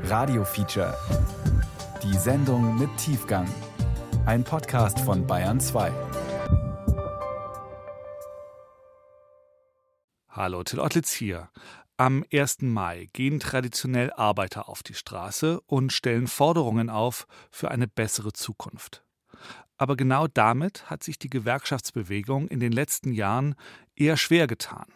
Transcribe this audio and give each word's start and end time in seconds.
Radio 0.00 0.44
Feature. 0.44 0.96
Die 2.02 2.16
Sendung 2.16 2.78
mit 2.78 2.90
Tiefgang. 2.96 3.46
Ein 4.26 4.42
Podcast 4.42 4.98
von 5.00 5.26
Bayern 5.26 5.60
2. 5.60 5.92
Hallo, 10.28 10.64
Till 10.64 10.80
Ottlitz 10.80 11.12
hier. 11.12 11.50
Am 11.96 12.24
1. 12.32 12.62
Mai 12.62 13.10
gehen 13.12 13.38
traditionell 13.38 14.12
Arbeiter 14.12 14.68
auf 14.68 14.82
die 14.82 14.94
Straße 14.94 15.60
und 15.66 15.92
stellen 15.92 16.26
Forderungen 16.26 16.90
auf 16.90 17.26
für 17.50 17.70
eine 17.70 17.86
bessere 17.86 18.32
Zukunft. 18.32 19.04
Aber 19.76 19.96
genau 19.96 20.26
damit 20.26 20.90
hat 20.90 21.04
sich 21.04 21.18
die 21.18 21.30
Gewerkschaftsbewegung 21.30 22.48
in 22.48 22.60
den 22.60 22.72
letzten 22.72 23.12
Jahren 23.12 23.54
eher 23.94 24.16
schwer 24.16 24.46
getan. 24.46 24.86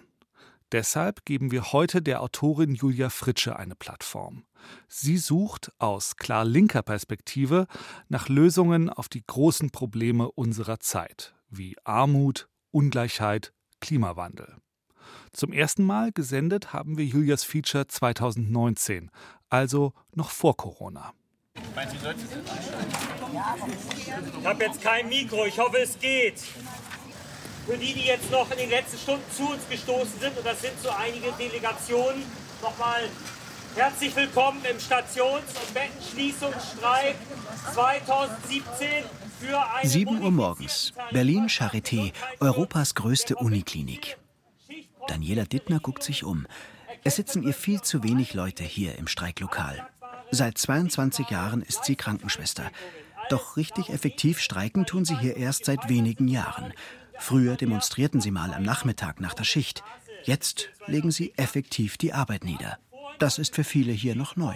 Deshalb 0.73 1.25
geben 1.25 1.53
wir 1.53 1.73
heute 1.73 2.03
der 2.03 2.21
Autorin 2.21 2.75
Julia 2.75 3.09
Fritsche 3.09 3.57
eine 3.57 3.77
Plattform. 3.77 4.45
Sie 4.89 5.17
sucht 5.17 5.71
aus 5.79 6.17
klar 6.17 6.45
linker 6.45 6.83
Perspektive 6.83 7.69
nach 8.09 8.29
Lösungen 8.29 8.91
auf 8.91 9.09
die 9.09 9.25
großen 9.25 9.71
Probleme 9.71 10.29
unserer 10.33 10.81
Zeit, 10.81 11.35
wie 11.49 11.77
Armut, 11.85 12.49
Ungleichheit, 12.73 13.53
Klimawandel. 13.81 14.57
Zum 15.33 15.53
ersten 15.53 15.85
Mal 15.85 16.11
gesendet 16.11 16.73
haben 16.73 16.99
wir 16.99 17.05
Julias 17.05 17.45
Feature 17.45 17.87
2019, 17.87 19.13
also 19.49 19.93
noch 20.15 20.31
vor 20.31 20.57
Corona. 20.57 21.13
Ich 24.37 24.45
habe 24.45 24.65
jetzt 24.65 24.83
kein 24.83 25.09
Mikro, 25.09 25.47
ich 25.47 25.59
hoffe 25.59 25.79
es 25.79 25.97
geht. 25.99 26.43
Für 27.67 27.77
die, 27.77 27.95
die 27.95 28.07
jetzt 28.07 28.31
noch 28.31 28.49
in 28.53 28.59
den 28.59 28.71
letzten 28.71 28.97
Stunden 28.97 29.25
zu 29.37 29.51
uns 29.51 29.69
gestoßen 29.69 30.21
sind, 30.21 30.39
und 30.39 30.47
das 30.47 30.61
sind 30.61 30.81
so 30.81 30.89
einige 30.91 31.33
Delegationen, 31.33 32.23
nochmal 32.63 33.01
herzlich 33.75 34.15
willkommen 34.15 34.65
im 34.71 34.79
Stations- 34.79 35.43
und 35.49 35.75
Bettenschließungsstreik 35.75 37.17
2017 37.75 39.05
für 39.41 39.59
eine 39.75 39.89
7 39.89 40.23
Uhr 40.23 40.31
morgens, 40.31 40.93
Berlin 41.11 41.49
Charité, 41.49 42.13
Europas 42.39 42.95
größte 42.95 43.35
Uniklinik. 43.35 44.17
Daniela 45.09 45.45
Dittner 45.45 45.81
guckt 45.81 46.05
sich 46.05 46.23
um. 46.23 46.47
Es 47.03 47.17
sitzen 47.17 47.43
ihr 47.43 47.53
viel 47.53 47.81
zu 47.81 48.05
wenig 48.05 48.33
Leute 48.35 48.63
hier 48.63 48.97
im 48.97 49.09
Streiklokal. 49.09 49.89
Seit 50.31 50.57
22 50.57 51.31
Jahren 51.31 51.63
ist 51.63 51.85
sie 51.85 51.97
Krankenschwester. 51.97 52.71
Doch 53.29 53.57
richtig 53.57 53.91
effektiv 53.91 54.39
streiken 54.39 54.87
tun 54.87 55.05
sie 55.05 55.19
hier 55.19 55.37
erst 55.37 55.65
seit 55.65 55.89
wenigen 55.89 56.29
Jahren. 56.29 56.73
Früher 57.19 57.57
demonstrierten 57.57 58.21
sie 58.21 58.31
mal 58.31 58.53
am 58.53 58.63
Nachmittag 58.63 59.21
nach 59.21 59.35
der 59.35 59.45
Schicht. 59.45 59.83
Jetzt 60.25 60.71
legen 60.87 61.11
sie 61.11 61.33
effektiv 61.37 61.97
die 61.97 62.13
Arbeit 62.13 62.45
nieder. 62.45 62.79
Das 63.19 63.39
ist 63.39 63.55
für 63.55 63.65
viele 63.65 63.93
hier 63.93 64.17
noch 64.17 64.37
neu. 64.37 64.55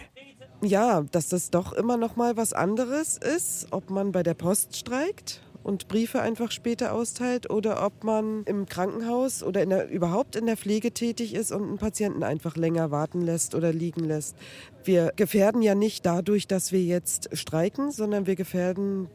Ja, 0.62 1.02
dass 1.10 1.28
das 1.28 1.50
doch 1.50 1.72
immer 1.72 1.96
noch 1.96 2.16
mal 2.16 2.36
was 2.36 2.52
anderes 2.52 3.16
ist, 3.16 3.68
ob 3.70 3.88
man 3.88 4.12
bei 4.12 4.22
der 4.22 4.34
Post 4.34 4.76
streikt 4.76 5.40
und 5.62 5.88
Briefe 5.88 6.20
einfach 6.20 6.50
später 6.50 6.92
austeilt 6.92 7.50
oder 7.50 7.84
ob 7.84 8.04
man 8.04 8.44
im 8.44 8.66
Krankenhaus 8.66 9.42
oder 9.42 9.62
in 9.62 9.70
der, 9.70 9.88
überhaupt 9.88 10.36
in 10.36 10.46
der 10.46 10.56
Pflege 10.56 10.92
tätig 10.92 11.34
ist 11.34 11.52
und 11.52 11.62
einen 11.62 11.78
Patienten 11.78 12.22
einfach 12.22 12.56
länger 12.56 12.90
warten 12.90 13.22
lässt 13.22 13.54
oder 13.54 13.72
liegen 13.72 14.04
lässt. 14.04 14.36
Wir 14.84 15.12
gefährden 15.16 15.62
ja 15.62 15.74
nicht 15.74 16.04
dadurch, 16.04 16.46
dass 16.46 16.72
wir 16.72 16.82
jetzt 16.82 17.36
streiken, 17.36 17.90
sondern 17.90 18.26
wir 18.26 18.36
gefährden 18.36 19.08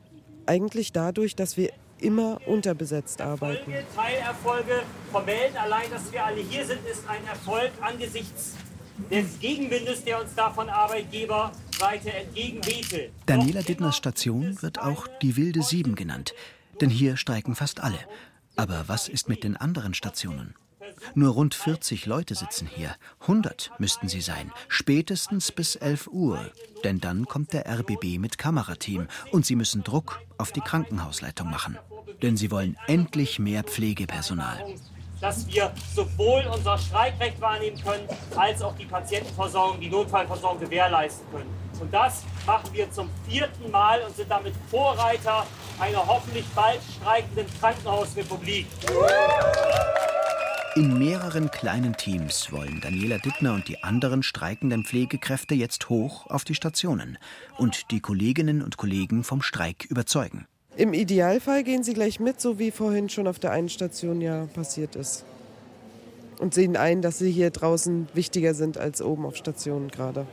eigentlich 0.46 0.92
dadurch, 0.92 1.36
dass 1.36 1.58
wir 1.58 1.72
immer 2.06 2.39
unterbesetzt 2.45 3.22
arbeiten. 3.22 3.72
Erfolge, 3.72 3.95
Teilerfolge 3.95 4.84
vermelden. 5.11 5.58
Allein, 5.58 5.89
dass 5.92 6.11
wir 6.11 6.23
alle 6.23 6.42
hier 6.42 6.66
sind, 6.66 6.86
ist 6.86 7.08
ein 7.08 7.25
Erfolg 7.25 7.72
angesichts 7.81 8.53
des 9.11 9.39
Gegenwindes, 9.39 10.03
der 10.03 10.22
uns 10.22 10.33
da 10.36 10.50
von 10.52 10.70
Arbeitgeberseite 10.70 12.14
entgegenwehte. 12.14 13.09
Daniela 13.26 13.61
Dittners 13.61 13.98
Station 13.98 14.61
wird 14.61 14.80
auch 14.80 15.08
die 15.22 15.36
Wilde 15.36 15.64
Sieben 15.64 15.95
genannt, 15.95 16.33
denn 16.80 16.89
hier 16.89 17.17
streiken 17.17 17.55
fast 17.55 17.82
alle. 17.82 17.99
Aber 18.55 18.86
was 18.87 19.10
ist 19.10 19.27
mit 19.27 19.43
den 19.43 19.58
anderen 19.58 19.93
Stationen? 19.93 20.55
Nur 21.14 21.33
rund 21.33 21.55
40 21.55 22.05
Leute 22.05 22.36
sitzen 22.36 22.67
hier. 22.67 22.95
100 23.22 23.72
müssten 23.80 24.08
sie 24.08 24.22
sein, 24.22 24.52
spätestens 24.67 25.52
bis 25.52 25.76
11 25.76 26.08
Uhr. 26.08 26.52
Denn 26.83 26.99
dann 26.99 27.26
kommt 27.26 27.54
der 27.54 27.67
RBB 27.67 28.20
mit 28.20 28.37
Kamerateam 28.37 29.08
und 29.32 29.45
sie 29.45 29.55
müssen 29.55 29.83
Druck 29.83 30.22
auf 30.37 30.52
die 30.52 30.61
Krankenhausleitung 30.61 31.49
machen. 31.49 31.77
Denn 32.21 32.38
sie 32.38 32.52
wollen 32.52 32.77
endlich 32.88 33.39
mehr 33.39 33.64
Pflegepersonal 33.64 34.64
dass 35.21 35.48
wir 35.48 35.71
sowohl 35.95 36.43
unser 36.54 36.77
Streikrecht 36.77 37.39
wahrnehmen 37.42 37.82
können, 37.82 38.08
als 38.36 38.61
auch 38.61 38.76
die 38.76 38.86
Patientenversorgung, 38.86 39.80
die 39.80 39.89
Notfallversorgung 39.89 40.60
gewährleisten 40.60 41.26
können. 41.32 41.49
Und 41.80 41.93
das 41.93 42.23
machen 42.45 42.70
wir 42.73 42.89
zum 42.92 43.10
vierten 43.27 43.70
Mal 43.71 44.02
und 44.02 44.16
sind 44.16 44.30
damit 44.30 44.54
Vorreiter 44.70 45.45
einer 45.80 46.05
hoffentlich 46.05 46.45
bald 46.55 46.80
streikenden 46.99 47.48
Krankenhausrepublik. 47.60 48.67
In 50.76 50.99
mehreren 50.99 51.52
kleinen 51.52 51.95
Teams 51.95 52.52
wollen 52.52 52.82
Daniela 52.82 53.17
Dittner 53.17 53.54
und 53.54 53.67
die 53.67 53.83
anderen 53.83 54.23
streikenden 54.23 54.83
Pflegekräfte 54.83 55.55
jetzt 55.55 55.89
hoch 55.89 56.30
auf 56.30 56.43
die 56.43 56.55
Stationen 56.55 57.17
und 57.58 57.92
die 57.92 58.02
Kolleginnen 58.02 58.61
und 58.61 58.76
Kollegen 58.76 59.23
vom 59.23 59.42
Streik 59.42 59.86
überzeugen. 59.86 60.48
Im 60.77 60.93
Idealfall 60.93 61.63
gehen 61.63 61.83
sie 61.83 61.93
gleich 61.93 62.19
mit, 62.19 62.41
so 62.41 62.59
wie 62.59 62.69
vorhin 62.69 63.08
schon 63.08 63.27
auf 63.27 63.39
der 63.39 63.52
einen 63.52 63.69
Station 63.69 64.19
ja 64.19 64.47
passiert 64.53 64.95
ist. 64.95 65.23
Und 66.39 66.53
sehen 66.53 66.75
ein, 66.75 67.02
dass 67.02 67.17
sie 67.17 67.31
hier 67.31 67.49
draußen 67.49 68.09
wichtiger 68.13 68.53
sind 68.53 68.77
als 68.77 69.02
oben 69.02 69.25
auf 69.25 69.37
Stationen 69.37 69.87
gerade. 69.87 70.25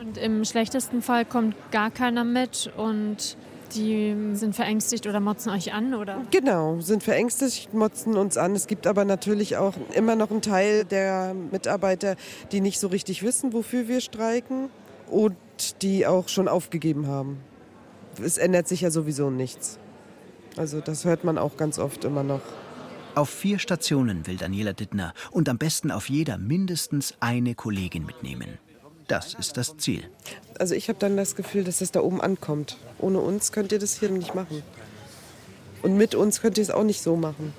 Und 0.00 0.16
im 0.16 0.42
schlechtesten 0.46 1.02
Fall 1.02 1.26
kommt 1.26 1.54
gar 1.70 1.90
keiner 1.90 2.24
mit 2.24 2.72
und 2.78 3.36
die 3.74 4.16
sind 4.32 4.56
verängstigt 4.56 5.06
oder 5.06 5.20
motzen 5.20 5.52
euch 5.52 5.74
an, 5.74 5.92
oder? 5.92 6.22
Genau, 6.30 6.80
sind 6.80 7.02
verängstigt, 7.02 7.74
motzen 7.74 8.16
uns 8.16 8.38
an. 8.38 8.54
Es 8.56 8.66
gibt 8.66 8.86
aber 8.86 9.04
natürlich 9.04 9.58
auch 9.58 9.74
immer 9.92 10.16
noch 10.16 10.30
einen 10.30 10.40
Teil 10.40 10.86
der 10.86 11.34
Mitarbeiter, 11.34 12.16
die 12.52 12.62
nicht 12.62 12.80
so 12.80 12.88
richtig 12.88 13.22
wissen, 13.22 13.52
wofür 13.52 13.86
wir 13.86 14.00
streiken 14.00 14.70
und 15.10 15.36
die 15.82 16.06
auch 16.06 16.28
schon 16.28 16.48
aufgegeben 16.48 17.06
haben 17.06 17.38
es 18.20 18.38
ändert 18.38 18.68
sich 18.68 18.82
ja 18.82 18.90
sowieso 18.90 19.30
nichts. 19.30 19.78
Also 20.56 20.80
das 20.80 21.04
hört 21.04 21.24
man 21.24 21.38
auch 21.38 21.56
ganz 21.56 21.78
oft 21.78 22.04
immer 22.04 22.22
noch. 22.22 22.42
Auf 23.14 23.28
vier 23.28 23.58
Stationen 23.58 24.26
will 24.26 24.36
Daniela 24.36 24.72
Dittner 24.72 25.14
und 25.30 25.48
am 25.48 25.58
besten 25.58 25.90
auf 25.90 26.08
jeder 26.08 26.38
mindestens 26.38 27.14
eine 27.20 27.54
Kollegin 27.54 28.06
mitnehmen. 28.06 28.58
Das 29.08 29.34
ist 29.34 29.56
das 29.56 29.76
Ziel. 29.76 30.08
Also 30.58 30.74
ich 30.76 30.88
habe 30.88 30.98
dann 30.98 31.16
das 31.16 31.34
Gefühl, 31.34 31.64
dass 31.64 31.80
es 31.80 31.90
da 31.90 32.00
oben 32.00 32.20
ankommt. 32.20 32.76
Ohne 32.98 33.18
uns 33.18 33.50
könnt 33.50 33.72
ihr 33.72 33.80
das 33.80 33.98
hier 33.98 34.10
nicht 34.10 34.36
machen. 34.36 34.62
Und 35.82 35.96
mit 35.96 36.14
uns 36.14 36.40
könnt 36.40 36.58
ihr 36.58 36.62
es 36.62 36.70
auch 36.70 36.84
nicht 36.84 37.02
so 37.02 37.16
machen. 37.16 37.52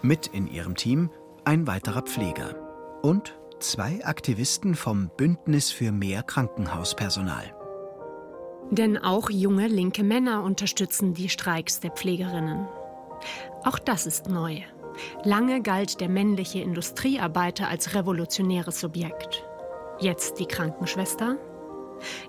Mit 0.00 0.28
in 0.28 0.46
ihrem 0.50 0.74
Team 0.74 1.10
ein 1.44 1.66
weiterer 1.66 2.02
Pfleger 2.02 2.56
und 3.02 3.34
zwei 3.60 4.04
Aktivisten 4.04 4.74
vom 4.74 5.10
Bündnis 5.16 5.70
für 5.70 5.92
mehr 5.92 6.22
Krankenhauspersonal. 6.22 7.61
Denn 8.72 8.96
auch 8.96 9.28
junge 9.28 9.66
linke 9.66 10.02
Männer 10.02 10.42
unterstützen 10.42 11.12
die 11.12 11.28
Streiks 11.28 11.80
der 11.80 11.90
Pflegerinnen. 11.90 12.66
Auch 13.64 13.78
das 13.78 14.06
ist 14.06 14.30
neu. 14.30 14.62
Lange 15.24 15.60
galt 15.60 16.00
der 16.00 16.08
männliche 16.08 16.60
Industriearbeiter 16.60 17.68
als 17.68 17.94
revolutionäres 17.94 18.80
Subjekt. 18.80 19.44
Jetzt 20.00 20.40
die 20.40 20.46
Krankenschwester? 20.46 21.36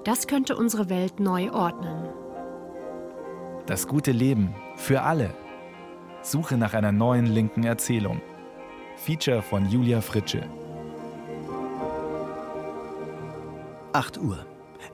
Das 0.03 0.27
könnte 0.27 0.57
unsere 0.57 0.89
Welt 0.89 1.21
neu 1.21 1.49
ordnen. 1.49 2.09
Das 3.65 3.87
gute 3.87 4.11
Leben 4.11 4.53
für 4.75 5.03
alle. 5.03 5.33
Suche 6.23 6.57
nach 6.57 6.73
einer 6.73 6.91
neuen 6.91 7.25
linken 7.25 7.63
Erzählung. 7.63 8.21
Feature 8.97 9.41
von 9.41 9.69
Julia 9.69 10.01
Fritsche. 10.01 10.49
8 13.93 14.17
Uhr. 14.17 14.45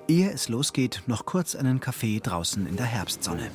Ehe 0.08 0.32
es 0.32 0.50
losgeht, 0.50 1.04
noch 1.08 1.26
kurz 1.26 1.56
einen 1.56 1.80
Kaffee 1.80 2.20
draußen 2.20 2.68
in 2.68 2.76
der 2.76 2.86
Herbstsonne. 2.86 3.52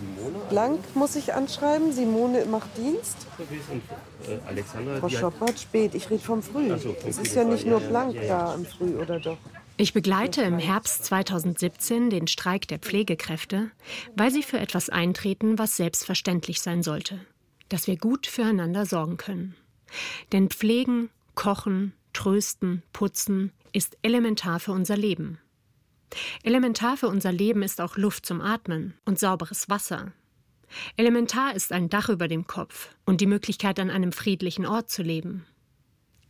Blank 0.51 0.81
muss 0.95 1.17
ich 1.17 1.35
anschreiben. 1.35 1.93
Simone 1.93 2.45
macht 2.47 2.69
Dienst. 2.77 3.27
Frau 5.01 5.09
Schoppert, 5.09 5.59
spät. 5.59 5.95
Ich 5.95 6.11
rede 6.11 6.23
vom 6.23 6.43
Früh. 6.43 6.71
es 7.07 7.19
ist 7.19 7.35
ja 7.35 7.45
nicht 7.45 7.67
nur 7.67 7.81
Blank 7.81 8.17
da 8.29 8.55
im 8.55 8.65
Früh, 8.65 8.97
oder 8.97 9.19
doch? 9.19 9.39
Ich 9.77 9.93
begleite 9.93 10.43
im 10.43 10.61
Herbst 10.61 11.05
2017 11.07 12.09
den 12.09 12.29
Streik 12.29 12.69
der 12.69 12.79
Pflegekräfte, 12.79 13.73
weil 14.15 14.31
sie 14.31 14.45
für 14.45 14.61
etwas 14.61 14.89
eintreten, 14.89 15.59
was 15.59 15.77
selbstverständlich 15.77 16.61
sein 16.61 16.85
sollte. 16.85 17.19
Dass 17.69 17.89
wir 17.89 17.97
gut 17.97 18.29
füreinander 18.29 18.87
sorgen 18.87 19.17
können. 19.17 19.57
Denn 20.33 20.49
Pflegen, 20.49 21.11
Kochen, 21.35 21.93
Trösten, 22.13 22.85
Putzen 22.93 23.53
ist 23.73 23.97
elementar 24.03 24.61
für 24.61 24.71
unser 24.71 24.97
Leben. 24.97 25.39
Elementar 26.43 26.97
für 26.97 27.09
unser 27.09 27.33
Leben 27.33 27.63
ist 27.63 27.81
auch 27.81 27.97
Luft 27.97 28.27
zum 28.27 28.41
Atmen 28.41 28.95
und 29.05 29.19
sauberes 29.19 29.69
Wasser. 29.69 30.13
Elementar 30.97 31.55
ist 31.55 31.73
ein 31.73 31.89
Dach 31.89 32.09
über 32.09 32.29
dem 32.29 32.47
Kopf 32.47 32.91
und 33.05 33.21
die 33.21 33.27
Möglichkeit, 33.27 33.79
an 33.79 33.91
einem 33.91 34.13
friedlichen 34.13 34.67
Ort 34.67 34.91
zu 34.91 35.03
leben. 35.03 35.47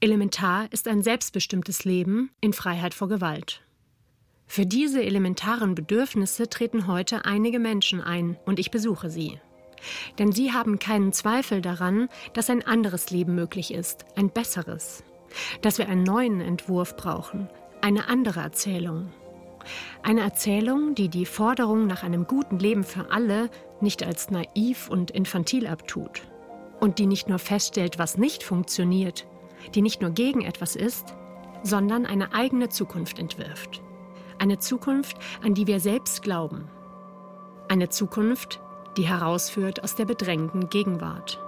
Elementar 0.01 0.71
ist 0.71 0.87
ein 0.87 1.03
selbstbestimmtes 1.03 1.85
Leben 1.85 2.31
in 2.41 2.53
Freiheit 2.53 2.95
vor 2.95 3.09
Gewalt. 3.09 3.63
Für 4.47 4.67
diese 4.67 5.03
elementaren 5.03 5.75
Bedürfnisse 5.75 6.49
treten 6.49 6.87
heute 6.87 7.25
einige 7.25 7.59
Menschen 7.59 8.01
ein 8.03 8.37
und 8.45 8.59
ich 8.59 8.71
besuche 8.71 9.09
sie. 9.09 9.41
Denn 10.19 10.33
sie 10.33 10.53
haben 10.53 10.79
keinen 10.79 11.13
Zweifel 11.13 11.61
daran, 11.61 12.09
dass 12.35 12.51
ein 12.51 12.65
anderes 12.65 13.11
Leben 13.11 13.35
möglich 13.35 13.73
ist, 13.73 14.05
ein 14.17 14.31
besseres. 14.31 15.03
Dass 15.63 15.79
wir 15.79 15.89
einen 15.89 16.05
neuen 16.05 16.41
Entwurf 16.41 16.97
brauchen, 16.97 17.49
eine 17.81 18.09
andere 18.09 18.41
Erzählung. 18.41 19.13
Eine 20.03 20.23
Erzählung, 20.23 20.95
die 20.95 21.09
die 21.09 21.27
Forderung 21.27 21.87
nach 21.87 22.03
einem 22.03 22.27
guten 22.27 22.59
Leben 22.59 22.85
für 22.85 23.11
alle 23.11 23.51
nicht 23.81 24.03
als 24.03 24.31
naiv 24.31 24.89
und 24.89 25.11
infantil 25.11 25.67
abtut. 25.67 26.23
Und 26.81 26.99
die 26.99 27.07
nicht 27.07 27.29
nur 27.29 27.39
feststellt, 27.39 27.99
was 27.99 28.19
nicht 28.19 28.43
funktioniert, 28.43 29.27
die 29.75 29.83
nicht 29.83 30.03
nur 30.03 30.11
gegen 30.11 30.43
etwas 30.43 30.77
ist, 30.77 31.15
sondern 31.63 32.07
eine 32.07 32.35
eigene 32.35 32.69
Zukunft 32.69 33.19
entwirft. 33.19 33.83
Eine 34.39 34.59
Zukunft, 34.59 35.17
an 35.43 35.55
die 35.55 35.67
wir 35.67 35.81
selbst 35.81 36.23
glauben. 36.23 36.69
Eine 37.69 37.89
Zukunft, 37.89 38.61
die 38.97 39.07
herausführt 39.09 39.83
aus 39.83 39.97
der 39.97 40.05
bedrängten 40.05 40.69
Gegenwart. 40.69 41.44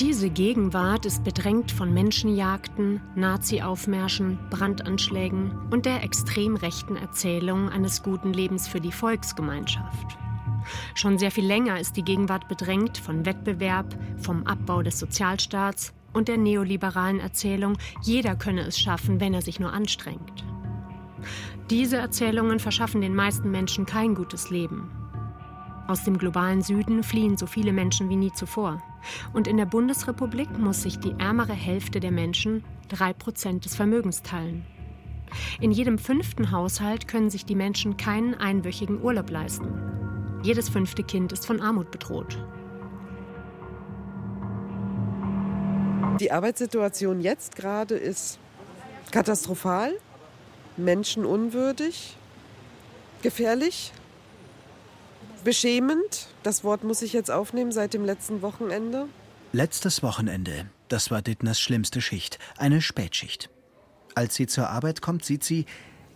Diese 0.00 0.30
Gegenwart 0.30 1.04
ist 1.04 1.24
bedrängt 1.24 1.70
von 1.70 1.92
Menschenjagden, 1.92 3.02
Nazi-Aufmärschen, 3.16 4.38
Brandanschlägen 4.48 5.52
und 5.70 5.84
der 5.84 6.02
extrem 6.02 6.56
rechten 6.56 6.96
Erzählung 6.96 7.68
eines 7.68 8.02
guten 8.02 8.32
Lebens 8.32 8.66
für 8.66 8.80
die 8.80 8.92
Volksgemeinschaft. 8.92 10.16
Schon 10.94 11.18
sehr 11.18 11.30
viel 11.30 11.44
länger 11.44 11.78
ist 11.78 11.98
die 11.98 12.02
Gegenwart 12.02 12.48
bedrängt 12.48 12.96
von 12.96 13.26
Wettbewerb, 13.26 13.94
vom 14.16 14.46
Abbau 14.46 14.80
des 14.80 14.98
Sozialstaats 14.98 15.92
und 16.14 16.28
der 16.28 16.38
neoliberalen 16.38 17.20
Erzählung, 17.20 17.76
jeder 18.00 18.36
könne 18.36 18.62
es 18.62 18.78
schaffen, 18.80 19.20
wenn 19.20 19.34
er 19.34 19.42
sich 19.42 19.60
nur 19.60 19.74
anstrengt. 19.74 20.46
Diese 21.68 21.98
Erzählungen 21.98 22.58
verschaffen 22.58 23.02
den 23.02 23.14
meisten 23.14 23.50
Menschen 23.50 23.84
kein 23.84 24.14
gutes 24.14 24.48
Leben. 24.48 24.90
Aus 25.88 26.04
dem 26.04 26.16
globalen 26.16 26.62
Süden 26.62 27.02
fliehen 27.02 27.36
so 27.36 27.44
viele 27.44 27.74
Menschen 27.74 28.08
wie 28.08 28.16
nie 28.16 28.32
zuvor. 28.32 28.80
Und 29.32 29.46
in 29.46 29.56
der 29.56 29.66
Bundesrepublik 29.66 30.58
muss 30.58 30.82
sich 30.82 30.98
die 30.98 31.14
ärmere 31.18 31.52
Hälfte 31.52 32.00
der 32.00 32.10
Menschen 32.10 32.64
drei 32.88 33.12
Prozent 33.12 33.64
des 33.64 33.74
Vermögens 33.74 34.22
teilen. 34.22 34.66
In 35.60 35.70
jedem 35.70 35.98
fünften 35.98 36.50
Haushalt 36.50 37.06
können 37.06 37.30
sich 37.30 37.44
die 37.44 37.54
Menschen 37.54 37.96
keinen 37.96 38.34
einwöchigen 38.34 39.02
Urlaub 39.02 39.30
leisten. 39.30 39.68
Jedes 40.42 40.68
fünfte 40.68 41.02
Kind 41.02 41.32
ist 41.32 41.46
von 41.46 41.60
Armut 41.60 41.90
bedroht. 41.90 42.38
Die 46.18 46.32
Arbeitssituation 46.32 47.20
jetzt 47.20 47.56
gerade 47.56 47.94
ist 47.94 48.38
katastrophal, 49.10 49.94
menschenunwürdig, 50.76 52.16
gefährlich, 53.22 53.92
beschämend. 55.44 56.28
Das 56.42 56.64
Wort 56.64 56.84
muss 56.84 57.02
ich 57.02 57.12
jetzt 57.12 57.30
aufnehmen 57.30 57.72
seit 57.72 57.94
dem 57.94 58.04
letzten 58.04 58.42
Wochenende. 58.42 59.06
Letztes 59.52 60.02
Wochenende, 60.02 60.66
das 60.88 61.10
war 61.10 61.22
Dittners 61.22 61.60
schlimmste 61.60 62.00
Schicht, 62.00 62.38
eine 62.56 62.80
Spätschicht. 62.80 63.50
Als 64.14 64.34
sie 64.34 64.46
zur 64.46 64.68
Arbeit 64.70 65.02
kommt, 65.02 65.24
sieht 65.24 65.44
sie, 65.44 65.66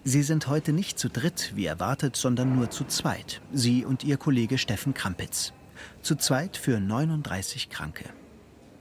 sie 0.05 0.23
sind 0.23 0.47
heute 0.47 0.73
nicht 0.73 0.99
zu 0.99 1.09
dritt, 1.09 1.53
wie 1.55 1.67
erwartet, 1.67 2.17
sondern 2.17 2.55
nur 2.55 2.71
zu 2.71 2.85
zweit. 2.85 3.41
Sie 3.53 3.85
und 3.85 4.05
ihr 4.05 4.17
Kollege 4.17 4.59
Steffen 4.59 4.95
Krampitz. 4.95 5.53
Zu 6.03 6.17
zweit 6.17 6.57
für 6.57 6.81
39 6.81 7.71
Kranke. 7.71 8.05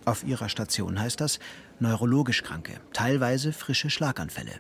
Auf 0.06 0.24
ihrer 0.24 0.50
Station 0.50 1.00
heißt 1.00 1.22
das 1.22 1.40
neurologisch 1.80 2.44
Kranke, 2.44 2.74
teilweise 2.94 3.54
frische 3.54 3.90
Schlaganfälle. 3.90 4.60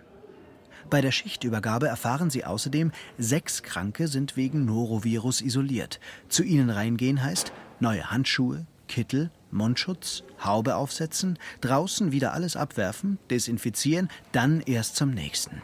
Bei 0.89 1.01
der 1.01 1.11
Schichtübergabe 1.11 1.87
erfahren 1.87 2.29
sie 2.29 2.45
außerdem, 2.45 2.91
sechs 3.17 3.63
Kranke 3.63 4.07
sind 4.07 4.37
wegen 4.37 4.65
Norovirus 4.65 5.41
isoliert. 5.41 5.99
Zu 6.29 6.43
ihnen 6.43 6.69
reingehen 6.69 7.23
heißt 7.23 7.51
neue 7.79 8.11
Handschuhe, 8.11 8.65
Kittel, 8.87 9.31
Mundschutz, 9.51 10.23
Haube 10.43 10.75
aufsetzen, 10.75 11.39
draußen 11.61 12.11
wieder 12.11 12.33
alles 12.33 12.55
abwerfen, 12.55 13.17
desinfizieren, 13.29 14.09
dann 14.31 14.61
erst 14.61 14.95
zum 14.95 15.11
nächsten. 15.11 15.61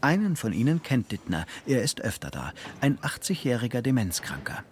Einen 0.00 0.36
von 0.36 0.52
ihnen 0.52 0.82
kennt 0.82 1.10
Dittner, 1.12 1.46
er 1.66 1.82
ist 1.82 2.00
öfter 2.00 2.30
da, 2.30 2.52
ein 2.80 2.98
80-jähriger 2.98 3.82
Demenzkranker. 3.82 4.62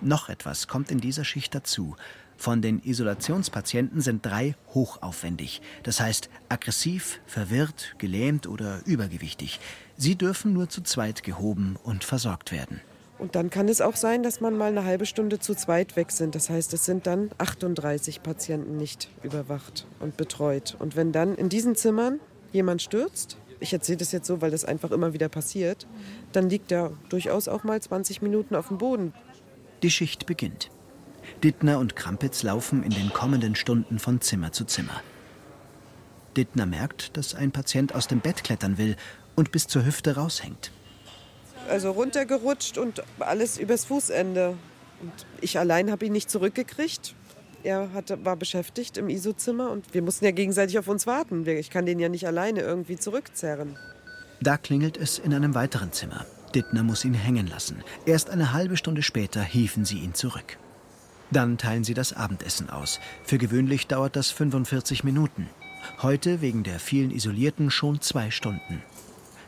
Noch 0.00 0.28
etwas 0.28 0.68
kommt 0.68 0.90
in 0.90 1.00
dieser 1.00 1.24
Schicht 1.24 1.54
dazu. 1.54 1.96
Von 2.36 2.60
den 2.62 2.80
Isolationspatienten 2.80 4.00
sind 4.00 4.24
drei 4.24 4.54
hochaufwendig, 4.74 5.62
das 5.82 6.00
heißt 6.00 6.28
aggressiv, 6.48 7.20
verwirrt, 7.26 7.94
gelähmt 7.98 8.46
oder 8.46 8.80
übergewichtig. 8.84 9.58
Sie 9.96 10.16
dürfen 10.16 10.52
nur 10.52 10.68
zu 10.68 10.82
zweit 10.82 11.22
gehoben 11.22 11.76
und 11.82 12.04
versorgt 12.04 12.52
werden. 12.52 12.80
Und 13.18 13.34
dann 13.34 13.48
kann 13.48 13.68
es 13.68 13.80
auch 13.80 13.96
sein, 13.96 14.22
dass 14.22 14.42
man 14.42 14.58
mal 14.58 14.66
eine 14.66 14.84
halbe 14.84 15.06
Stunde 15.06 15.38
zu 15.38 15.54
zweit 15.54 15.96
weg 15.96 16.10
sind. 16.10 16.34
Das 16.34 16.50
heißt, 16.50 16.74
es 16.74 16.84
sind 16.84 17.06
dann 17.06 17.30
38 17.38 18.22
Patienten 18.22 18.76
nicht 18.76 19.08
überwacht 19.22 19.86
und 20.00 20.18
betreut. 20.18 20.76
Und 20.78 20.96
wenn 20.96 21.12
dann 21.12 21.34
in 21.34 21.48
diesen 21.48 21.76
Zimmern 21.76 22.20
jemand 22.52 22.82
stürzt, 22.82 23.38
ich 23.58 23.72
erzähle 23.72 23.98
das 23.98 24.12
jetzt 24.12 24.26
so, 24.26 24.42
weil 24.42 24.50
das 24.50 24.66
einfach 24.66 24.90
immer 24.90 25.14
wieder 25.14 25.30
passiert, 25.30 25.86
dann 26.32 26.50
liegt 26.50 26.70
er 26.70 26.92
durchaus 27.08 27.48
auch 27.48 27.64
mal 27.64 27.80
20 27.80 28.20
Minuten 28.20 28.54
auf 28.54 28.68
dem 28.68 28.76
Boden. 28.76 29.14
Die 29.82 29.90
Schicht 29.90 30.26
beginnt. 30.26 30.70
Dittner 31.42 31.78
und 31.78 31.96
Krampitz 31.96 32.42
laufen 32.42 32.82
in 32.82 32.90
den 32.90 33.12
kommenden 33.12 33.54
Stunden 33.54 33.98
von 33.98 34.20
Zimmer 34.20 34.52
zu 34.52 34.64
Zimmer. 34.64 35.02
Dittner 36.36 36.66
merkt, 36.66 37.16
dass 37.16 37.34
ein 37.34 37.50
Patient 37.50 37.94
aus 37.94 38.08
dem 38.08 38.20
Bett 38.20 38.44
klettern 38.44 38.78
will 38.78 38.96
und 39.34 39.52
bis 39.52 39.66
zur 39.66 39.84
Hüfte 39.84 40.16
raushängt. 40.16 40.70
Also 41.68 41.90
runtergerutscht 41.90 42.78
und 42.78 43.02
alles 43.18 43.58
übers 43.58 43.86
Fußende. 43.86 44.56
Und 45.00 45.12
ich 45.40 45.58
allein 45.58 45.90
habe 45.90 46.06
ihn 46.06 46.12
nicht 46.12 46.30
zurückgekriegt. 46.30 47.14
Er 47.62 47.92
hatte, 47.92 48.24
war 48.24 48.36
beschäftigt 48.36 48.96
im 48.96 49.08
ISO-Zimmer 49.08 49.70
und 49.70 49.92
wir 49.92 50.02
mussten 50.02 50.24
ja 50.24 50.30
gegenseitig 50.30 50.78
auf 50.78 50.88
uns 50.88 51.06
warten. 51.06 51.46
Ich 51.46 51.70
kann 51.70 51.86
den 51.86 51.98
ja 51.98 52.08
nicht 52.08 52.26
alleine 52.26 52.60
irgendwie 52.60 52.96
zurückzerren. 52.96 53.76
Da 54.40 54.56
klingelt 54.56 54.96
es 54.96 55.18
in 55.18 55.34
einem 55.34 55.54
weiteren 55.54 55.92
Zimmer. 55.92 56.26
Dittner 56.54 56.82
muss 56.82 57.04
ihn 57.04 57.14
hängen 57.14 57.46
lassen. 57.46 57.82
Erst 58.04 58.30
eine 58.30 58.52
halbe 58.52 58.76
Stunde 58.76 59.02
später 59.02 59.42
hieven 59.42 59.84
sie 59.84 59.98
ihn 59.98 60.14
zurück. 60.14 60.58
Dann 61.30 61.58
teilen 61.58 61.84
sie 61.84 61.94
das 61.94 62.12
Abendessen 62.12 62.70
aus. 62.70 63.00
Für 63.24 63.38
gewöhnlich 63.38 63.86
dauert 63.86 64.16
das 64.16 64.30
45 64.30 65.04
Minuten. 65.04 65.48
Heute 66.02 66.40
wegen 66.40 66.62
der 66.62 66.78
vielen 66.78 67.10
Isolierten 67.10 67.70
schon 67.70 68.00
zwei 68.00 68.30
Stunden. 68.30 68.82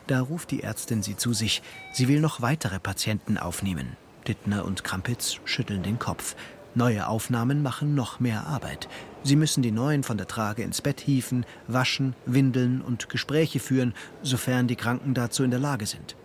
Da 0.07 0.21
ruft 0.21 0.51
die 0.51 0.63
Ärztin 0.63 1.03
sie 1.03 1.15
zu 1.15 1.33
sich. 1.33 1.61
Sie 1.93 2.07
will 2.07 2.19
noch 2.19 2.41
weitere 2.41 2.79
Patienten 2.79 3.37
aufnehmen. 3.37 3.95
Dittner 4.27 4.65
und 4.65 4.83
Krampitz 4.83 5.37
schütteln 5.45 5.83
den 5.83 5.99
Kopf. 5.99 6.35
Neue 6.75 7.07
Aufnahmen 7.07 7.63
machen 7.63 7.95
noch 7.95 8.19
mehr 8.19 8.45
Arbeit. 8.45 8.87
Sie 9.23 9.35
müssen 9.35 9.63
die 9.63 9.71
Neuen 9.71 10.03
von 10.03 10.17
der 10.17 10.27
Trage 10.27 10.63
ins 10.63 10.81
Bett 10.81 11.01
hieven, 11.01 11.45
waschen, 11.67 12.15
windeln 12.25 12.81
und 12.81 13.09
Gespräche 13.09 13.59
führen, 13.59 13.93
sofern 14.21 14.67
die 14.67 14.75
Kranken 14.75 15.13
dazu 15.13 15.43
in 15.43 15.51
der 15.51 15.59
Lage 15.59 15.85
sind. 15.85 16.15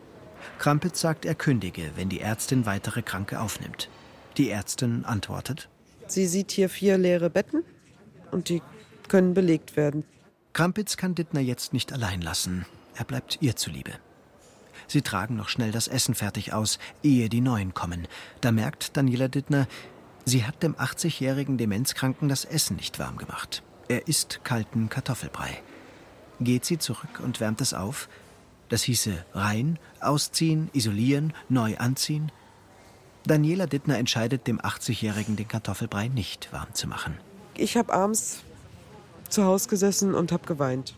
Krampitz 0.59 1.01
sagt, 1.01 1.25
er 1.25 1.35
kündige, 1.35 1.91
wenn 1.97 2.09
die 2.09 2.21
Ärztin 2.21 2.67
weitere 2.67 3.03
Kranke 3.03 3.41
aufnimmt. 3.41 3.89
Die 4.37 4.51
Ärztin 4.51 5.05
antwortet. 5.05 5.69
Sie 6.07 6.27
sieht 6.27 6.51
hier 6.51 6.69
vier 6.69 6.99
leere 6.99 7.31
Betten 7.31 7.65
und 8.31 8.49
die 8.49 8.63
können 9.09 9.35
belegt 9.35 9.77
werden. 9.77 10.05
Krampitz 10.53 10.97
kann 10.97 11.15
Dittner 11.15 11.41
jetzt 11.41 11.73
nicht 11.73 11.93
allein 11.93 12.21
lassen. 12.21 12.67
Er 12.95 13.05
bleibt 13.05 13.39
ihr 13.41 13.57
zuliebe. 13.57 13.93
Sie 14.87 15.03
tragen 15.03 15.37
noch 15.37 15.49
schnell 15.49 15.73
das 15.73 15.89
Essen 15.89 16.15
fertig 16.15 16.53
aus, 16.53 16.79
ehe 17.03 17.29
die 17.29 17.41
Neuen 17.41 17.75
kommen. 17.75 18.07
Da 18.41 18.53
merkt 18.53 18.97
Daniela 18.97 19.29
Dittner, 19.29 19.67
sie 20.25 20.45
hat 20.45 20.63
dem 20.63 20.75
80-jährigen 20.75 21.59
Demenzkranken 21.59 22.29
das 22.29 22.45
Essen 22.45 22.77
nicht 22.77 22.99
warm 22.99 23.17
gemacht. 23.17 23.63
Er 23.89 24.09
isst 24.09 24.41
kalten 24.45 24.89
Kartoffelbrei. 24.89 25.63
Geht 26.41 26.65
sie 26.65 26.79
zurück 26.79 27.21
und 27.23 27.41
wärmt 27.41 27.61
es 27.61 27.75
auf? 27.75 28.09
Das 28.69 28.83
hieße 28.83 29.25
rein, 29.35 29.79
ausziehen, 30.01 30.71
isolieren, 30.73 31.33
neu 31.49 31.77
anziehen. 31.77 32.33
Daniela 33.27 33.67
Dittner 33.67 33.99
entscheidet, 33.99 34.47
dem 34.47 34.61
80-Jährigen 34.61 35.37
den 35.37 35.49
Kartoffelbrei 35.49 36.09
nicht 36.09 36.53
warm 36.53 36.75
zu 36.75 36.87
machen. 36.87 37.17
Ich 37.57 37.77
habe 37.77 37.93
abends 37.93 38.43
zu 39.31 39.45
Hause 39.45 39.69
gesessen 39.69 40.15
und 40.15 40.31
habe 40.31 40.47
geweint. 40.47 40.95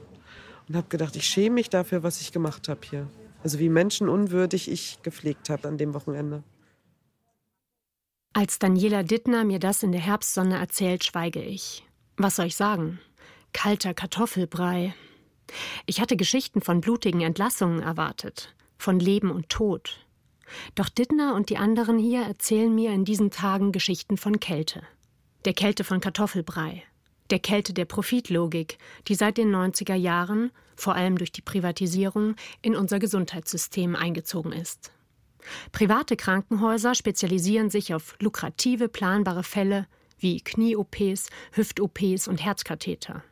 Und 0.68 0.76
habe 0.76 0.88
gedacht, 0.88 1.14
ich 1.14 1.26
schäme 1.26 1.54
mich 1.54 1.70
dafür, 1.70 2.02
was 2.02 2.20
ich 2.20 2.32
gemacht 2.32 2.68
habe 2.68 2.80
hier. 2.88 3.06
Also 3.44 3.60
wie 3.60 3.68
menschenunwürdig 3.68 4.68
ich 4.68 5.00
gepflegt 5.02 5.50
habe 5.50 5.68
an 5.68 5.78
dem 5.78 5.94
Wochenende. 5.94 6.42
Als 8.32 8.58
Daniela 8.58 9.04
Dittner 9.04 9.44
mir 9.44 9.60
das 9.60 9.84
in 9.84 9.92
der 9.92 10.00
Herbstsonne 10.00 10.58
erzählt, 10.58 11.04
schweige 11.04 11.40
ich. 11.40 11.86
Was 12.16 12.36
soll 12.36 12.46
ich 12.46 12.56
sagen? 12.56 12.98
Kalter 13.52 13.94
Kartoffelbrei. 13.94 14.94
Ich 15.86 16.00
hatte 16.00 16.16
Geschichten 16.16 16.60
von 16.60 16.80
blutigen 16.80 17.20
Entlassungen 17.20 17.80
erwartet, 17.80 18.54
von 18.78 18.98
Leben 18.98 19.30
und 19.30 19.48
Tod, 19.48 20.05
doch 20.74 20.88
Dittner 20.88 21.34
und 21.34 21.50
die 21.50 21.56
anderen 21.56 21.98
hier 21.98 22.22
erzählen 22.22 22.74
mir 22.74 22.92
in 22.92 23.04
diesen 23.04 23.30
Tagen 23.30 23.72
Geschichten 23.72 24.16
von 24.16 24.40
Kälte. 24.40 24.82
Der 25.44 25.54
Kälte 25.54 25.84
von 25.84 26.00
Kartoffelbrei. 26.00 26.82
Der 27.30 27.38
Kälte 27.38 27.72
der 27.72 27.84
Profitlogik, 27.84 28.78
die 29.08 29.14
seit 29.14 29.36
den 29.36 29.54
90er 29.54 29.94
Jahren, 29.94 30.52
vor 30.76 30.94
allem 30.94 31.18
durch 31.18 31.32
die 31.32 31.42
Privatisierung, 31.42 32.36
in 32.62 32.76
unser 32.76 32.98
Gesundheitssystem 32.98 33.96
eingezogen 33.96 34.52
ist. 34.52 34.92
Private 35.72 36.16
Krankenhäuser 36.16 36.94
spezialisieren 36.94 37.70
sich 37.70 37.94
auf 37.94 38.16
lukrative, 38.20 38.88
planbare 38.88 39.42
Fälle 39.42 39.86
wie 40.18 40.40
Knie-OPs, 40.40 41.28
Hüft-OPs 41.52 42.28
und 42.28 42.44
Herzkatheter. 42.44 43.22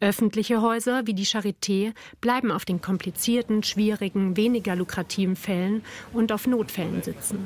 Öffentliche 0.00 0.62
Häuser 0.62 1.06
wie 1.06 1.14
die 1.14 1.26
Charité 1.26 1.92
bleiben 2.20 2.50
auf 2.50 2.64
den 2.64 2.80
komplizierten, 2.80 3.62
schwierigen, 3.62 4.36
weniger 4.36 4.76
lukrativen 4.76 5.36
Fällen 5.36 5.82
und 6.12 6.32
auf 6.32 6.46
Notfällen 6.46 7.02
sitzen. 7.02 7.38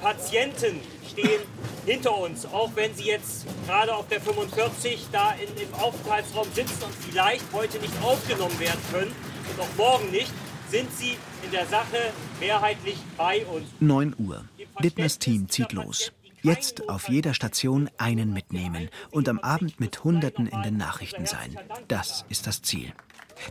Patienten 0.00 0.80
stehen 1.10 1.40
hinter 1.84 2.16
uns, 2.16 2.46
auch 2.46 2.70
wenn 2.74 2.94
sie 2.94 3.04
jetzt 3.04 3.46
gerade 3.66 3.94
auf 3.94 4.06
der 4.08 4.20
45 4.20 5.06
da 5.10 5.32
in, 5.32 5.48
im 5.62 5.74
Aufenthaltsraum 5.74 6.46
sitzen 6.54 6.82
und 6.84 6.94
vielleicht 6.94 7.44
heute 7.52 7.78
nicht 7.78 7.94
aufgenommen 8.02 8.58
werden 8.60 8.80
können 8.92 9.12
und 9.50 9.60
auch 9.60 9.76
morgen 9.76 10.10
nicht, 10.10 10.32
sind 10.70 10.92
sie 10.92 11.16
in 11.44 11.50
der 11.50 11.66
Sache 11.66 12.12
mehrheitlich 12.40 12.98
bei 13.16 13.44
uns. 13.46 13.66
9 13.80 14.14
Uhr. 14.18 14.44
Dittmers 14.82 15.18
Team 15.18 15.48
zieht 15.48 15.72
los. 15.72 16.12
Jetzt 16.42 16.88
auf 16.88 17.08
jeder 17.08 17.34
Station 17.34 17.90
einen 17.98 18.32
mitnehmen 18.32 18.88
und 19.10 19.28
am 19.28 19.38
Abend 19.40 19.80
mit 19.80 20.04
Hunderten 20.04 20.46
in 20.46 20.62
den 20.62 20.76
Nachrichten 20.76 21.26
sein. 21.26 21.56
Das 21.88 22.24
ist 22.28 22.46
das 22.46 22.62
Ziel. 22.62 22.92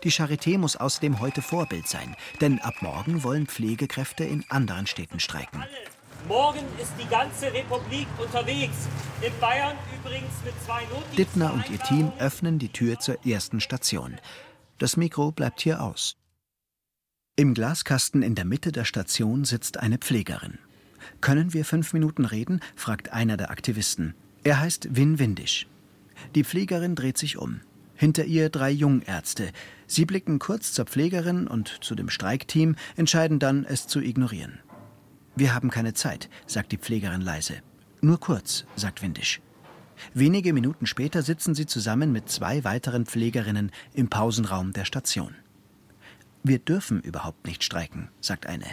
Die 0.03 0.11
Charité 0.11 0.57
muss 0.57 0.75
außerdem 0.75 1.19
heute 1.19 1.41
Vorbild 1.41 1.87
sein, 1.87 2.15
denn 2.41 2.59
ab 2.59 2.75
morgen 2.81 3.23
wollen 3.23 3.47
Pflegekräfte 3.47 4.23
in 4.23 4.43
anderen 4.49 4.87
Städten 4.87 5.19
streiken. 5.19 5.63
Morgen 6.27 6.65
ist 6.81 6.91
die 6.99 7.07
ganze 7.07 7.53
Republik 7.53 8.07
unterwegs. 8.17 8.87
In 9.21 9.31
Bayern 9.39 9.77
übrigens 9.97 10.31
mit 10.43 10.53
zwei 10.65 10.81
Notdiensten. 10.83 11.15
Dittner 11.15 11.53
und 11.53 11.69
ihr 11.69 11.79
Team 11.79 12.11
öffnen 12.19 12.59
die 12.59 12.69
Tür 12.69 12.99
zur 12.99 13.25
ersten 13.25 13.61
Station. 13.61 14.19
Das 14.77 14.97
Mikro 14.97 15.31
bleibt 15.31 15.61
hier 15.61 15.81
aus. 15.81 16.17
Im 17.37 17.53
Glaskasten 17.53 18.23
in 18.23 18.35
der 18.35 18.45
Mitte 18.45 18.71
der 18.71 18.83
Station 18.83 19.45
sitzt 19.45 19.77
eine 19.77 19.99
Pflegerin. 19.99 20.59
Können 21.21 21.53
wir 21.53 21.65
fünf 21.65 21.93
Minuten 21.93 22.25
reden? 22.25 22.61
fragt 22.75 23.11
einer 23.11 23.37
der 23.37 23.51
Aktivisten. 23.51 24.13
Er 24.43 24.59
heißt 24.59 24.95
Win 24.95 25.19
Windisch. 25.19 25.67
Die 26.35 26.43
Pflegerin 26.43 26.95
dreht 26.95 27.17
sich 27.17 27.37
um. 27.37 27.61
Hinter 27.95 28.25
ihr 28.25 28.49
drei 28.49 28.69
Jungärzte. 28.69 29.51
Sie 29.87 30.05
blicken 30.05 30.39
kurz 30.39 30.71
zur 30.73 30.85
Pflegerin 30.85 31.47
und 31.47 31.79
zu 31.81 31.95
dem 31.95 32.09
Streikteam, 32.09 32.75
entscheiden 32.95 33.39
dann, 33.39 33.65
es 33.65 33.87
zu 33.87 33.99
ignorieren. 33.99 34.59
Wir 35.35 35.53
haben 35.53 35.69
keine 35.69 35.93
Zeit, 35.93 36.29
sagt 36.45 36.71
die 36.71 36.77
Pflegerin 36.77 37.21
leise. 37.21 37.55
Nur 38.01 38.19
kurz, 38.19 38.65
sagt 38.75 39.01
Windisch. 39.01 39.41
Wenige 40.13 40.53
Minuten 40.53 40.85
später 40.85 41.23
sitzen 41.23 41.55
sie 41.55 41.65
zusammen 41.65 42.11
mit 42.11 42.29
zwei 42.29 42.63
weiteren 42.63 43.05
Pflegerinnen 43.05 43.71
im 43.93 44.09
Pausenraum 44.09 44.73
der 44.73 44.85
Station. 44.85 45.35
Wir 46.43 46.59
dürfen 46.59 47.01
überhaupt 47.01 47.47
nicht 47.47 47.63
streiken, 47.63 48.09
sagt 48.21 48.45
eine. 48.45 48.65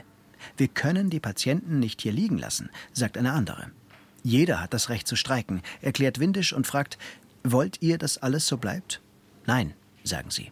Wir 0.56 0.68
können 0.68 1.10
die 1.10 1.20
Patienten 1.20 1.78
nicht 1.78 2.02
hier 2.02 2.12
liegen 2.12 2.38
lassen, 2.38 2.70
sagt 2.92 3.18
eine 3.18 3.32
andere. 3.32 3.70
Jeder 4.22 4.60
hat 4.60 4.72
das 4.72 4.88
Recht 4.88 5.06
zu 5.06 5.16
streiken, 5.16 5.62
erklärt 5.82 6.18
Windisch 6.18 6.52
und 6.52 6.66
fragt, 6.66 6.98
wollt 7.42 7.82
ihr, 7.82 7.98
dass 7.98 8.18
alles 8.18 8.46
so 8.46 8.56
bleibt? 8.56 9.00
Nein, 9.46 9.74
sagen 10.02 10.30
sie. 10.30 10.50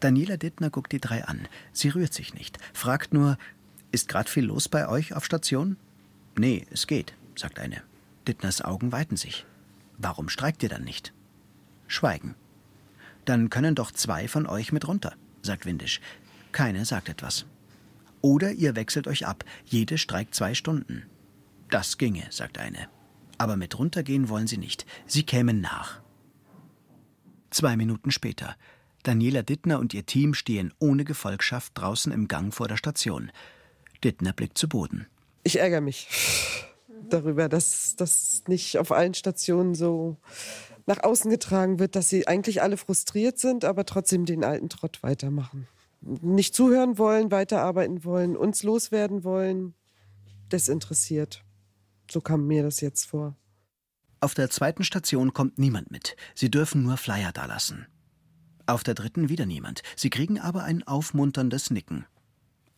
Daniela 0.00 0.36
Dittner 0.36 0.70
guckt 0.70 0.92
die 0.92 1.00
drei 1.00 1.24
an. 1.24 1.48
Sie 1.72 1.88
rührt 1.88 2.12
sich 2.12 2.34
nicht, 2.34 2.58
fragt 2.72 3.12
nur, 3.12 3.38
ist 3.92 4.08
grad 4.08 4.28
viel 4.28 4.44
los 4.44 4.68
bei 4.68 4.88
euch 4.88 5.14
auf 5.14 5.24
Station? 5.24 5.76
Nee, 6.36 6.66
es 6.70 6.86
geht, 6.86 7.14
sagt 7.34 7.58
eine. 7.58 7.82
Dittners 8.28 8.62
Augen 8.62 8.92
weiten 8.92 9.16
sich. 9.16 9.46
Warum 9.98 10.28
streikt 10.28 10.62
ihr 10.62 10.68
dann 10.68 10.84
nicht? 10.84 11.12
Schweigen. 11.88 12.34
Dann 13.24 13.50
können 13.50 13.74
doch 13.74 13.90
zwei 13.90 14.28
von 14.28 14.46
euch 14.46 14.72
mit 14.72 14.86
runter, 14.86 15.14
sagt 15.42 15.66
Windisch. 15.66 16.00
Keine 16.52 16.84
sagt 16.84 17.08
etwas. 17.08 17.46
Oder 18.22 18.52
ihr 18.52 18.76
wechselt 18.76 19.06
euch 19.06 19.26
ab. 19.26 19.44
Jede 19.64 19.98
streikt 19.98 20.34
zwei 20.34 20.54
Stunden. 20.54 21.04
Das 21.70 21.98
ginge, 21.98 22.26
sagt 22.30 22.58
eine. 22.58 22.88
Aber 23.38 23.56
mit 23.56 23.78
runtergehen 23.78 24.28
wollen 24.28 24.46
sie 24.46 24.58
nicht. 24.58 24.84
Sie 25.06 25.22
kämen 25.22 25.60
nach. 25.60 26.02
Zwei 27.50 27.76
Minuten 27.76 28.10
später. 28.10 28.56
Daniela 29.02 29.42
Dittner 29.42 29.78
und 29.78 29.94
ihr 29.94 30.04
Team 30.04 30.34
stehen 30.34 30.74
ohne 30.78 31.04
Gefolgschaft 31.04 31.72
draußen 31.74 32.12
im 32.12 32.28
Gang 32.28 32.52
vor 32.52 32.68
der 32.68 32.76
Station. 32.76 33.32
Dittner 34.04 34.34
blickt 34.34 34.58
zu 34.58 34.68
Boden. 34.68 35.06
Ich 35.42 35.58
ärgere 35.58 35.80
mich 35.80 36.08
darüber, 37.08 37.48
dass 37.48 37.96
das 37.96 38.42
nicht 38.46 38.76
auf 38.76 38.92
allen 38.92 39.14
Stationen 39.14 39.74
so 39.74 40.18
nach 40.86 41.02
außen 41.02 41.30
getragen 41.30 41.78
wird, 41.78 41.96
dass 41.96 42.10
sie 42.10 42.26
eigentlich 42.26 42.60
alle 42.60 42.76
frustriert 42.76 43.38
sind, 43.38 43.64
aber 43.64 43.86
trotzdem 43.86 44.26
den 44.26 44.44
alten 44.44 44.68
Trott 44.68 45.02
weitermachen 45.02 45.66
nicht 46.00 46.54
zuhören 46.54 46.98
wollen, 46.98 47.30
weiterarbeiten 47.30 48.04
wollen, 48.04 48.36
uns 48.36 48.62
loswerden 48.62 49.24
wollen, 49.24 49.74
desinteressiert. 50.50 51.44
So 52.10 52.20
kam 52.20 52.46
mir 52.46 52.62
das 52.62 52.80
jetzt 52.80 53.06
vor. 53.06 53.36
Auf 54.20 54.34
der 54.34 54.50
zweiten 54.50 54.84
Station 54.84 55.32
kommt 55.32 55.58
niemand 55.58 55.90
mit. 55.90 56.16
Sie 56.34 56.50
dürfen 56.50 56.82
nur 56.82 56.96
Flyer 56.96 57.32
dalassen. 57.32 57.86
Auf 58.66 58.82
der 58.82 58.94
dritten 58.94 59.28
wieder 59.28 59.46
niemand. 59.46 59.82
Sie 59.96 60.10
kriegen 60.10 60.38
aber 60.38 60.64
ein 60.64 60.86
aufmunterndes 60.86 61.70
Nicken. 61.70 62.06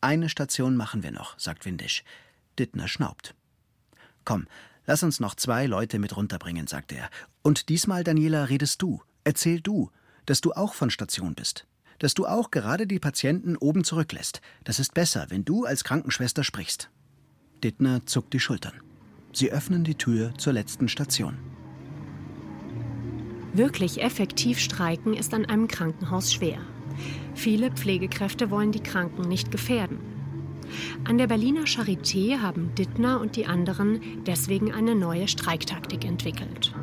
Eine 0.00 0.29
Station 0.29 0.76
machen 0.76 1.02
wir 1.02 1.11
noch, 1.11 1.38
sagt 1.38 1.64
Windisch. 1.64 2.05
Dittner 2.59 2.88
schnaubt. 2.88 3.35
Komm, 4.25 4.47
lass 4.87 5.02
uns 5.02 5.21
noch 5.21 5.35
zwei 5.35 5.67
Leute 5.67 5.99
mit 5.99 6.17
runterbringen, 6.17 6.67
sagt 6.67 6.93
er. 6.93 7.09
Und 7.43 7.69
diesmal, 7.69 8.05
Daniela, 8.05 8.45
redest 8.45 8.83
du. 8.83 9.02
Erzähl 9.25 9.61
du, 9.61 9.91
dass 10.26 10.41
du 10.41 10.52
auch 10.52 10.75
von 10.75 10.91
Station 10.91 11.35
bist 11.35 11.67
dass 12.02 12.14
du 12.14 12.26
auch 12.26 12.50
gerade 12.50 12.88
die 12.88 12.99
Patienten 12.99 13.56
oben 13.56 13.85
zurücklässt. 13.85 14.40
Das 14.64 14.80
ist 14.80 14.92
besser, 14.92 15.26
wenn 15.28 15.44
du 15.44 15.66
als 15.66 15.85
Krankenschwester 15.85 16.42
sprichst. 16.42 16.90
Dittner 17.62 18.04
zuckt 18.06 18.32
die 18.32 18.40
Schultern. 18.40 18.75
Sie 19.32 19.52
öffnen 19.52 19.85
die 19.85 19.94
Tür 19.94 20.35
zur 20.37 20.52
letzten 20.52 20.88
Station. 20.88 21.38
Wirklich 23.52 24.02
effektiv 24.02 24.59
streiken 24.59 25.14
ist 25.14 25.32
an 25.32 25.44
einem 25.44 25.68
Krankenhaus 25.68 26.32
schwer. 26.32 26.59
Viele 27.37 27.71
Pflegekräfte 27.71 28.50
wollen 28.50 28.73
die 28.73 28.82
Kranken 28.82 29.28
nicht 29.28 29.52
gefährden. 29.52 29.99
An 31.04 31.18
der 31.18 31.28
Berliner 31.28 31.66
Charité 31.66 32.40
haben 32.40 32.75
Dittner 32.75 33.21
und 33.21 33.37
die 33.37 33.47
anderen 33.47 34.25
deswegen 34.26 34.73
eine 34.73 34.97
neue 34.97 35.28
Streiktaktik 35.28 36.04
entwickelt. 36.04 36.75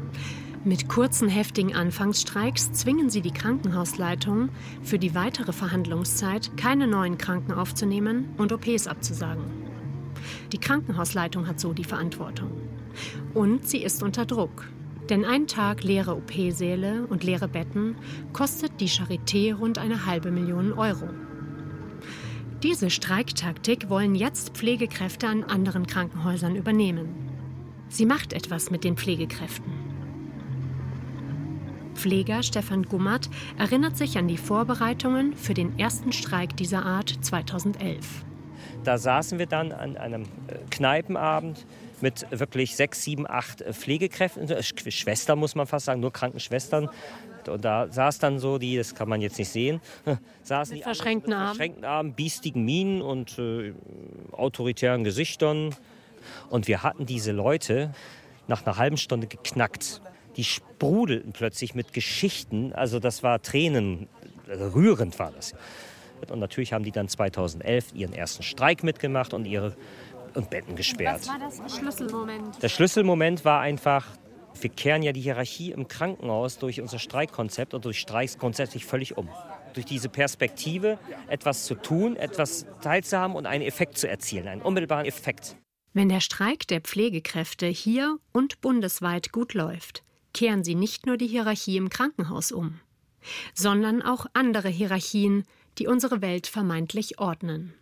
Mit 0.66 0.90
kurzen, 0.90 1.30
heftigen 1.30 1.74
Anfangsstreiks 1.74 2.74
zwingen 2.74 3.10
sie 3.10 3.22
die 3.22 3.32
Krankenhausleitung, 3.32 4.50
für 4.84 5.00
die 5.00 5.16
weitere 5.16 5.54
Verhandlungszeit 5.54 6.58
keine 6.58 6.86
neuen 6.86 7.18
Kranken 7.18 7.54
aufzunehmen 7.54 8.28
und 8.38 8.52
OPs 8.52 8.88
abzusagen. 8.88 9.44
Die 10.52 10.58
Krankenhausleitung 10.58 11.48
hat 11.48 11.62
so 11.62 11.72
die 11.72 11.86
Verantwortung. 11.86 12.52
Und 13.34 13.70
sie 13.70 13.82
ist 13.82 14.04
unter 14.04 14.26
Druck. 14.26 14.68
Denn 15.10 15.24
ein 15.24 15.48
Tag 15.48 15.84
leere 15.84 16.16
OP-Säle 16.18 17.08
und 17.08 17.24
leere 17.24 17.48
Betten 17.48 17.96
kostet 18.34 18.82
die 18.82 18.90
Charité 18.90 19.56
rund 19.56 19.78
eine 19.78 20.06
halbe 20.06 20.30
Million 20.30 20.74
Euro. 20.74 21.08
Diese 22.64 22.90
Streiktaktik 22.90 23.90
wollen 23.90 24.14
jetzt 24.14 24.58
Pflegekräfte 24.58 25.30
an 25.30 25.46
anderen 25.46 25.88
Krankenhäusern 25.88 26.58
übernehmen. 26.58 27.08
Sie 27.88 28.06
macht 28.06 28.34
etwas 28.34 28.70
mit 28.70 28.84
den 28.84 28.98
Pflegekräften. 28.98 29.89
Pfleger 32.00 32.44
Stefan 32.44 32.84
Gummert 32.84 33.30
erinnert 33.58 33.98
sich 33.98 34.18
an 34.18 34.30
die 34.30 34.38
Vorbereitungen 34.38 35.36
für 35.36 35.54
den 35.54 35.78
ersten 35.78 36.14
Streik 36.14 36.56
dieser 36.56 36.86
Art 36.86 37.14
2011. 37.20 38.24
Da 38.86 38.98
saßen 38.98 39.38
wir 39.38 39.48
dann 39.48 39.74
an 39.74 39.98
einem 39.98 40.24
äh, 40.24 40.56
Kneipenabend 40.70 41.66
mit 42.00 42.26
wirklich 42.32 42.78
sechs, 42.78 43.04
sieben, 43.04 43.30
acht 43.30 43.62
äh, 43.62 43.74
Pflegekräften, 43.74 44.48
Schwestern 44.64 45.40
muss 45.40 45.56
man 45.56 45.68
fast 45.68 45.88
sagen, 45.88 46.00
nur 46.00 46.14
Krankenschwestern. 46.14 46.90
Und 47.46 47.66
da 47.66 47.92
saß 47.92 48.20
dann 48.20 48.40
so 48.40 48.58
die, 48.60 48.78
das 48.78 48.96
kann 48.96 49.10
man 49.10 49.20
jetzt 49.20 49.38
nicht 49.38 49.50
sehen, 49.50 49.82
saßen 50.44 50.76
mit 50.76 50.80
die 50.80 50.84
verschränkten 50.84 51.34
Armen, 51.34 51.48
verschränkten 51.48 51.84
Armen, 51.84 52.14
biestigen 52.14 52.64
Minen 52.64 53.02
und 53.02 53.38
äh, 53.40 53.74
autoritären 54.32 55.04
Gesichtern. 55.04 55.76
Und 56.50 56.70
wir 56.70 56.82
hatten 56.82 57.06
diese 57.06 57.34
Leute 57.34 57.94
nach 58.48 58.66
einer 58.66 58.78
halben 58.78 58.98
Stunde 58.98 59.28
geknackt 59.28 60.02
die 60.40 60.46
sprudelten 60.46 61.34
plötzlich 61.34 61.76
mit 61.76 61.92
Geschichten. 61.92 62.72
Also 62.72 63.00
das 63.00 63.24
war 63.24 63.42
Tränen, 63.42 64.08
also 64.48 64.70
rührend 64.70 65.20
war 65.20 65.34
das. 65.34 65.54
Und 66.32 66.40
natürlich 66.40 66.72
haben 66.72 66.86
die 66.86 66.94
dann 66.94 67.10
2011 67.10 67.88
ihren 67.94 68.14
ersten 68.14 68.42
Streik 68.42 68.82
mitgemacht 68.82 69.34
und 69.34 69.44
ihre 69.44 69.76
und 70.36 70.50
Betten 70.50 70.78
gesperrt. 70.78 71.20
Was 71.20 71.28
war 71.28 71.40
das 71.40 71.78
Schlüsselmoment? 71.78 72.64
Der 72.64 72.70
Schlüsselmoment 72.70 73.44
war 73.44 73.60
einfach, 73.60 74.06
wir 74.62 74.70
kehren 74.70 75.04
ja 75.04 75.12
die 75.12 75.20
Hierarchie 75.20 75.72
im 75.72 75.90
Krankenhaus 75.90 76.58
durch 76.58 76.80
unser 76.80 77.00
Streikkonzept 77.00 77.74
und 77.74 77.84
durch 77.84 78.00
Streiks 78.00 78.38
grundsätzlich 78.38 78.86
völlig 78.86 79.18
um. 79.18 79.28
Durch 79.74 79.88
diese 79.88 80.08
Perspektive, 80.08 81.00
etwas 81.28 81.66
zu 81.66 81.76
tun, 81.76 82.16
etwas 82.16 82.66
teilzuhaben 82.82 83.36
und 83.36 83.46
einen 83.46 83.66
Effekt 83.66 83.98
zu 83.98 84.08
erzielen, 84.08 84.48
einen 84.48 84.62
unmittelbaren 84.62 85.06
Effekt. 85.06 85.58
Wenn 85.92 86.08
der 86.08 86.22
Streik 86.22 86.66
der 86.68 86.80
Pflegekräfte 86.80 87.66
hier 87.66 88.20
und 88.32 88.62
bundesweit 88.62 89.34
gut 89.34 89.54
läuft, 89.54 90.04
kehren 90.34 90.64
sie 90.64 90.76
nicht 90.76 91.06
nur 91.06 91.18
die 91.18 91.28
Hierarchie 91.28 91.78
im 91.78 91.90
Krankenhaus 91.90 92.52
um, 92.52 92.80
sondern 93.54 94.02
auch 94.02 94.26
andere 94.34 94.70
Hierarchien, 94.70 95.46
die 95.78 95.88
unsere 95.88 96.22
Welt 96.22 96.48
vermeintlich 96.48 97.20
ordnen. 97.20 97.74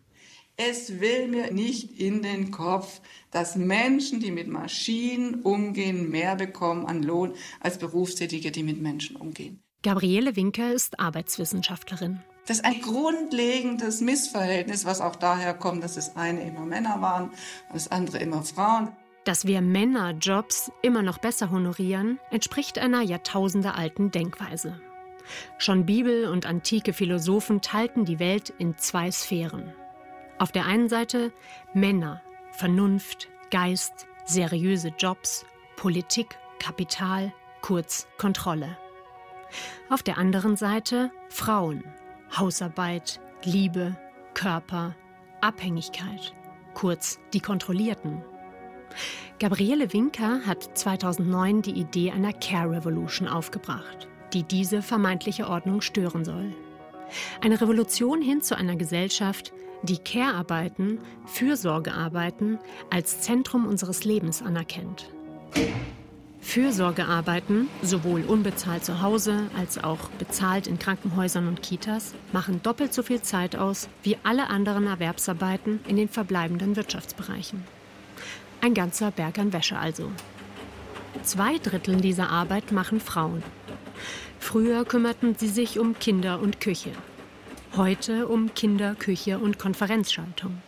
Es 0.59 0.99
will 0.99 1.27
mir 1.27 1.51
nicht 1.53 1.99
in 1.99 2.23
den 2.23 2.49
Kopf, 2.49 3.01
dass 3.29 3.55
Menschen, 3.55 4.19
die 4.19 4.31
mit 4.31 4.47
Maschinen 4.47 5.41
umgehen, 5.41 6.09
mehr 6.09 6.35
bekommen 6.35 6.87
an 6.87 7.03
Lohn 7.03 7.33
als 7.59 7.77
Berufstätige, 7.77 8.51
die 8.51 8.63
mit 8.63 8.81
Menschen 8.81 9.15
umgehen. 9.17 9.61
Gabriele 9.83 10.35
Winker 10.35 10.73
ist 10.73 10.99
Arbeitswissenschaftlerin. 10.99 12.23
Das 12.47 12.57
ist 12.57 12.65
ein 12.65 12.81
grundlegendes 12.81 14.01
Missverhältnis, 14.01 14.85
was 14.85 14.99
auch 14.99 15.15
daher 15.15 15.53
kommt, 15.53 15.83
dass 15.83 15.95
das 15.95 16.15
eine 16.15 16.41
immer 16.47 16.65
Männer 16.65 17.01
waren 17.01 17.25
und 17.25 17.75
das 17.75 17.91
andere 17.91 18.17
immer 18.17 18.41
Frauen. 18.41 18.89
Dass 19.27 19.45
wir 19.45 19.59
Männerjobs 19.59 20.71
immer 20.81 21.01
noch 21.01 21.17
besser 21.17 21.51
honorieren, 21.51 22.17
entspricht 22.31 22.79
einer 22.79 23.01
jahrtausendealten 23.01 24.09
Denkweise. 24.09 24.79
Schon 25.57 25.85
Bibel 25.85 26.29
und 26.29 26.45
antike 26.45 26.93
Philosophen 26.93 27.59
teilten 27.59 28.05
die 28.05 28.19
Welt 28.19 28.53
in 28.57 28.77
zwei 28.77 29.11
Sphären. 29.11 29.73
Auf 30.37 30.53
der 30.53 30.65
einen 30.65 30.87
Seite 30.87 31.33
Männer, 31.73 32.21
Vernunft, 32.53 33.27
Geist, 33.51 34.07
seriöse 34.23 34.93
Jobs, 34.97 35.45
Politik, 35.75 36.37
Kapital, 36.59 37.33
kurz 37.61 38.07
Kontrolle. 38.17 38.77
Auf 39.89 40.03
der 40.03 40.17
anderen 40.17 40.55
Seite 40.55 41.11
Frauen, 41.27 41.83
Hausarbeit, 42.33 43.19
Liebe, 43.43 43.97
Körper, 44.33 44.95
Abhängigkeit, 45.41 46.33
kurz 46.73 47.19
die 47.33 47.41
Kontrollierten. 47.41 48.23
Gabriele 49.39 49.93
Winker 49.93 50.41
hat 50.45 50.77
2009 50.77 51.61
die 51.61 51.71
Idee 51.71 52.11
einer 52.11 52.33
Care 52.33 52.71
Revolution 52.71 53.27
aufgebracht, 53.27 54.07
die 54.33 54.43
diese 54.43 54.81
vermeintliche 54.81 55.47
Ordnung 55.47 55.81
stören 55.81 56.25
soll. 56.25 56.53
Eine 57.41 57.61
Revolution 57.61 58.21
hin 58.21 58.41
zu 58.41 58.57
einer 58.57 58.75
Gesellschaft, 58.75 59.53
die 59.83 59.97
Care-Arbeiten, 59.97 60.99
Fürsorgearbeiten 61.25 62.59
als 62.89 63.21
Zentrum 63.21 63.65
unseres 63.65 64.03
Lebens 64.03 64.41
anerkennt. 64.41 65.11
Fürsorgearbeiten, 66.41 67.67
sowohl 67.81 68.21
unbezahlt 68.21 68.85
zu 68.85 69.01
Hause 69.01 69.49
als 69.57 69.83
auch 69.83 70.09
bezahlt 70.17 70.65
in 70.65 70.79
Krankenhäusern 70.79 71.47
und 71.47 71.61
Kitas, 71.61 72.13
machen 72.31 72.61
doppelt 72.63 72.93
so 72.93 73.03
viel 73.03 73.21
Zeit 73.21 73.55
aus 73.57 73.89
wie 74.01 74.17
alle 74.23 74.49
anderen 74.49 74.87
Erwerbsarbeiten 74.87 75.81
in 75.87 75.97
den 75.97 76.07
verbleibenden 76.07 76.75
Wirtschaftsbereichen. 76.75 77.76
Ein 78.61 78.73
ganzer 78.73 79.11
Berg 79.11 79.37
an 79.37 79.53
Wäsche 79.53 79.77
also. 79.77 80.11
Zwei 81.23 81.57
Drittel 81.57 81.97
dieser 81.97 82.29
Arbeit 82.29 82.71
machen 82.71 82.99
Frauen. 82.99 83.43
Früher 84.39 84.85
kümmerten 84.85 85.35
sie 85.35 85.47
sich 85.47 85.79
um 85.79 85.97
Kinder 85.99 86.39
und 86.39 86.59
Küche. 86.59 86.91
Heute 87.75 88.27
um 88.27 88.53
Kinder, 88.55 88.95
Küche 88.95 89.39
und 89.39 89.59
Konferenzschaltung. 89.59 90.61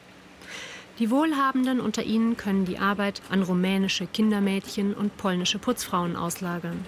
Die 1.00 1.10
Wohlhabenden 1.10 1.80
unter 1.80 2.04
ihnen 2.04 2.36
können 2.36 2.66
die 2.66 2.78
Arbeit 2.78 3.22
an 3.30 3.42
rumänische 3.42 4.06
Kindermädchen 4.06 4.94
und 4.94 5.16
polnische 5.18 5.58
Putzfrauen 5.58 6.16
auslagern. 6.16 6.86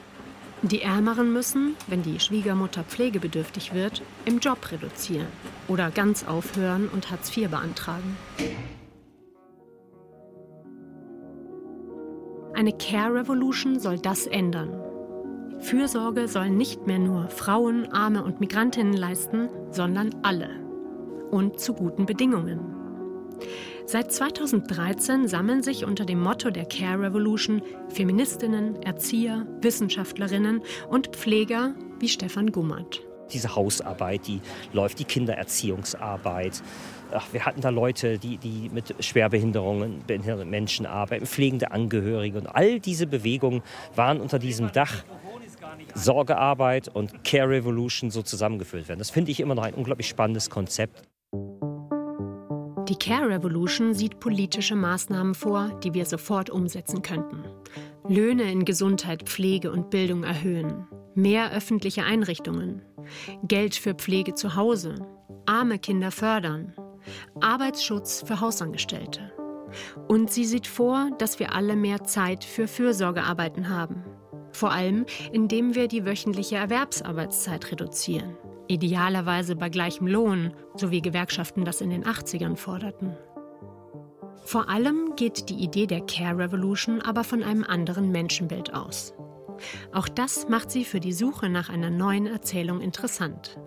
Die 0.64 0.82
Ärmeren 0.82 1.34
müssen, 1.34 1.76
wenn 1.88 2.04
die 2.04 2.20
Schwiegermutter 2.20 2.84
pflegebedürftig 2.84 3.74
wird, 3.74 4.04
im 4.26 4.40
Job 4.40 4.72
reduzieren 4.72 5.28
oder 5.68 5.90
ganz 5.90 6.24
aufhören 6.26 6.88
und 6.90 7.10
Hartz 7.10 7.36
IV 7.36 7.50
beantragen. 7.50 8.18
Eine 12.54 12.74
Care 12.74 13.14
Revolution 13.14 13.80
soll 13.80 13.98
das 13.98 14.28
ändern. 14.28 14.82
Fürsorge 15.60 16.28
sollen 16.28 16.58
nicht 16.58 16.88
mehr 16.88 17.00
nur 17.00 17.28
Frauen, 17.30 17.92
Arme 17.92 18.24
und 18.24 18.40
Migrantinnen 18.40 18.94
leisten, 18.94 19.50
sondern 19.70 20.10
alle. 20.24 20.50
Und 21.30 21.60
zu 21.60 21.74
guten 21.74 22.06
Bedingungen. 22.06 22.60
Seit 23.86 24.12
2013 24.12 25.28
sammeln 25.28 25.64
sich 25.64 25.86
unter 25.86 26.06
dem 26.06 26.22
Motto 26.22 26.50
der 26.50 26.66
Care 26.66 27.02
Revolution 27.02 27.62
Feministinnen, 27.90 28.82
Erzieher, 28.82 29.46
Wissenschaftlerinnen 29.62 30.62
und 30.90 31.08
Pfleger 31.08 31.74
wie 32.00 32.10
Stefan 32.10 32.52
Gummert. 32.52 33.02
Diese 33.34 33.56
Hausarbeit, 33.56 34.28
die 34.28 34.42
läuft, 34.74 35.00
die 35.00 35.06
Kindererziehungsarbeit. 35.06 36.62
Ach, 37.14 37.28
wir 37.32 37.46
hatten 37.46 37.62
da 37.62 37.70
Leute, 37.70 38.18
die, 38.18 38.38
die 38.38 38.70
mit 38.74 38.96
Schwerbehinderungen, 39.04 40.04
behinderten 40.08 40.50
Menschen 40.50 40.86
arbeiten, 40.86 41.26
pflegende 41.26 41.72
Angehörige. 41.72 42.38
Und 42.38 42.48
all 42.48 42.80
diese 42.80 43.08
Bewegungen 43.08 43.62
waren 43.96 44.22
unter 44.22 44.40
diesem 44.40 44.72
Dach 44.72 45.04
Sorgearbeit 45.94 46.88
und 46.88 47.24
Care 47.24 47.50
Revolution 47.50 48.12
so 48.12 48.22
zusammengeführt 48.22 48.88
werden. 48.88 49.00
Das 49.00 49.10
finde 49.10 49.32
ich 49.32 49.40
immer 49.40 49.56
noch 49.56 49.64
ein 49.64 49.74
unglaublich 49.74 50.08
spannendes 50.08 50.50
Konzept. 50.50 51.04
Die 52.90 52.96
Care 52.96 53.30
Revolution 53.30 53.94
sieht 53.94 54.20
politische 54.20 54.76
Maßnahmen 54.76 55.34
vor, 55.34 55.80
die 55.84 55.94
wir 55.94 56.06
sofort 56.06 56.50
umsetzen 56.50 57.02
könnten. 57.02 57.44
Löhne 58.08 58.52
in 58.52 58.66
Gesundheit, 58.66 59.24
Pflege 59.24 59.72
und 59.72 59.90
Bildung 59.90 60.24
erhöhen, 60.24 60.88
mehr 61.16 61.52
öffentliche 61.52 62.04
Einrichtungen, 62.04 62.82
Geld 63.44 63.76
für 63.76 63.94
Pflege 63.94 64.34
zu 64.34 64.56
Hause, 64.56 64.96
arme 65.46 65.80
Kinder 65.80 66.12
fördern, 66.12 66.74
Arbeitsschutz 67.40 68.24
für 68.26 68.42
Hausangestellte. 68.42 69.32
Und 70.08 70.32
sie 70.32 70.46
sieht 70.46 70.68
vor, 70.68 71.10
dass 71.18 71.40
wir 71.40 71.56
alle 71.56 71.76
mehr 71.76 72.04
Zeit 72.04 72.44
für 72.44 72.68
Fürsorgearbeiten 72.68 73.70
haben. 73.70 74.04
Vor 74.52 74.72
allem, 74.72 75.06
indem 75.32 75.76
wir 75.76 75.88
die 75.88 76.06
wöchentliche 76.06 76.58
Erwerbsarbeitszeit 76.58 77.72
reduzieren. 77.72 78.38
Idealerweise 78.68 79.56
bei 79.56 79.70
gleichem 79.70 80.08
Lohn, 80.08 80.54
so 80.76 80.92
wie 80.92 81.02
Gewerkschaften 81.02 81.66
das 81.66 81.82
in 81.82 81.90
den 81.90 82.04
80ern 82.04 82.56
forderten. 82.56 83.16
Vor 84.44 84.70
allem 84.70 85.16
geht 85.16 85.50
die 85.50 85.64
Idee 85.64 85.88
der 85.88 86.02
Care 86.02 86.38
Revolution 86.38 87.02
aber 87.02 87.24
von 87.24 87.44
einem 87.44 87.64
anderen 87.64 88.12
Menschenbild 88.12 88.74
aus. 88.74 89.14
Auch 89.94 90.08
das 90.08 90.48
macht 90.50 90.72
sie 90.72 90.86
für 90.86 91.00
die 91.00 91.14
Suche 91.14 91.50
nach 91.50 91.70
einer 91.70 91.90
neuen 91.90 92.28
Erzählung 92.28 92.82
interessant. 92.82 93.60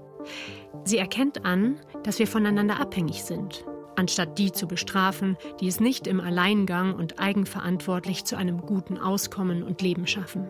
Sie 0.84 0.98
erkennt 0.98 1.44
an, 1.44 1.80
dass 2.02 2.18
wir 2.18 2.26
voneinander 2.26 2.80
abhängig 2.80 3.24
sind, 3.24 3.64
anstatt 3.96 4.38
die 4.38 4.52
zu 4.52 4.66
bestrafen, 4.66 5.36
die 5.60 5.68
es 5.68 5.80
nicht 5.80 6.06
im 6.06 6.20
Alleingang 6.20 6.94
und 6.94 7.20
eigenverantwortlich 7.20 8.24
zu 8.24 8.36
einem 8.36 8.60
guten 8.60 8.98
Auskommen 8.98 9.62
und 9.62 9.82
Leben 9.82 10.06
schaffen. 10.06 10.46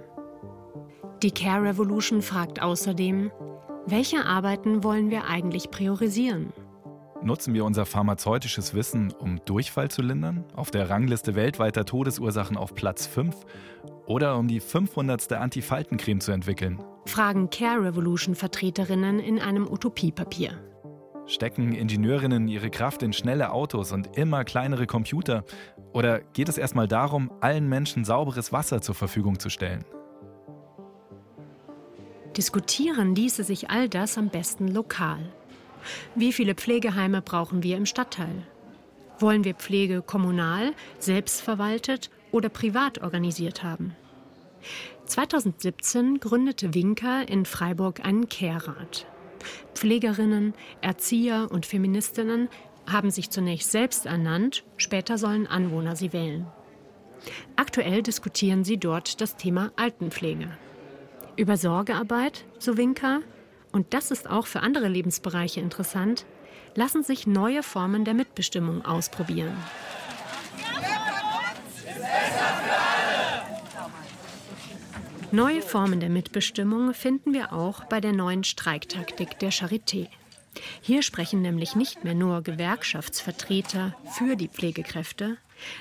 Die 1.23 1.31
Care 1.31 1.63
Revolution 1.63 2.23
fragt 2.23 2.61
außerdem, 2.61 3.31
welche 3.87 4.25
Arbeiten 4.25 4.83
wollen 4.83 5.11
wir 5.11 5.25
eigentlich 5.25 5.71
priorisieren? 5.71 6.53
Nutzen 7.23 7.55
wir 7.55 7.65
unser 7.65 7.87
pharmazeutisches 7.87 8.75
Wissen, 8.75 9.13
um 9.13 9.43
Durchfall 9.47 9.91
zu 9.91 10.03
lindern, 10.03 10.45
auf 10.55 10.71
der 10.71 10.91
Rangliste 10.91 11.35
weltweiter 11.35 11.87
Todesursachen 11.87 12.59
auf 12.59 12.75
Platz 12.75 13.07
5 13.07 13.35
oder 14.07 14.37
um 14.37 14.49
die 14.49 14.61
500. 14.61 15.33
Antifaltencreme 15.33 16.21
zu 16.21 16.33
entwickeln? 16.33 16.83
Fragen 17.07 17.51
Care 17.51 17.83
Revolution 17.83 18.35
Vertreterinnen 18.35 19.21
in 19.21 19.39
einem 19.39 19.67
Utopiepapier. 19.67 20.59
Stecken 21.27 21.73
Ingenieurinnen 21.73 22.49
ihre 22.49 22.71
Kraft 22.71 23.03
in 23.03 23.13
schnelle 23.13 23.53
Autos 23.53 23.93
und 23.93 24.17
immer 24.17 24.45
kleinere 24.45 24.87
Computer? 24.87 25.45
Oder 25.93 26.21
geht 26.21 26.49
es 26.49 26.59
erstmal 26.59 26.87
darum, 26.87 27.31
allen 27.41 27.69
Menschen 27.69 28.05
sauberes 28.05 28.53
Wasser 28.53 28.83
zur 28.83 28.95
Verfügung 28.95 29.39
zu 29.39 29.49
stellen? 29.49 29.85
Diskutieren 32.37 33.15
ließe 33.15 33.45
sich 33.45 33.71
all 33.71 33.89
das 33.89 34.19
am 34.19 34.29
besten 34.29 34.69
lokal. 34.69 35.33
Wie 36.15 36.33
viele 36.33 36.55
Pflegeheime 36.55 37.23
brauchen 37.23 37.63
wir 37.63 37.77
im 37.77 37.87
Stadtteil? 37.87 38.47
Wollen 39.19 39.45
wir 39.45 39.55
Pflege 39.55 40.03
kommunal, 40.03 40.73
selbstverwaltet 40.99 42.11
oder 42.35 42.49
privat 42.49 43.01
organisiert 43.03 43.63
haben? 43.63 43.95
2017 45.07 46.19
gründete 46.21 46.75
Winker 46.75 47.29
in 47.29 47.47
Freiburg 47.47 48.05
einen 48.05 48.29
Care-Rat. 48.29 49.07
Pflegerinnen, 49.75 50.55
Erzieher 50.81 51.49
und 51.51 51.65
Feministinnen 51.65 52.49
haben 52.91 53.11
sich 53.11 53.31
zunächst 53.31 53.71
selbst 53.71 54.07
ernannt, 54.07 54.65
später 54.77 55.17
sollen 55.17 55.47
Anwohner 55.47 55.97
sie 55.97 56.13
wählen. 56.13 56.47
Aktuell 57.57 58.03
diskutieren 58.03 58.65
sie 58.65 58.79
dort 58.79 59.21
das 59.21 59.37
Thema 59.37 59.71
Altenpflege. 59.77 60.49
Über 61.37 61.57
Sorgearbeit, 61.57 62.45
so 62.59 62.77
Winker, 62.77 63.21
und 63.73 63.95
das 63.95 64.11
ist 64.11 64.29
auch 64.29 64.47
für 64.47 64.61
andere 64.61 64.89
Lebensbereiche 64.89 65.61
interessant, 65.61 66.27
lassen 66.75 67.03
sich 67.03 67.27
neue 67.27 67.63
Formen 67.63 68.05
der 68.05 68.15
Mitbestimmung 68.15 68.85
ausprobieren. 68.85 69.57
Neue 75.35 75.63
Formen 75.63 75.99
der 75.99 76.11
Mitbestimmung 76.11 76.95
finden 76.95 77.35
wir 77.35 77.53
auch 77.53 77.83
bei 77.87 78.01
der 78.01 78.13
neuen 78.13 78.45
Streiktaktik 78.45 79.37
der 79.41 79.51
Charité. 79.51 80.07
Hier 80.81 81.03
sprechen 81.03 81.43
nämlich 81.43 81.75
nicht 81.75 82.05
mehr 82.05 82.15
nur 82.15 82.43
Gewerkschaftsvertreter 82.43 83.97
für 84.17 84.37
die 84.37 84.47
Pflegekräfte, 84.47 85.37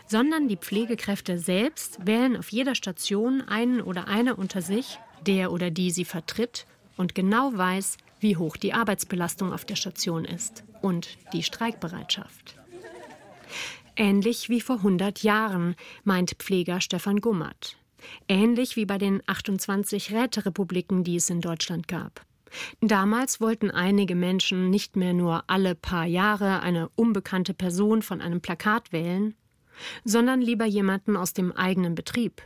sondern 0.08 0.48
die 0.48 0.58
Pflegekräfte 0.58 1.38
selbst 1.38 2.04
wählen 2.04 2.36
auf 2.36 2.52
jeder 2.52 2.74
Station 2.74 3.42
einen 3.42 3.80
oder 3.80 4.08
eine 4.08 4.36
unter 4.36 4.64
sich, 4.64 4.98
der 5.24 5.52
oder 5.52 5.70
die 5.70 5.92
sie 5.92 6.06
vertritt 6.06 6.66
und 6.98 7.14
genau 7.14 7.52
weiß, 7.54 7.98
wie 8.22 8.38
hoch 8.38 8.58
die 8.58 8.74
Arbeitsbelastung 8.74 9.54
auf 9.54 9.66
der 9.66 9.76
Station 9.76 10.26
ist 10.26 10.64
und 10.82 11.16
die 11.32 11.44
Streikbereitschaft. 11.44 12.56
Ähnlich 13.96 14.50
wie 14.50 14.62
vor 14.62 14.78
100 14.78 15.22
Jahren, 15.22 15.76
meint 16.04 16.32
Pfleger 16.40 16.82
Stefan 16.82 17.22
Gummert. 17.22 17.78
Ähnlich 18.28 18.76
wie 18.76 18.86
bei 18.86 18.98
den 18.98 19.22
28 19.26 20.14
Räterepubliken, 20.14 21.04
die 21.04 21.16
es 21.16 21.30
in 21.30 21.42
Deutschland 21.42 21.88
gab. 21.88 22.26
Damals 22.82 23.42
wollten 23.42 23.72
einige 23.72 24.16
Menschen 24.16 24.70
nicht 24.70 24.96
mehr 24.96 25.14
nur 25.14 25.44
alle 25.48 25.76
paar 25.76 26.06
Jahre 26.06 26.62
eine 26.62 26.90
unbekannte 26.96 27.54
Person 27.54 28.02
von 28.02 28.22
einem 28.22 28.42
Plakat 28.42 28.92
wählen, 28.92 29.36
sondern 30.04 30.42
lieber 30.42 30.66
jemanden 30.66 31.18
aus 31.18 31.34
dem 31.34 31.52
eigenen 31.52 31.96
Betrieb, 31.96 32.42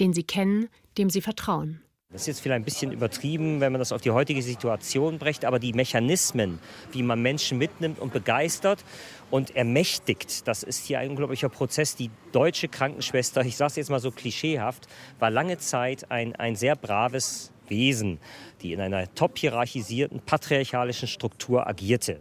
den 0.00 0.12
sie 0.12 0.24
kennen, 0.24 0.68
dem 0.98 1.10
sie 1.10 1.20
vertrauen. 1.20 1.82
Das 2.12 2.22
ist 2.22 2.26
jetzt 2.26 2.40
vielleicht 2.40 2.60
ein 2.60 2.64
bisschen 2.64 2.92
übertrieben, 2.92 3.60
wenn 3.60 3.72
man 3.72 3.78
das 3.78 3.90
auf 3.90 4.02
die 4.02 4.10
heutige 4.10 4.42
Situation 4.42 5.18
brächt, 5.18 5.46
aber 5.46 5.58
die 5.58 5.72
Mechanismen, 5.72 6.58
wie 6.92 7.02
man 7.02 7.22
Menschen 7.22 7.56
mitnimmt 7.56 7.98
und 7.98 8.12
begeistert 8.12 8.84
und 9.30 9.56
ermächtigt, 9.56 10.46
das 10.46 10.62
ist 10.62 10.84
hier 10.84 10.98
ein 10.98 11.08
unglaublicher 11.08 11.48
Prozess. 11.48 11.96
Die 11.96 12.10
deutsche 12.32 12.68
Krankenschwester, 12.68 13.40
ich 13.46 13.56
sage 13.56 13.70
es 13.70 13.76
jetzt 13.76 13.90
mal 13.90 13.98
so 13.98 14.10
klischeehaft, 14.10 14.88
war 15.18 15.30
lange 15.30 15.56
Zeit 15.56 16.10
ein, 16.10 16.36
ein 16.36 16.54
sehr 16.54 16.76
braves 16.76 17.50
Wesen, 17.68 18.18
die 18.60 18.74
in 18.74 18.82
einer 18.82 19.14
top 19.14 19.38
hierarchisierten, 19.38 20.20
patriarchalischen 20.20 21.08
Struktur 21.08 21.66
agierte 21.66 22.20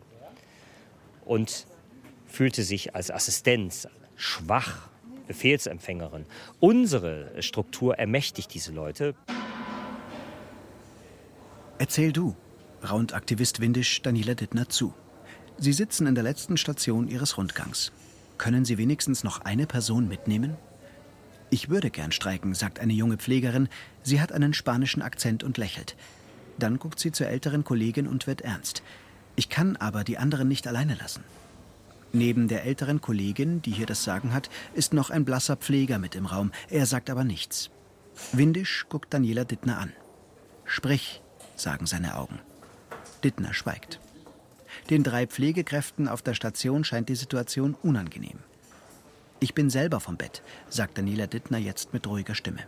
und 1.26 1.68
fühlte 2.28 2.64
sich 2.64 2.96
als 2.96 3.12
Assistenz 3.12 3.90
schwach, 4.16 4.88
Befehlsempfängerin. 5.28 6.26
Unsere 6.62 7.42
Struktur 7.42 8.00
ermächtigt 8.00 8.54
diese 8.54 8.72
Leute. 8.72 9.16
Erzähl 11.82 12.14
du, 12.14 12.36
raunt 12.88 13.16
Aktivist 13.16 13.60
Windisch 13.60 14.04
Daniela 14.04 14.36
Dittner 14.36 14.70
zu. 14.70 14.94
Sie 15.58 15.74
sitzen 15.74 16.06
in 16.06 16.14
der 16.14 16.24
letzten 16.24 16.56
Station 16.56 17.08
ihres 17.08 17.40
Rundgangs. 17.40 17.92
Können 18.38 18.66
Sie 18.66 18.78
wenigstens 18.78 19.24
noch 19.24 19.42
eine 19.46 19.66
Person 19.66 20.08
mitnehmen? 20.08 20.58
Ich 21.50 21.70
würde 21.70 21.90
gern 21.90 22.12
streiken, 22.12 22.54
sagt 22.54 22.80
eine 22.80 22.94
junge 22.94 23.18
Pflegerin. 23.18 23.68
Sie 24.04 24.22
hat 24.22 24.32
einen 24.32 24.54
spanischen 24.54 25.02
Akzent 25.02 25.44
und 25.44 25.58
lächelt. 25.58 25.96
Dann 26.60 26.78
guckt 26.78 27.00
sie 27.00 27.12
zur 27.12 27.30
älteren 27.30 27.64
Kollegin 27.64 28.06
und 28.06 28.28
wird 28.28 28.42
ernst. 28.42 28.84
Ich 29.36 29.50
kann 29.50 29.76
aber 29.76 30.04
die 30.04 30.20
anderen 30.20 30.50
nicht 30.50 30.68
alleine 30.68 30.94
lassen. 30.94 31.24
Neben 32.14 32.48
der 32.48 32.64
älteren 32.64 33.02
Kollegin, 33.02 33.64
die 33.64 33.72
hier 33.72 33.88
das 33.88 34.04
Sagen 34.04 34.36
hat, 34.36 34.52
ist 34.76 34.94
noch 34.94 35.10
ein 35.10 35.26
blasser 35.26 35.56
Pfleger 35.56 35.98
mit 35.98 36.14
im 36.14 36.28
Raum. 36.28 36.52
Er 36.70 36.86
sagt 36.86 37.10
aber 37.10 37.24
nichts. 37.24 37.72
Windisch 38.34 38.86
guckt 38.88 39.12
Daniela 39.12 39.46
Dittner 39.46 39.80
an. 39.80 39.92
Sprich, 40.64 41.24
sagen 41.62 41.86
seine 41.86 42.18
Augen. 42.18 42.40
Dittner 43.24 43.54
schweigt. 43.54 44.00
Den 44.90 45.04
drei 45.04 45.28
Pflegekräften 45.28 46.08
auf 46.08 46.22
der 46.22 46.34
Station 46.34 46.84
scheint 46.84 47.10
die 47.10 47.16
Situation 47.16 47.76
unangenehm. 47.82 48.40
Ich 49.40 49.54
bin 49.54 49.70
selber 49.70 50.00
vom 50.00 50.18
Bett, 50.18 50.44
sagt 50.70 50.98
Daniela 50.98 51.28
Dittner 51.28 51.58
jetzt 51.58 51.94
mit 51.94 52.08
ruhiger 52.08 52.36
Stimme. 52.36 52.62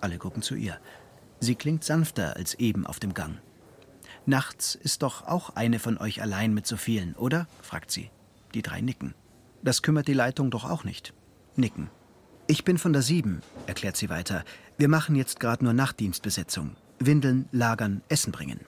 Alle 0.00 0.18
gucken 0.18 0.42
zu 0.42 0.54
ihr. 0.54 0.78
Sie 1.40 1.54
klingt 1.54 1.84
sanfter 1.84 2.36
als 2.36 2.54
eben 2.54 2.86
auf 2.86 2.98
dem 3.00 3.14
Gang. 3.14 3.38
Nachts 4.26 4.74
ist 4.74 5.02
doch 5.02 5.26
auch 5.26 5.50
eine 5.50 5.78
von 5.78 5.98
euch 5.98 6.22
allein 6.22 6.54
mit 6.54 6.66
so 6.66 6.76
vielen, 6.76 7.14
oder? 7.14 7.46
fragt 7.62 7.90
sie. 7.90 8.10
Die 8.54 8.62
drei 8.62 8.80
nicken. 8.80 9.14
Das 9.62 9.82
kümmert 9.82 10.08
die 10.08 10.14
Leitung 10.14 10.50
doch 10.50 10.68
auch 10.68 10.84
nicht. 10.84 11.12
Nicken. 11.56 11.90
Ich 12.46 12.64
bin 12.64 12.76
von 12.76 12.92
der 12.92 13.02
Sieben, 13.02 13.40
erklärt 13.66 13.96
sie 13.96 14.10
weiter. 14.10 14.44
Wir 14.76 14.88
machen 14.88 15.16
jetzt 15.16 15.40
gerade 15.40 15.64
nur 15.64 15.72
Nachtdienstbesetzung. 15.72 16.76
Windeln, 16.98 17.48
lagern, 17.52 18.02
Essen 18.08 18.32
bringen. 18.32 18.60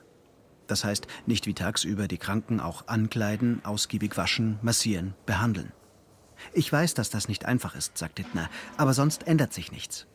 Das 0.67 0.83
heißt, 0.83 1.07
nicht 1.25 1.45
wie 1.45 1.53
tagsüber 1.53 2.07
die 2.07 2.17
Kranken 2.17 2.59
auch 2.59 2.87
ankleiden, 2.87 3.63
ausgiebig 3.63 4.17
waschen, 4.17 4.59
massieren, 4.61 5.13
behandeln. 5.25 5.71
Ich 6.53 6.71
weiß, 6.71 6.93
dass 6.93 7.09
das 7.09 7.27
nicht 7.27 7.45
einfach 7.45 7.75
ist, 7.75 7.97
sagt 7.97 8.19
Dittner, 8.19 8.49
aber 8.75 8.93
sonst 8.93 9.27
ändert 9.27 9.53
sich 9.53 9.71
nichts. 9.71 10.05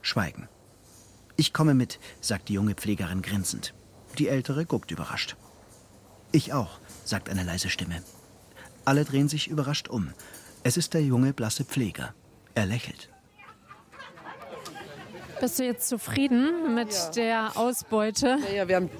Schweigen. 0.00 0.48
Ich 1.36 1.52
komme 1.52 1.74
mit, 1.74 1.98
sagt 2.20 2.48
die 2.48 2.54
junge 2.54 2.74
Pflegerin 2.74 3.22
grinsend. 3.22 3.74
Die 4.18 4.28
ältere 4.28 4.66
guckt 4.66 4.90
überrascht. 4.90 5.36
Ich 6.30 6.52
auch, 6.52 6.78
sagt 7.04 7.28
eine 7.30 7.42
leise 7.42 7.70
Stimme. 7.70 8.02
Alle 8.84 9.04
drehen 9.04 9.28
sich 9.28 9.48
überrascht 9.48 9.88
um. 9.88 10.12
Es 10.62 10.76
ist 10.76 10.94
der 10.94 11.02
junge, 11.02 11.32
blasse 11.32 11.64
Pfleger. 11.64 12.14
Er 12.54 12.66
lächelt. 12.66 13.08
Bist 15.42 15.58
du 15.58 15.64
jetzt 15.64 15.88
zufrieden 15.88 16.76
mit 16.76 16.92
ja. 16.92 17.10
der 17.10 17.56
Ausbeute? 17.56 18.38
Ja, 18.46 18.54
ja, 18.54 18.68
wir 18.68 18.76
haben 18.76 18.90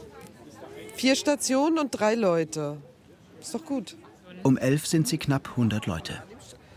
vier 0.96 1.14
Stationen 1.14 1.78
und 1.78 1.92
drei 1.92 2.16
Leute. 2.16 2.78
Ist 3.40 3.54
doch 3.54 3.64
gut. 3.64 3.96
Um 4.42 4.56
elf 4.56 4.84
sind 4.88 5.06
sie 5.06 5.18
knapp 5.18 5.50
100 5.50 5.86
Leute. 5.86 6.20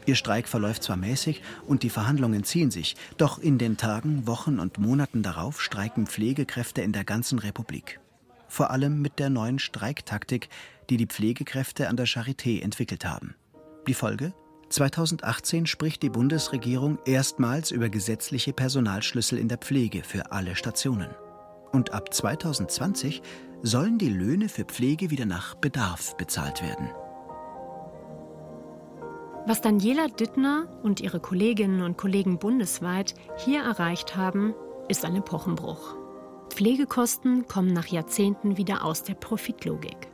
Ihr 0.06 0.14
Streik 0.14 0.48
verläuft 0.48 0.84
zwar 0.84 0.98
mäßig 0.98 1.42
und 1.66 1.82
die 1.82 1.90
Verhandlungen 1.90 2.44
ziehen 2.44 2.70
sich, 2.70 2.96
doch 3.18 3.40
in 3.40 3.58
den 3.58 3.76
Tagen, 3.76 4.28
Wochen 4.28 4.60
und 4.60 4.78
Monaten 4.78 5.24
darauf 5.24 5.60
streiken 5.60 6.06
Pflegekräfte 6.06 6.84
in 6.84 6.92
der 6.92 7.04
ganzen 7.04 7.40
Republik. 7.40 8.00
Vor 8.48 8.70
allem 8.70 9.02
mit 9.02 9.18
der 9.18 9.32
neuen 9.32 9.58
Streiktaktik, 9.58 10.50
die 10.92 10.98
die 10.98 11.08
Pflegekräfte 11.08 11.90
an 11.90 11.98
der 11.98 12.06
Charité 12.06 12.62
entwickelt 12.62 13.04
haben. 13.04 13.34
Die 13.88 13.96
Folge? 13.96 14.32
2018 14.70 15.68
spricht 15.68 16.02
die 16.02 16.10
Bundesregierung 16.10 16.98
erstmals 17.06 17.72
über 17.72 17.90
gesetzliche 17.90 18.52
Personalschlüssel 18.52 19.38
in 19.38 19.48
der 19.48 19.58
Pflege 19.58 20.04
für 20.04 20.32
alle 20.32 20.56
Stationen. 20.56 21.10
Und 21.72 21.94
ab 21.94 22.14
2020 22.14 23.22
sollen 23.62 23.98
die 23.98 24.10
Löhne 24.10 24.50
für 24.50 24.66
Pflege 24.66 25.12
wieder 25.12 25.26
nach 25.26 25.56
Bedarf 25.56 26.18
bezahlt 26.18 26.62
werden. 26.62 26.90
Was 29.48 29.62
Daniela 29.62 30.08
Dittner 30.08 30.68
und 30.82 31.02
ihre 31.02 31.20
Kolleginnen 31.20 31.84
und 31.84 31.98
Kollegen 31.98 32.40
bundesweit 32.40 33.14
hier 33.38 33.62
erreicht 33.62 34.16
haben, 34.16 34.56
ist 34.88 35.06
ein 35.06 35.16
Epochenbruch. 35.16 35.96
Pflegekosten 36.50 37.48
kommen 37.48 37.72
nach 37.72 37.88
Jahrzehnten 37.88 38.58
wieder 38.58 38.84
aus 38.84 39.04
der 39.04 39.14
Profitlogik. 39.14 40.08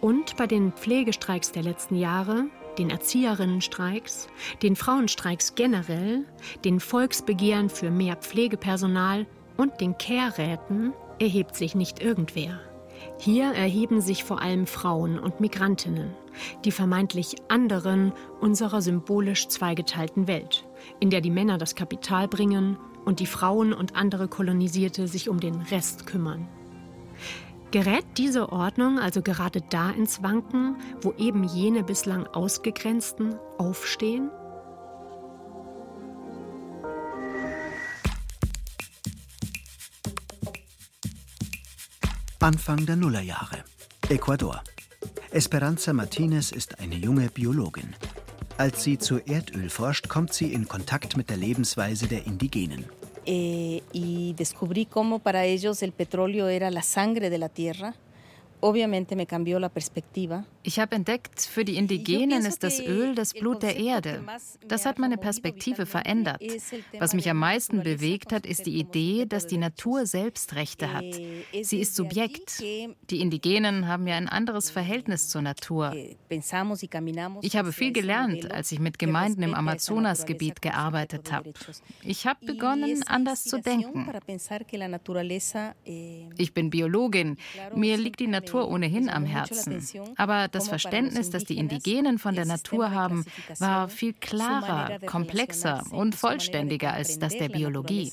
Und 0.00 0.36
bei 0.36 0.46
den 0.46 0.72
Pflegestreiks 0.72 1.52
der 1.52 1.64
letzten 1.64 1.96
Jahre 1.96 2.46
den 2.78 2.90
Erzieherinnenstreiks, 2.90 4.28
den 4.62 4.76
Frauenstreiks 4.76 5.54
generell, 5.54 6.24
den 6.64 6.80
Volksbegehren 6.80 7.70
für 7.70 7.90
mehr 7.90 8.16
Pflegepersonal 8.16 9.26
und 9.56 9.80
den 9.80 9.98
Care-Räten 9.98 10.92
erhebt 11.18 11.56
sich 11.56 11.74
nicht 11.74 12.02
irgendwer. 12.02 12.60
Hier 13.18 13.52
erheben 13.52 14.00
sich 14.00 14.24
vor 14.24 14.40
allem 14.40 14.66
Frauen 14.66 15.18
und 15.18 15.40
Migrantinnen, 15.40 16.14
die 16.64 16.70
vermeintlich 16.70 17.36
anderen 17.48 18.12
unserer 18.40 18.82
symbolisch 18.82 19.48
zweigeteilten 19.48 20.26
Welt, 20.28 20.66
in 21.00 21.10
der 21.10 21.20
die 21.20 21.30
Männer 21.30 21.58
das 21.58 21.74
Kapital 21.74 22.28
bringen 22.28 22.78
und 23.04 23.20
die 23.20 23.26
Frauen 23.26 23.72
und 23.72 23.96
andere 23.96 24.28
Kolonisierte 24.28 25.08
sich 25.08 25.28
um 25.28 25.40
den 25.40 25.56
Rest 25.62 26.06
kümmern. 26.06 26.48
Gerät 27.72 28.04
diese 28.16 28.52
Ordnung 28.52 28.98
also 28.98 29.22
gerade 29.22 29.60
da 29.60 29.90
ins 29.90 30.22
Wanken, 30.22 30.76
wo 31.02 31.12
eben 31.18 31.44
jene 31.44 31.82
bislang 31.82 32.26
Ausgegrenzten 32.28 33.34
aufstehen? 33.58 34.30
Anfang 42.46 42.86
der 42.86 42.94
Nullerjahre. 42.94 43.64
Ecuador. 44.08 44.62
Esperanza 45.32 45.92
Martinez 45.92 46.52
ist 46.52 46.78
eine 46.78 46.94
junge 46.94 47.28
Biologin. 47.28 47.96
Als 48.56 48.84
sie 48.84 48.98
zu 48.98 49.18
Erdöl 49.18 49.68
forscht, 49.68 50.08
kommt 50.08 50.32
sie 50.32 50.52
in 50.52 50.68
Kontakt 50.68 51.16
mit 51.16 51.28
der 51.28 51.38
Lebensweise 51.38 52.06
der 52.06 52.24
Indigenen 52.24 52.84
eh, 53.26 53.82
y 53.92 54.34
descubrí 54.34 54.86
cómo 54.86 55.18
para 55.18 55.44
ellos 55.44 55.82
el 55.82 55.92
petróleo 55.92 56.48
era 56.48 56.70
la 56.70 56.82
sangre 56.82 57.28
de 57.28 57.38
la 57.38 57.48
tierra. 57.48 57.94
Ich 60.62 60.80
habe 60.80 60.96
entdeckt, 60.96 61.40
für 61.40 61.64
die 61.64 61.76
Indigenen 61.76 62.44
ist 62.44 62.64
das 62.64 62.80
Öl 62.80 63.14
das 63.14 63.32
Blut 63.34 63.62
der 63.62 63.76
Erde. 63.76 64.24
Das 64.66 64.84
hat 64.84 64.98
meine 64.98 65.16
Perspektive 65.16 65.86
verändert. 65.86 66.42
Was 66.98 67.14
mich 67.14 67.30
am 67.30 67.38
meisten 67.38 67.84
bewegt 67.84 68.32
hat, 68.32 68.44
ist 68.46 68.66
die 68.66 68.78
Idee, 68.78 69.26
dass 69.26 69.46
die 69.46 69.58
Natur 69.58 70.06
selbst 70.06 70.56
Rechte 70.56 70.92
hat. 70.92 71.04
Eh, 71.04 71.62
Sie 71.62 71.80
ist 71.80 71.94
Subjekt. 71.94 72.60
Die 72.60 73.20
Indigenen 73.20 73.86
haben 73.86 74.08
ja 74.08 74.16
ein 74.16 74.28
anderes 74.28 74.70
Verhältnis 74.70 75.28
zur 75.28 75.42
Natur. 75.42 75.94
Ich 77.42 77.56
habe 77.56 77.72
viel 77.72 77.92
gelernt, 77.92 78.50
als 78.50 78.72
ich 78.72 78.80
mit 78.80 78.98
Gemeinden 78.98 79.42
im 79.42 79.54
Amazonasgebiet 79.54 80.62
gearbeitet 80.62 81.30
habe. 81.30 81.52
Ich 82.02 82.26
habe 82.26 82.44
begonnen, 82.44 83.02
anders 83.06 83.44
zu 83.44 83.60
denken. 83.60 84.10
Eh, 85.84 86.28
ich 86.36 86.54
bin 86.54 86.70
Biologin. 86.70 87.36
Mir 87.74 87.96
liegt 87.96 88.20
die 88.20 88.26
Natur 88.26 88.55
Natur 88.56 88.70
ohnehin 88.70 89.08
am 89.08 89.24
Herzen. 89.24 89.82
Aber 90.16 90.48
das 90.48 90.68
Verständnis, 90.68 91.30
das 91.30 91.44
die 91.44 91.58
Indigenen 91.58 92.18
von 92.18 92.34
der 92.34 92.46
Natur 92.46 92.90
haben, 92.90 93.24
war 93.58 93.88
viel 93.88 94.14
klarer, 94.14 94.98
komplexer 95.00 95.84
und 95.90 96.14
vollständiger 96.14 96.92
als 96.92 97.18
das 97.18 97.36
der 97.36 97.48
Biologie. 97.48 98.12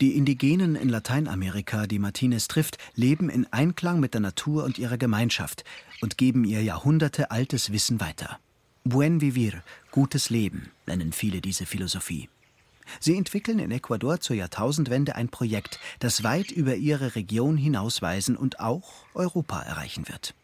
Die 0.00 0.16
Indigenen 0.16 0.74
in 0.74 0.88
Lateinamerika, 0.88 1.86
die 1.86 1.98
Martinez 2.00 2.48
trifft, 2.48 2.78
leben 2.94 3.30
in 3.30 3.46
Einklang 3.52 4.00
mit 4.00 4.14
der 4.14 4.20
Natur 4.20 4.64
und 4.64 4.78
ihrer 4.78 4.98
Gemeinschaft 4.98 5.64
und 6.02 6.18
geben 6.18 6.44
ihr 6.44 6.62
jahrhundertealtes 6.62 7.72
Wissen 7.72 8.00
weiter. 8.00 8.38
Buen 8.82 9.20
vivir, 9.20 9.62
gutes 9.92 10.30
Leben, 10.30 10.70
nennen 10.86 11.12
viele 11.12 11.40
diese 11.40 11.64
Philosophie. 11.64 12.28
Sie 13.00 13.16
entwickeln 13.16 13.58
in 13.58 13.70
Ecuador 13.70 14.20
zur 14.20 14.36
Jahrtausendwende 14.36 15.14
ein 15.14 15.28
Projekt, 15.28 15.78
das 15.98 16.22
weit 16.22 16.50
über 16.50 16.76
ihre 16.76 17.14
Region 17.14 17.56
hinausweisen 17.56 18.36
und 18.36 18.60
auch 18.60 19.04
Europa 19.14 19.62
erreichen 19.62 20.08
wird. 20.08 20.34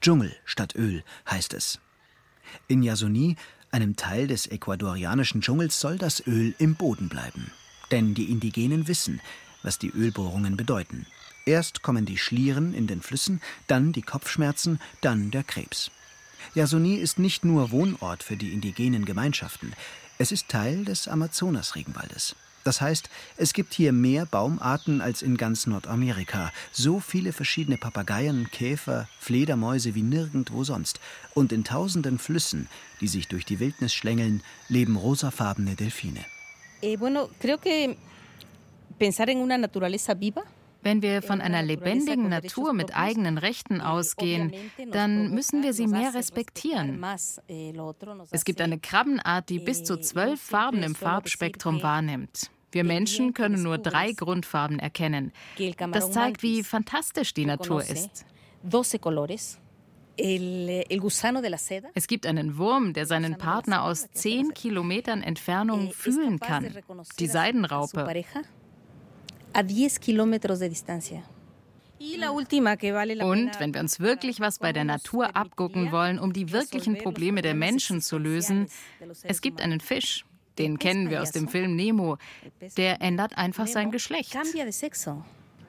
Dschungel 0.00 0.34
statt 0.44 0.74
Öl 0.76 1.02
heißt 1.28 1.54
es. 1.54 1.80
In 2.66 2.82
Yasuni, 2.82 3.36
einem 3.70 3.96
Teil 3.96 4.26
des 4.26 4.46
ecuadorianischen 4.46 5.40
Dschungels, 5.40 5.80
soll 5.80 5.98
das 5.98 6.26
Öl 6.26 6.54
im 6.58 6.74
Boden 6.76 7.08
bleiben. 7.08 7.50
Denn 7.90 8.14
die 8.14 8.30
Indigenen 8.30 8.88
wissen, 8.88 9.20
was 9.62 9.78
die 9.78 9.90
Ölbohrungen 9.90 10.56
bedeuten. 10.56 11.06
Erst 11.46 11.82
kommen 11.82 12.04
die 12.04 12.18
Schlieren 12.18 12.74
in 12.74 12.86
den 12.86 13.00
Flüssen, 13.00 13.40
dann 13.66 13.92
die 13.92 14.02
Kopfschmerzen, 14.02 14.80
dann 15.00 15.30
der 15.30 15.42
Krebs. 15.42 15.90
Yasuni 16.54 16.96
ist 16.96 17.18
nicht 17.18 17.44
nur 17.44 17.70
Wohnort 17.70 18.22
für 18.22 18.36
die 18.36 18.52
indigenen 18.52 19.04
Gemeinschaften, 19.04 19.72
es 20.18 20.32
ist 20.32 20.48
Teil 20.48 20.84
des 20.84 21.08
Amazonas-Regenwaldes. 21.08 22.34
Das 22.64 22.80
heißt, 22.80 23.08
es 23.36 23.52
gibt 23.52 23.72
hier 23.72 23.92
mehr 23.92 24.26
Baumarten 24.26 25.00
als 25.00 25.22
in 25.22 25.36
ganz 25.36 25.66
Nordamerika, 25.66 26.52
so 26.72 27.00
viele 27.00 27.32
verschiedene 27.32 27.78
Papageien, 27.78 28.50
Käfer, 28.50 29.08
Fledermäuse 29.20 29.94
wie 29.94 30.02
nirgendwo 30.02 30.64
sonst. 30.64 31.00
Und 31.34 31.52
in 31.52 31.64
tausenden 31.64 32.18
Flüssen, 32.18 32.68
die 33.00 33.08
sich 33.08 33.28
durch 33.28 33.46
die 33.46 33.60
Wildnis 33.60 33.94
schlängeln, 33.94 34.42
leben 34.68 34.96
rosafarbene 34.96 35.76
Delfine. 35.76 36.24
Eh, 36.82 36.96
bueno, 36.96 37.30
creo 37.40 37.58
que 37.58 37.96
pensar 38.98 39.30
en 39.30 39.38
una 39.38 39.56
naturaleza 39.56 40.14
viva 40.14 40.42
wenn 40.82 41.02
wir 41.02 41.22
von 41.22 41.40
einer 41.40 41.62
lebendigen 41.62 42.28
Natur 42.28 42.72
mit 42.72 42.96
eigenen 42.96 43.38
Rechten 43.38 43.80
ausgehen, 43.80 44.52
dann 44.90 45.32
müssen 45.32 45.62
wir 45.62 45.72
sie 45.72 45.86
mehr 45.86 46.14
respektieren. 46.14 47.04
Eh, 47.48 47.72
es 48.30 48.44
gibt 48.44 48.60
eine 48.60 48.78
Krabbenart, 48.78 49.48
die 49.48 49.58
bis 49.58 49.84
zu 49.84 49.94
eh, 49.94 50.00
zwölf 50.00 50.40
Farben 50.40 50.82
im 50.82 50.94
Farbspektrum 50.94 51.82
wahrnimmt. 51.82 52.50
Wir 52.70 52.84
Menschen 52.84 53.32
können 53.34 53.62
nur 53.62 53.78
drei 53.78 54.12
Grundfarben 54.12 54.78
erkennen. 54.78 55.32
Das 55.90 56.10
zeigt, 56.10 56.42
wie 56.42 56.62
fantastisch 56.62 57.32
die 57.32 57.46
Natur 57.46 57.82
ist. 57.82 58.26
Es 61.94 62.06
gibt 62.08 62.26
einen 62.26 62.58
Wurm, 62.58 62.92
der 62.92 63.06
seinen 63.06 63.38
Partner 63.38 63.84
aus 63.84 64.10
zehn 64.12 64.52
Kilometern 64.52 65.22
Entfernung 65.22 65.92
fühlen 65.92 66.40
kann. 66.40 66.76
Die 67.18 67.26
Seidenraupe. 67.28 68.24
Und 73.22 73.60
wenn 73.60 73.74
wir 73.74 73.80
uns 73.80 74.00
wirklich 74.00 74.40
was 74.40 74.58
bei 74.58 74.72
der 74.72 74.84
Natur 74.84 75.36
abgucken 75.36 75.90
wollen, 75.90 76.18
um 76.18 76.32
die 76.32 76.52
wirklichen 76.52 76.96
Probleme 76.98 77.42
der 77.42 77.54
Menschen 77.54 78.00
zu 78.00 78.18
lösen, 78.18 78.68
es 79.24 79.40
gibt 79.40 79.60
einen 79.60 79.80
Fisch, 79.80 80.24
den 80.58 80.78
kennen 80.78 81.10
wir 81.10 81.22
aus 81.22 81.32
dem 81.32 81.48
Film 81.48 81.76
Nemo, 81.76 82.18
der 82.76 83.00
ändert 83.00 83.36
einfach 83.36 83.66
sein 83.66 83.90
Geschlecht 83.90 84.36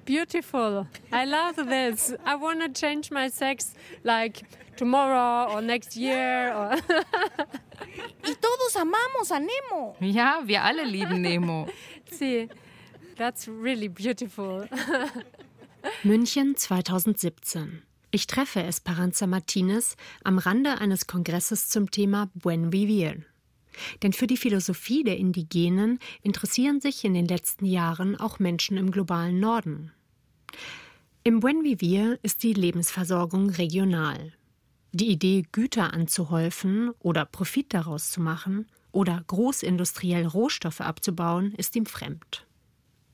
beautiful. 0.09 0.87
I 1.13 1.25
love 1.25 1.57
this. 1.69 2.15
I 2.25 2.35
want 2.35 2.61
to 2.61 2.69
change 2.69 3.11
my 3.11 3.29
sex 3.29 3.75
like 4.03 4.41
tomorrow 4.75 5.53
or 5.53 5.61
next 5.61 5.95
year. 5.95 6.51
Or 6.55 6.71
y 8.25 8.33
todos 8.41 8.75
amamos 8.75 9.31
a 9.31 9.39
Nemo. 9.39 9.95
Ja, 9.99 10.41
wir 10.43 10.63
alle 10.63 10.83
lieben 10.83 11.21
Nemo. 11.21 11.67
See, 12.11 12.49
that's 13.19 13.47
really 13.47 13.89
beautiful. 13.89 14.67
München 16.03 16.55
2017. 16.55 17.83
Ich 18.11 18.25
treffe 18.25 18.63
Esperanza 18.63 19.27
Martinez 19.27 19.97
am 20.23 20.37
Rande 20.39 20.79
eines 20.79 21.05
Kongresses 21.05 21.67
zum 21.67 21.91
Thema 21.91 22.31
Buen 22.33 22.71
Vivir. 22.71 23.17
Denn 24.01 24.13
für 24.13 24.25
die 24.25 24.37
Philosophie 24.37 25.03
der 25.03 25.17
Indigenen 25.17 25.99
interessieren 26.23 26.81
sich 26.81 27.03
in 27.03 27.13
den 27.13 27.27
letzten 27.27 27.65
Jahren 27.65 28.15
auch 28.15 28.39
Menschen 28.39 28.77
im 28.77 28.89
globalen 28.89 29.39
Norden. 29.39 29.91
Im 31.23 31.41
Buen 31.41 31.63
Vivir 31.63 32.17
ist 32.23 32.41
die 32.43 32.53
Lebensversorgung 32.53 33.49
regional. 33.51 34.31
Die 34.93 35.09
Idee, 35.09 35.45
Güter 35.51 35.93
anzuhäufen 35.93 36.91
oder 36.99 37.25
Profit 37.25 37.73
daraus 37.73 38.09
zu 38.09 38.21
machen 38.21 38.65
oder 38.91 39.23
großindustriell 39.27 40.25
Rohstoffe 40.25 40.81
abzubauen, 40.81 41.53
ist 41.57 41.75
ihm 41.75 41.85
fremd. 41.85 42.45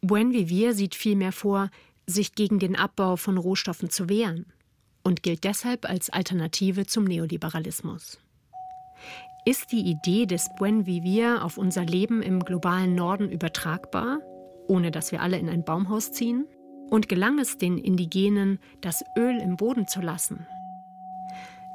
Buen 0.08 0.34
Vivir 0.34 0.74
sieht 0.74 0.96
vielmehr 0.96 1.32
vor, 1.32 1.70
sich 2.08 2.34
gegen 2.36 2.60
den 2.60 2.76
Abbau 2.76 3.16
von 3.16 3.38
Rohstoffen 3.38 3.90
zu 3.90 4.10
wehren 4.10 4.46
und 5.04 5.24
gilt 5.24 5.44
deshalb 5.44 5.90
als 5.90 6.10
Alternative 6.10 6.86
zum 6.86 7.06
Neoliberalismus. 7.06 8.20
Ist 9.46 9.72
die 9.72 9.82
Idee 9.82 10.26
des 10.26 10.50
Buen 10.58 10.86
Vivir 10.86 11.44
auf 11.44 11.58
unser 11.58 11.86
Leben 11.86 12.22
im 12.22 12.40
globalen 12.40 12.96
Norden 12.96 13.30
übertragbar, 13.32 14.20
ohne 14.68 14.92
dass 14.92 15.12
wir 15.12 15.22
alle 15.22 15.38
in 15.38 15.50
ein 15.50 15.64
Baumhaus 15.64 16.12
ziehen? 16.12 16.48
Und 16.90 17.10
gelang 17.10 17.40
es 17.40 17.58
den 17.58 17.80
Indigenen, 17.80 18.60
das 18.82 19.04
Öl 19.18 19.40
im 19.40 19.56
Boden 19.56 19.88
zu 19.88 20.02
lassen? 20.02 20.46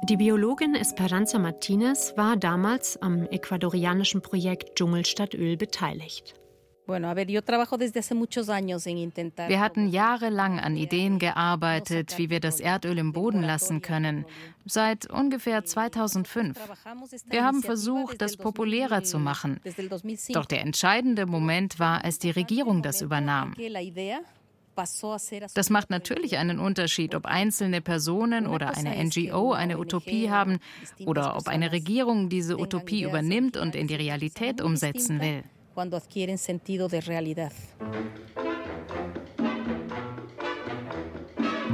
Die 0.09 0.17
Biologin 0.17 0.73
Esperanza 0.73 1.37
Martinez 1.37 2.13
war 2.15 2.37
damals 2.37 3.01
am 3.01 3.23
ecuadorianischen 3.27 4.21
Projekt 4.21 4.75
Dschungel 4.75 5.05
statt 5.05 5.33
Öl 5.33 5.57
beteiligt. 5.57 6.40
Wir 6.87 7.09
hatten 9.59 9.87
jahrelang 9.87 10.59
an 10.59 10.75
Ideen 10.75 11.19
gearbeitet, 11.19 12.17
wie 12.17 12.29
wir 12.29 12.39
das 12.39 12.59
Erdöl 12.59 12.97
im 12.97 13.13
Boden 13.13 13.43
lassen 13.43 13.81
können, 13.81 14.25
seit 14.65 15.09
ungefähr 15.09 15.63
2005. 15.63 16.59
Wir 17.29 17.43
haben 17.43 17.61
versucht, 17.61 18.21
das 18.21 18.37
populärer 18.37 19.03
zu 19.03 19.19
machen. 19.19 19.59
Doch 20.33 20.45
der 20.45 20.61
entscheidende 20.61 21.25
Moment 21.25 21.79
war, 21.79 22.03
als 22.03 22.19
die 22.19 22.31
Regierung 22.31 22.81
das 22.81 23.01
übernahm. 23.01 23.53
Das 25.53 25.69
macht 25.69 25.89
natürlich 25.89 26.37
einen 26.37 26.59
Unterschied, 26.59 27.13
ob 27.13 27.25
einzelne 27.25 27.81
Personen 27.81 28.47
oder 28.47 28.75
eine 28.77 29.03
NGO 29.03 29.51
eine 29.51 29.77
Utopie 29.77 30.29
haben 30.29 30.59
oder 31.05 31.35
ob 31.35 31.47
eine 31.47 31.71
Regierung 31.71 32.29
diese 32.29 32.57
Utopie 32.57 33.03
übernimmt 33.03 33.57
und 33.57 33.75
in 33.75 33.87
die 33.87 33.95
Realität 33.95 34.61
umsetzen 34.61 35.19
will. 35.19 35.43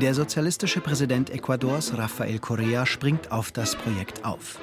Der 0.02 0.14
sozialistische 0.14 0.80
Präsident 0.82 1.32
Ecuadors, 1.32 1.98
Rafael 1.98 2.38
Correa, 2.38 2.86
springt 2.86 3.32
auf 3.32 3.52
das 3.52 3.76
Projekt 3.76 4.24
auf. 4.24 4.60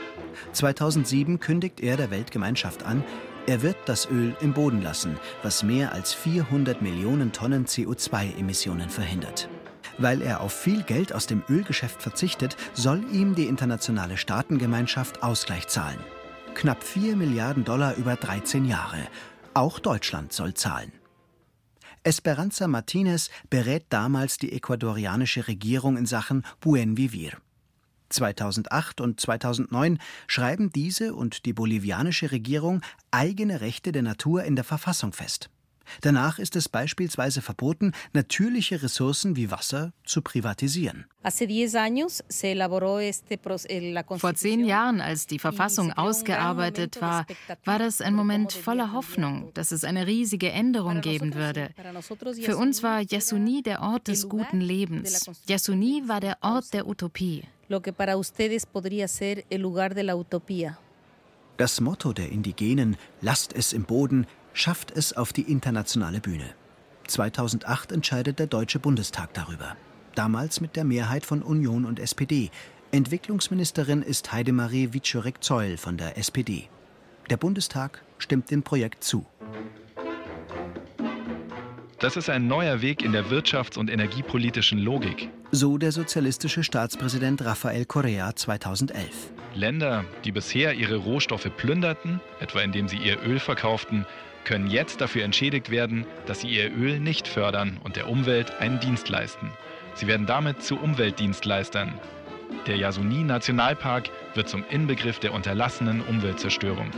2007 0.52 1.40
kündigt 1.40 1.80
er 1.80 1.96
der 1.96 2.10
Weltgemeinschaft 2.12 2.84
an, 2.84 3.02
er 3.46 3.60
wird 3.62 3.76
das 3.86 4.08
Öl 4.08 4.36
im 4.40 4.54
Boden 4.54 4.80
lassen, 4.80 5.18
was 5.42 5.62
mehr 5.62 5.92
als 5.92 6.14
400 6.14 6.80
Millionen 6.80 7.32
Tonnen 7.32 7.66
CO2-Emissionen 7.66 8.88
verhindert. 8.88 9.48
Weil 9.98 10.22
er 10.22 10.40
auf 10.40 10.52
viel 10.52 10.82
Geld 10.82 11.12
aus 11.12 11.26
dem 11.26 11.42
Ölgeschäft 11.50 12.00
verzichtet, 12.00 12.56
soll 12.72 13.04
ihm 13.12 13.34
die 13.34 13.46
internationale 13.46 14.16
Staatengemeinschaft 14.16 15.22
Ausgleich 15.22 15.68
zahlen. 15.68 15.98
Knapp 16.54 16.84
4 16.84 17.16
Milliarden 17.16 17.64
Dollar 17.64 17.96
über 17.96 18.14
13 18.14 18.64
Jahre. 18.64 19.08
Auch 19.54 19.80
Deutschland 19.80 20.32
soll 20.32 20.54
zahlen. 20.54 20.92
Esperanza 22.04 22.68
Martinez 22.68 23.28
berät 23.50 23.86
damals 23.88 24.38
die 24.38 24.52
ecuadorianische 24.52 25.48
Regierung 25.48 25.96
in 25.96 26.06
Sachen 26.06 26.44
Buen 26.60 26.96
Vivir. 26.96 27.32
2008 28.10 29.00
und 29.00 29.20
2009 29.20 29.98
schreiben 30.26 30.70
diese 30.70 31.14
und 31.14 31.44
die 31.44 31.52
bolivianische 31.52 32.30
Regierung 32.30 32.82
eigene 33.10 33.60
Rechte 33.60 33.90
der 33.90 34.02
Natur 34.02 34.44
in 34.44 34.54
der 34.54 34.64
Verfassung 34.64 35.12
fest. 35.12 35.50
Danach 36.00 36.38
ist 36.38 36.56
es 36.56 36.68
beispielsweise 36.68 37.42
verboten, 37.42 37.92
natürliche 38.12 38.82
Ressourcen 38.82 39.36
wie 39.36 39.50
Wasser 39.50 39.92
zu 40.04 40.22
privatisieren. 40.22 41.06
Vor 44.16 44.34
zehn 44.34 44.64
Jahren, 44.64 45.00
als 45.00 45.26
die 45.26 45.38
Verfassung 45.38 45.92
ausgearbeitet 45.92 47.00
war, 47.00 47.26
war 47.64 47.78
das 47.78 48.00
ein 48.00 48.14
Moment 48.14 48.52
voller 48.52 48.92
Hoffnung, 48.92 49.50
dass 49.54 49.72
es 49.72 49.84
eine 49.84 50.06
riesige 50.06 50.50
Änderung 50.50 51.00
geben 51.00 51.34
würde. 51.34 51.70
Für 52.42 52.56
uns 52.56 52.82
war 52.82 53.00
Yasuni 53.00 53.62
der 53.62 53.82
Ort 53.82 54.08
des 54.08 54.28
guten 54.28 54.60
Lebens. 54.60 55.30
Yasuni 55.48 56.02
war 56.06 56.20
der 56.20 56.38
Ort 56.42 56.72
der 56.74 56.86
Utopie. 56.86 57.42
Das 61.56 61.80
Motto 61.80 62.12
der 62.12 62.32
Indigenen, 62.32 62.96
lasst 63.20 63.52
es 63.52 63.72
im 63.72 63.84
Boden, 63.84 64.26
schafft 64.54 64.92
es 64.92 65.12
auf 65.12 65.32
die 65.32 65.42
internationale 65.42 66.20
Bühne. 66.20 66.54
2008 67.08 67.92
entscheidet 67.92 68.38
der 68.38 68.46
Deutsche 68.46 68.78
Bundestag 68.78 69.34
darüber. 69.34 69.76
Damals 70.14 70.60
mit 70.60 70.76
der 70.76 70.84
Mehrheit 70.84 71.26
von 71.26 71.42
Union 71.42 71.84
und 71.84 71.98
SPD. 71.98 72.50
Entwicklungsministerin 72.92 74.00
ist 74.02 74.32
Heidemarie 74.32 74.92
Wiczorek-Zeul 74.92 75.76
von 75.76 75.98
der 75.98 76.16
SPD. 76.16 76.68
Der 77.28 77.36
Bundestag 77.36 78.02
stimmt 78.18 78.50
dem 78.50 78.62
Projekt 78.62 79.02
zu. 79.02 79.26
Das 81.98 82.16
ist 82.16 82.28
ein 82.28 82.46
neuer 82.46 82.82
Weg 82.82 83.02
in 83.02 83.12
der 83.12 83.26
wirtschafts- 83.26 83.78
und 83.78 83.90
energiepolitischen 83.90 84.78
Logik. 84.78 85.30
So 85.50 85.78
der 85.78 85.90
sozialistische 85.90 86.62
Staatspräsident 86.62 87.44
Rafael 87.44 87.86
Correa 87.86 88.36
2011. 88.36 89.32
Länder, 89.54 90.04
die 90.24 90.32
bisher 90.32 90.74
ihre 90.74 90.96
Rohstoffe 90.96 91.50
plünderten, 91.56 92.20
etwa 92.40 92.60
indem 92.60 92.88
sie 92.88 92.98
ihr 92.98 93.22
Öl 93.22 93.38
verkauften, 93.38 94.04
können 94.44 94.68
jetzt 94.68 95.00
dafür 95.00 95.24
entschädigt 95.24 95.70
werden, 95.70 96.06
dass 96.26 96.40
sie 96.40 96.48
ihr 96.48 96.72
Öl 96.72 97.00
nicht 97.00 97.26
fördern 97.28 97.80
und 97.82 97.96
der 97.96 98.08
Umwelt 98.08 98.60
einen 98.60 98.80
Dienst 98.80 99.08
leisten. 99.08 99.50
Sie 99.94 100.06
werden 100.06 100.26
damit 100.26 100.62
zu 100.62 100.76
Umweltdienstleistern. 100.76 101.98
Der 102.66 102.76
Yasuni-Nationalpark 102.76 104.10
wird 104.34 104.48
zum 104.48 104.64
Inbegriff 104.70 105.18
der 105.18 105.32
unterlassenen 105.32 106.00
Umweltzerstörung. 106.02 106.90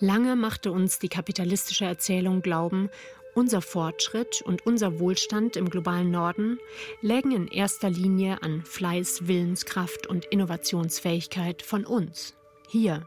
Lange 0.00 0.36
machte 0.36 0.70
uns 0.70 0.98
die 0.98 1.08
kapitalistische 1.08 1.86
Erzählung 1.86 2.42
glauben, 2.42 2.90
unser 3.34 3.62
Fortschritt 3.62 4.42
und 4.42 4.66
unser 4.66 5.00
Wohlstand 5.00 5.56
im 5.56 5.70
globalen 5.70 6.10
Norden 6.10 6.58
lägen 7.00 7.32
in 7.32 7.48
erster 7.48 7.90
Linie 7.90 8.42
an 8.42 8.62
Fleiß, 8.62 9.26
Willenskraft 9.26 10.06
und 10.06 10.26
Innovationsfähigkeit 10.26 11.62
von 11.62 11.84
uns, 11.84 12.34
hier. 12.68 13.06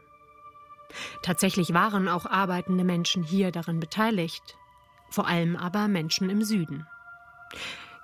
Tatsächlich 1.22 1.74
waren 1.74 2.08
auch 2.08 2.26
arbeitende 2.26 2.84
Menschen 2.84 3.22
hier 3.22 3.50
daran 3.50 3.80
beteiligt, 3.80 4.56
vor 5.10 5.26
allem 5.26 5.56
aber 5.56 5.88
Menschen 5.88 6.30
im 6.30 6.42
Süden. 6.42 6.86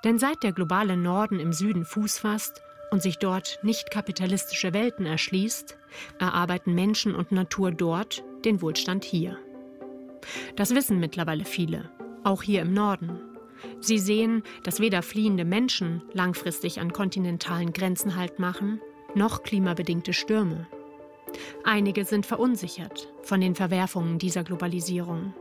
Denn 0.05 0.19
seit 0.19 0.43
der 0.43 0.53
globale 0.53 0.97
Norden 0.97 1.41
im 1.41 1.53
Süden 1.53 1.85
Fuß 1.85 2.19
fasst 2.19 2.63
und 2.91 3.03
sich 3.03 3.19
dort 3.19 3.59
nicht 3.63 3.91
kapitalistische 3.91 4.75
Welten 4.75 5.07
erschließt, 5.07 5.79
erarbeiten 6.19 6.75
Menschen 6.75 7.15
und 7.15 7.33
Natur 7.33 7.73
dort 7.73 8.23
den 8.45 8.61
Wohlstand 8.61 9.05
hier. 9.05 9.39
Das 10.57 10.75
wissen 10.75 11.01
mittlerweile 11.01 11.45
viele, 11.45 11.91
auch 12.23 12.43
hier 12.43 12.63
im 12.63 12.73
Norden. 12.75 13.19
Sie 13.81 13.99
sehen, 13.99 14.43
dass 14.63 14.81
weder 14.81 15.03
fliehende 15.03 15.45
Menschen 15.45 16.03
langfristig 16.13 16.81
an 16.81 16.93
kontinentalen 16.93 17.73
Grenzen 17.73 18.17
Halt 18.17 18.39
machen, 18.39 18.81
noch 19.15 19.43
klimabedingte 19.43 20.13
Stürme. 20.13 20.67
Einige 21.65 22.05
sind 22.05 22.27
verunsichert 22.27 23.13
von 23.23 23.41
den 23.41 23.55
Verwerfungen 23.55 24.19
dieser 24.19 24.45
Globalisierung. 24.45 25.35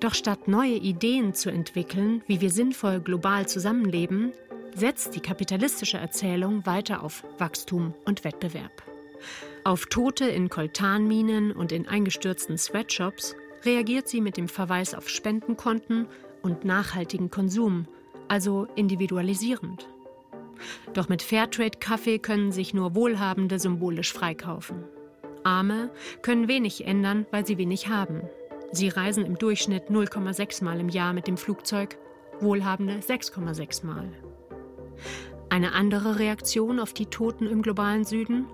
Doch 0.00 0.14
statt 0.14 0.46
neue 0.48 0.74
Ideen 0.74 1.34
zu 1.34 1.50
entwickeln, 1.50 2.22
wie 2.26 2.40
wir 2.40 2.50
sinnvoll 2.50 3.00
global 3.00 3.48
zusammenleben, 3.48 4.32
setzt 4.74 5.14
die 5.14 5.20
kapitalistische 5.20 5.96
Erzählung 5.96 6.66
weiter 6.66 7.02
auf 7.02 7.24
Wachstum 7.38 7.94
und 8.04 8.24
Wettbewerb. 8.24 8.82
Auf 9.64 9.86
Tote 9.86 10.26
in 10.26 10.50
Koltanminen 10.50 11.52
und 11.52 11.72
in 11.72 11.88
eingestürzten 11.88 12.58
Sweatshops 12.58 13.34
reagiert 13.64 14.06
sie 14.08 14.20
mit 14.20 14.36
dem 14.36 14.48
Verweis 14.48 14.94
auf 14.94 15.08
Spendenkonten 15.08 16.06
und 16.42 16.64
nachhaltigen 16.64 17.30
Konsum, 17.30 17.86
also 18.28 18.68
individualisierend. 18.76 19.88
Doch 20.94 21.08
mit 21.08 21.22
Fairtrade-Kaffee 21.22 22.18
können 22.18 22.52
sich 22.52 22.74
nur 22.74 22.94
Wohlhabende 22.94 23.58
symbolisch 23.58 24.12
freikaufen. 24.12 24.84
Arme 25.44 25.90
können 26.22 26.48
wenig 26.48 26.86
ändern, 26.86 27.26
weil 27.30 27.46
sie 27.46 27.58
wenig 27.58 27.88
haben. 27.88 28.22
Sie 28.72 28.88
reisen 28.88 29.24
im 29.24 29.38
Durchschnitt 29.38 29.84
0,6 29.90 30.64
Mal 30.64 30.80
im 30.80 30.88
Jahr 30.88 31.12
mit 31.12 31.26
dem 31.28 31.36
Flugzeug, 31.36 31.96
Wohlhabende 32.40 32.94
6,6 32.94 33.86
Mal. 33.86 34.12
Eine 35.48 35.72
andere 35.72 36.18
Reaktion 36.18 36.80
auf 36.80 36.92
die 36.92 37.06
Toten 37.06 37.46
im 37.46 37.62
globalen 37.62 38.04
Süden? 38.04 38.46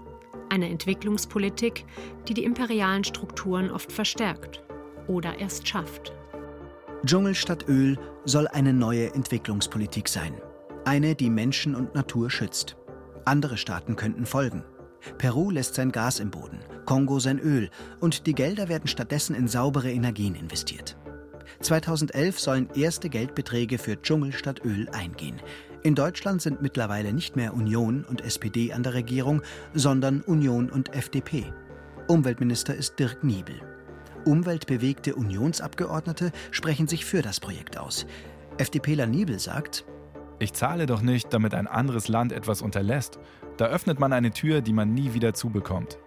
Eine 0.50 0.68
Entwicklungspolitik, 0.68 1.86
die 2.28 2.34
die 2.34 2.44
imperialen 2.44 3.04
Strukturen 3.04 3.70
oft 3.70 3.90
verstärkt 3.90 4.62
oder 5.08 5.38
erst 5.38 5.66
schafft. 5.66 6.12
Dschungel 7.04 7.34
statt 7.34 7.64
Öl 7.68 7.98
soll 8.24 8.46
eine 8.48 8.72
neue 8.72 9.12
Entwicklungspolitik 9.14 10.08
sein. 10.08 10.34
Eine, 10.84 11.14
die 11.14 11.30
Menschen 11.30 11.76
und 11.76 11.94
Natur 11.94 12.28
schützt. 12.28 12.76
Andere 13.24 13.56
Staaten 13.56 13.94
könnten 13.94 14.26
folgen. 14.26 14.64
Peru 15.16 15.50
lässt 15.50 15.74
sein 15.74 15.92
Gas 15.92 16.18
im 16.18 16.30
Boden, 16.30 16.58
Kongo 16.86 17.20
sein 17.20 17.38
Öl 17.38 17.70
und 18.00 18.26
die 18.26 18.34
Gelder 18.34 18.68
werden 18.68 18.88
stattdessen 18.88 19.36
in 19.36 19.46
saubere 19.46 19.92
Energien 19.92 20.34
investiert. 20.34 20.96
2011 21.60 22.40
sollen 22.40 22.68
erste 22.74 23.08
Geldbeträge 23.08 23.78
für 23.78 24.00
Dschungel 24.00 24.32
statt 24.32 24.62
Öl 24.64 24.88
eingehen. 24.90 25.40
In 25.84 25.94
Deutschland 25.94 26.42
sind 26.42 26.62
mittlerweile 26.62 27.12
nicht 27.12 27.36
mehr 27.36 27.54
Union 27.54 28.04
und 28.04 28.20
SPD 28.20 28.72
an 28.72 28.82
der 28.82 28.94
Regierung, 28.94 29.42
sondern 29.74 30.20
Union 30.22 30.68
und 30.68 30.94
FDP. 30.94 31.52
Umweltminister 32.08 32.74
ist 32.74 32.98
Dirk 32.98 33.22
Niebel. 33.22 33.60
Umweltbewegte 34.24 35.14
Unionsabgeordnete 35.14 36.32
sprechen 36.50 36.88
sich 36.88 37.04
für 37.04 37.22
das 37.22 37.38
Projekt 37.38 37.78
aus. 37.78 38.06
FDPler 38.58 39.06
Niebel 39.06 39.38
sagt, 39.38 39.84
ich 40.42 40.52
zahle 40.52 40.86
doch 40.86 41.00
nicht, 41.00 41.32
damit 41.32 41.54
ein 41.54 41.66
anderes 41.66 42.08
Land 42.08 42.32
etwas 42.32 42.62
unterlässt. 42.62 43.18
Da 43.56 43.66
öffnet 43.66 43.98
man 43.98 44.12
eine 44.12 44.32
Tür, 44.32 44.60
die 44.60 44.72
man 44.72 44.92
nie 44.92 45.14
wieder 45.14 45.34
zubekommt. 45.34 45.98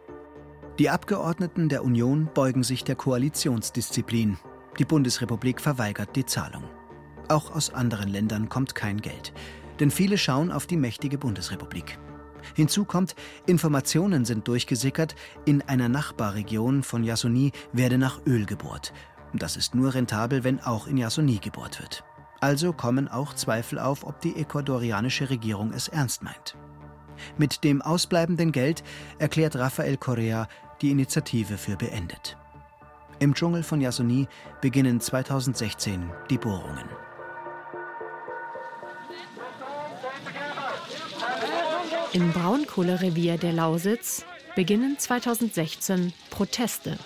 Die 0.79 0.89
Abgeordneten 0.89 1.69
der 1.69 1.83
Union 1.83 2.29
beugen 2.33 2.63
sich 2.63 2.83
der 2.83 2.95
Koalitionsdisziplin. 2.95 4.37
Die 4.77 4.85
Bundesrepublik 4.85 5.61
verweigert 5.61 6.15
die 6.15 6.25
Zahlung. 6.25 6.63
Auch 7.29 7.55
aus 7.55 7.73
anderen 7.73 8.09
Ländern 8.09 8.49
kommt 8.49 8.75
kein 8.75 9.01
Geld 9.01 9.33
denn 9.79 9.91
viele 9.91 10.17
schauen 10.17 10.51
auf 10.51 10.67
die 10.67 10.77
mächtige 10.77 11.17
Bundesrepublik. 11.17 11.97
Hinzu 12.53 12.85
kommt, 12.85 13.15
Informationen 13.47 14.23
sind 14.23 14.47
durchgesickert, 14.47 15.15
in 15.45 15.61
einer 15.63 15.89
Nachbarregion 15.89 16.83
von 16.83 17.03
Yasuni 17.03 17.51
werde 17.73 17.97
nach 17.97 18.21
Öl 18.25 18.45
gebohrt. 18.45 18.93
Das 19.33 19.57
ist 19.57 19.75
nur 19.75 19.93
rentabel, 19.93 20.43
wenn 20.43 20.59
auch 20.61 20.87
in 20.87 20.97
Yasuni 20.97 21.39
gebohrt 21.39 21.81
wird. 21.81 22.03
Also 22.45 22.73
kommen 22.73 23.07
auch 23.07 23.33
Zweifel 23.33 23.79
auf, 23.79 24.05
ob 24.05 24.21
die 24.21 24.35
ecuadorianische 24.35 25.31
Regierung 25.31 25.73
es 25.73 25.87
ernst 25.87 26.21
meint. 26.21 26.55
Mit 27.39 27.63
dem 27.63 27.81
ausbleibenden 27.81 28.51
Geld 28.51 28.83
erklärt 29.17 29.55
Rafael 29.55 29.97
Correa 29.97 30.47
die 30.79 30.91
Initiative 30.91 31.57
für 31.57 31.75
beendet. 31.75 32.37
Im 33.17 33.33
Dschungel 33.33 33.63
von 33.63 33.81
Yasuni 33.81 34.27
beginnen 34.61 35.01
2016 35.01 36.11
die 36.29 36.37
Bohrungen. 36.37 36.87
Im 42.13 42.31
Braunkohlerevier 42.31 43.39
der 43.39 43.53
Lausitz 43.53 44.23
beginnen 44.55 44.99
2016 44.99 46.13
Proteste. 46.29 46.99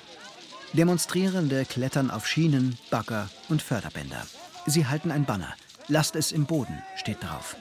Demonstrierende 0.73 1.63
klettern 1.63 2.11
auf 2.11 2.27
Schienen, 2.27 2.77
Bagger 2.91 3.29
und 3.47 3.61
Förderbänder. 3.61 4.25
Sie 4.65 4.85
halten 4.85 5.11
ein 5.11 5.25
Banner. 5.25 5.53
Lasst 5.87 6.15
es 6.15 6.31
im 6.31 6.45
Boden, 6.45 6.83
steht 6.95 7.23
drauf. 7.23 7.55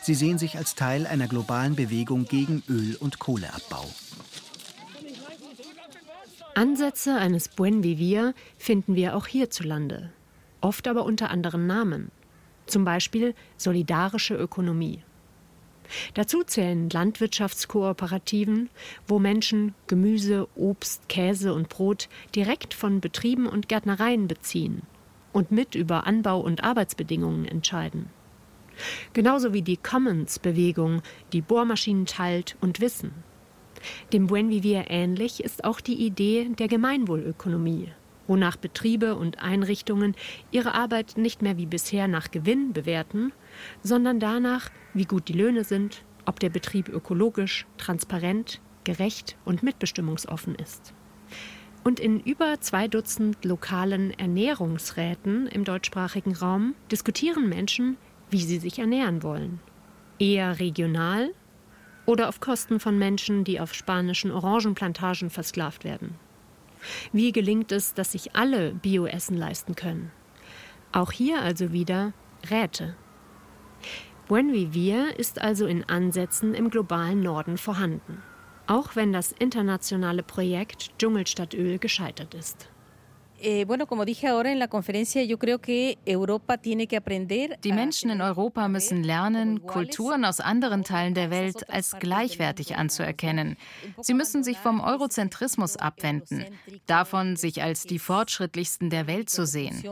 Sie 0.00 0.14
sehen 0.14 0.38
sich 0.38 0.56
als 0.56 0.74
Teil 0.74 1.06
einer 1.06 1.28
globalen 1.28 1.76
Bewegung 1.76 2.24
gegen 2.24 2.62
Öl- 2.68 2.96
und 2.96 3.18
Kohleabbau. 3.18 3.84
Ansätze 6.54 7.16
eines 7.16 7.48
Buen 7.48 7.82
Vivir 7.82 8.32
finden 8.56 8.94
wir 8.94 9.16
auch 9.16 9.26
hierzulande, 9.26 10.12
oft 10.60 10.86
aber 10.88 11.04
unter 11.04 11.30
anderen 11.30 11.66
Namen. 11.66 12.10
Zum 12.66 12.84
Beispiel 12.84 13.34
solidarische 13.56 14.34
Ökonomie. 14.34 15.02
Dazu 16.14 16.42
zählen 16.44 16.88
Landwirtschaftskooperativen, 16.88 18.70
wo 19.06 19.18
Menschen 19.18 19.74
Gemüse, 19.86 20.48
Obst, 20.54 21.08
Käse 21.08 21.52
und 21.52 21.68
Brot 21.68 22.08
direkt 22.34 22.72
von 22.72 23.00
Betrieben 23.00 23.46
und 23.46 23.68
Gärtnereien 23.68 24.28
beziehen 24.28 24.82
und 25.34 25.50
mit 25.50 25.74
über 25.74 26.06
Anbau 26.06 26.40
und 26.40 26.64
Arbeitsbedingungen 26.64 27.44
entscheiden. 27.44 28.08
Genauso 29.12 29.52
wie 29.52 29.62
die 29.62 29.76
Commons-Bewegung, 29.76 31.02
die 31.32 31.42
Bohrmaschinen 31.42 32.06
teilt 32.06 32.56
und 32.60 32.80
Wissen. 32.80 33.12
Dem 34.12 34.28
Buen 34.28 34.48
Vivir 34.48 34.86
ähnlich 34.88 35.44
ist 35.44 35.64
auch 35.64 35.80
die 35.80 36.06
Idee 36.06 36.48
der 36.58 36.68
Gemeinwohlökonomie, 36.68 37.92
wonach 38.26 38.56
Betriebe 38.56 39.16
und 39.16 39.42
Einrichtungen 39.42 40.14
ihre 40.50 40.74
Arbeit 40.74 41.16
nicht 41.16 41.42
mehr 41.42 41.58
wie 41.58 41.66
bisher 41.66 42.08
nach 42.08 42.30
Gewinn 42.30 42.72
bewerten, 42.72 43.32
sondern 43.82 44.20
danach, 44.20 44.70
wie 44.94 45.04
gut 45.04 45.28
die 45.28 45.34
Löhne 45.34 45.64
sind, 45.64 46.02
ob 46.24 46.40
der 46.40 46.50
Betrieb 46.50 46.88
ökologisch, 46.88 47.66
transparent, 47.76 48.60
gerecht 48.84 49.36
und 49.44 49.62
mitbestimmungsoffen 49.62 50.54
ist. 50.54 50.94
Und 51.84 52.00
in 52.00 52.18
über 52.18 52.60
zwei 52.60 52.88
Dutzend 52.88 53.44
lokalen 53.44 54.18
Ernährungsräten 54.18 55.46
im 55.46 55.64
deutschsprachigen 55.64 56.34
Raum 56.34 56.74
diskutieren 56.90 57.48
Menschen, 57.48 57.98
wie 58.30 58.40
sie 58.40 58.58
sich 58.58 58.78
ernähren 58.78 59.22
wollen. 59.22 59.60
Eher 60.18 60.58
regional 60.58 61.30
oder 62.06 62.28
auf 62.28 62.40
Kosten 62.40 62.80
von 62.80 62.98
Menschen, 62.98 63.44
die 63.44 63.60
auf 63.60 63.74
spanischen 63.74 64.30
Orangenplantagen 64.30 65.28
versklavt 65.28 65.84
werden. 65.84 66.14
Wie 67.12 67.32
gelingt 67.32 67.70
es, 67.70 67.94
dass 67.94 68.12
sich 68.12 68.34
alle 68.34 68.72
Bioessen 68.74 69.36
leisten 69.36 69.74
können? 69.74 70.10
Auch 70.92 71.12
hier 71.12 71.42
also 71.42 71.72
wieder 71.72 72.12
Räte. 72.50 72.94
Buen 74.26 74.52
Vivir 74.52 75.18
ist 75.18 75.38
also 75.40 75.66
in 75.66 75.84
Ansätzen 75.84 76.54
im 76.54 76.70
globalen 76.70 77.20
Norden 77.20 77.58
vorhanden, 77.58 78.22
auch 78.66 78.96
wenn 78.96 79.12
das 79.12 79.32
internationale 79.32 80.22
Projekt 80.22 80.98
Dschungelstadtöl 80.98 81.78
gescheitert 81.78 82.34
ist. 82.34 82.68
Eh, 83.40 83.66
Die 87.62 87.72
Menschen 87.72 88.10
in 88.10 88.22
Europa 88.22 88.68
müssen 88.68 89.02
lernen, 89.04 89.66
Kulturen 89.66 90.24
aus 90.24 90.40
anderen 90.40 90.82
Teilen 90.82 91.14
der 91.14 91.30
Welt 91.30 91.68
als 91.68 91.96
gleichwertig 91.98 92.76
anzuerkennen. 92.76 93.56
Sie 94.00 94.14
müssen 94.14 94.44
sich 94.44 94.58
vom 94.58 94.80
Eurozentrismus 94.80 95.76
abwenden, 95.76 96.46
davon 96.86 97.36
sich 97.36 97.62
als 97.62 97.82
die 97.84 97.98
fortschrittlichsten 97.98 98.88
der 98.88 99.06
Welt 99.06 99.28
zu 99.28 99.44
sehen. 99.44 99.82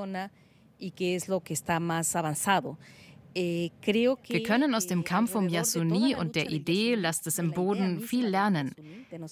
Eh, 3.35 3.70
Wir 3.85 4.43
können 4.43 4.74
aus 4.74 4.87
dem 4.87 5.05
Kampf 5.05 5.35
um 5.35 5.49
Yasuni 5.49 6.14
und 6.14 6.37
der 6.37 6.51
Idee, 6.51 6.95
lasst 6.95 7.26
es 7.26 7.39
im 7.39 7.53
Boden, 7.53 8.01
viel 8.01 8.26
lernen. 8.26 8.74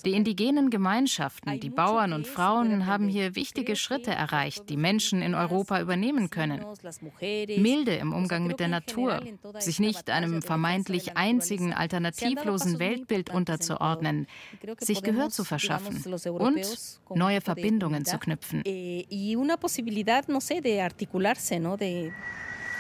Die 0.05 0.13
indigenen 0.13 0.71
Gemeinschaften, 0.71 1.61
die 1.61 1.71
Bauern 1.71 2.13
und 2.13 2.27
Frauen 2.27 2.87
haben 2.87 3.09
hier 3.09 3.35
wichtige 3.35 3.77
Schritte 3.77 4.11
erreicht, 4.11 4.69
die 4.69 4.77
Menschen 4.77 5.23
in 5.23 5.35
Europa 5.35 5.81
übernehmen 5.81 6.31
können. 6.31 6.65
Milde 7.21 7.95
im 7.95 8.13
Umgang 8.13 8.47
mit 8.47 8.61
der 8.61 8.69
Natur, 8.69 9.23
sich 9.59 9.81
nicht 9.81 10.11
einem 10.11 10.43
vermeintlich 10.43 11.17
einzigen 11.17 11.73
alternativlosen 11.73 12.79
Weltbild 12.79 13.31
unterzuordnen, 13.31 14.27
sich 14.79 15.03
Gehör 15.03 15.31
zu 15.31 15.45
verschaffen 15.45 16.03
und 16.31 16.67
neue 17.15 17.41
Verbindungen 17.41 18.05
zu 18.05 18.19
knüpfen. 18.19 18.63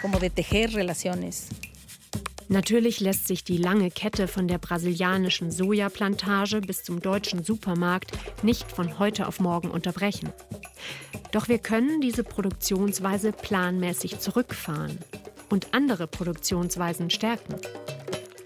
Como 0.01 0.19
de 0.19 0.31
tejer 0.31 0.75
relaciones. 0.75 1.49
Natürlich 2.49 3.01
lässt 3.01 3.29
sich 3.29 3.45
die 3.45 3.59
lange 3.59 3.91
Kette 3.91 4.27
von 4.29 4.49
der 4.49 4.59
brasilianischen 4.59 5.51
Sojaplantage 5.53 6.63
bis 6.63 6.83
zum 6.83 7.01
deutschen 7.01 7.45
Supermarkt 7.45 8.13
nicht 8.43 8.73
von 8.73 8.99
heute 8.99 9.29
auf 9.29 9.41
morgen 9.41 9.71
unterbrechen. 9.71 10.33
Doch 11.33 11.49
wir 11.49 11.59
können 11.59 12.01
diese 12.01 12.25
Produktionsweise 12.25 13.33
planmäßig 13.33 14.19
zurückfahren 14.19 14.99
und 15.51 15.75
andere 15.75 16.07
Produktionsweisen 16.07 17.11
stärken. 17.11 17.57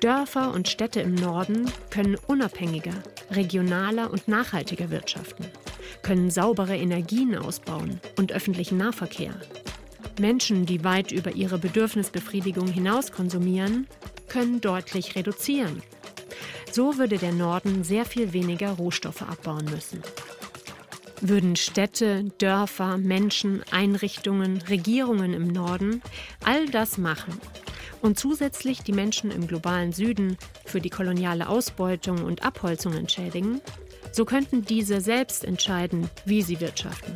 Dörfer 0.01 0.53
und 0.53 0.69
Städte 0.69 1.01
im 1.01 1.15
Norden 1.15 1.71
können 1.89 2.17
unabhängiger, 2.27 3.03
regionaler 3.31 4.11
und 4.11 4.27
nachhaltiger 4.29 4.91
wirtschaften, 4.91 5.47
können 6.03 6.31
saubere 6.31 6.77
Energien 6.77 7.37
ausbauen 7.37 8.01
und 8.19 8.33
öffentlichen 8.33 8.77
Nahverkehr, 8.77 9.35
Menschen, 10.21 10.67
die 10.67 10.85
weit 10.85 11.13
über 11.13 11.33
ihre 11.33 11.59
Bedürfnisbefriedigung 11.59 12.69
hinaus 12.69 13.13
konsumieren, 13.13 13.87
können 14.29 14.61
deutlich 14.61 15.17
reduzieren. 15.17 15.83
So 16.73 16.99
würde 16.99 17.19
der 17.19 17.33
Norden 17.33 17.85
sehr 17.85 18.05
viel 18.05 18.33
weniger 18.33 18.71
Rohstoffe 18.73 19.23
abbauen 19.23 19.65
müssen. 19.67 20.03
Würden 21.21 21.57
Städte, 21.57 22.25
Dörfer, 22.39 22.99
Menschen, 22.99 23.63
Einrichtungen, 23.71 24.61
Regierungen 24.69 25.33
im 25.33 25.49
Norden 25.49 26.03
all 26.45 26.67
das 26.67 26.99
machen 26.99 27.39
und 28.03 28.19
zusätzlich 28.19 28.83
die 28.83 28.93
Menschen 28.93 29.31
im 29.31 29.47
globalen 29.47 29.93
Süden 29.93 30.37
für 30.65 30.81
die 30.81 30.91
koloniale 30.91 31.49
Ausbeutung 31.49 32.23
und 32.25 32.45
Abholzung 32.45 32.93
entschädigen, 32.95 33.63
so 34.13 34.25
könnten 34.25 34.65
diese 34.65 35.01
selbst 35.01 35.45
entscheiden, 35.45 36.11
wie 36.27 36.43
sie 36.43 36.61
wirtschaften. 36.61 37.15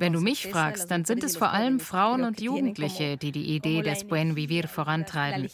Wenn 0.00 0.12
du 0.12 0.20
mich 0.20 0.46
fragst, 0.48 0.90
dann 0.90 1.04
sind 1.04 1.24
es 1.24 1.36
vor 1.36 1.50
allem 1.50 1.80
Frauen 1.80 2.24
und 2.24 2.40
Jugendliche, 2.40 3.16
die 3.16 3.32
die 3.32 3.54
Idee 3.56 3.82
des 3.82 4.04
Buen 4.04 4.36
Vivir 4.36 4.68
vorantreiben. 4.68 5.48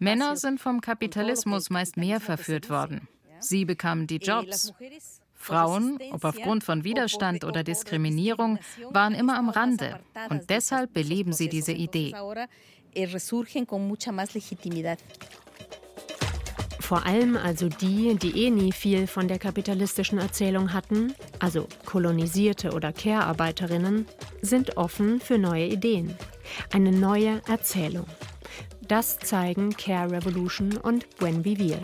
Männer 0.00 0.36
sind 0.36 0.60
vom 0.60 0.80
Kapitalismus 0.80 1.70
meist 1.70 1.96
mehr 1.96 2.20
verführt 2.20 2.70
worden. 2.70 3.08
Sie 3.38 3.64
bekamen 3.64 4.06
die 4.06 4.18
Jobs. 4.18 4.72
Frauen, 5.34 5.98
ob 6.12 6.24
aufgrund 6.24 6.64
von 6.64 6.84
Widerstand 6.84 7.44
oder 7.44 7.64
Diskriminierung, 7.64 8.58
waren 8.90 9.14
immer 9.14 9.38
am 9.38 9.48
Rande 9.48 9.98
und 10.28 10.50
deshalb 10.50 10.92
beleben 10.92 11.32
sie 11.32 11.48
diese 11.48 11.72
Idee. 11.72 12.14
Vor 16.90 17.06
allem 17.06 17.36
also 17.36 17.68
die, 17.68 18.16
die 18.16 18.46
eh 18.46 18.50
nie 18.50 18.72
viel 18.72 19.06
von 19.06 19.28
der 19.28 19.38
kapitalistischen 19.38 20.18
Erzählung 20.18 20.72
hatten, 20.72 21.14
also 21.38 21.68
kolonisierte 21.86 22.72
oder 22.72 22.92
Care-Arbeiterinnen, 22.92 24.06
sind 24.42 24.76
offen 24.76 25.20
für 25.20 25.38
neue 25.38 25.66
Ideen. 25.66 26.16
Eine 26.72 26.90
neue 26.90 27.42
Erzählung. 27.46 28.06
Das 28.88 29.20
zeigen 29.20 29.70
Care 29.70 30.10
Revolution 30.10 30.78
und 30.78 31.08
Buen 31.18 31.44
Vivir. 31.44 31.78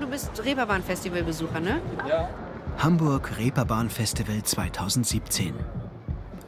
Du 0.00 0.06
bist 0.06 0.42
Reeperbahn-Festival-Besucher, 0.42 1.60
ne? 1.60 1.82
Ja. 2.08 2.30
Hamburg 2.78 3.36
Reeperbahn 3.36 3.90
Festival 3.90 4.42
2017. 4.42 5.52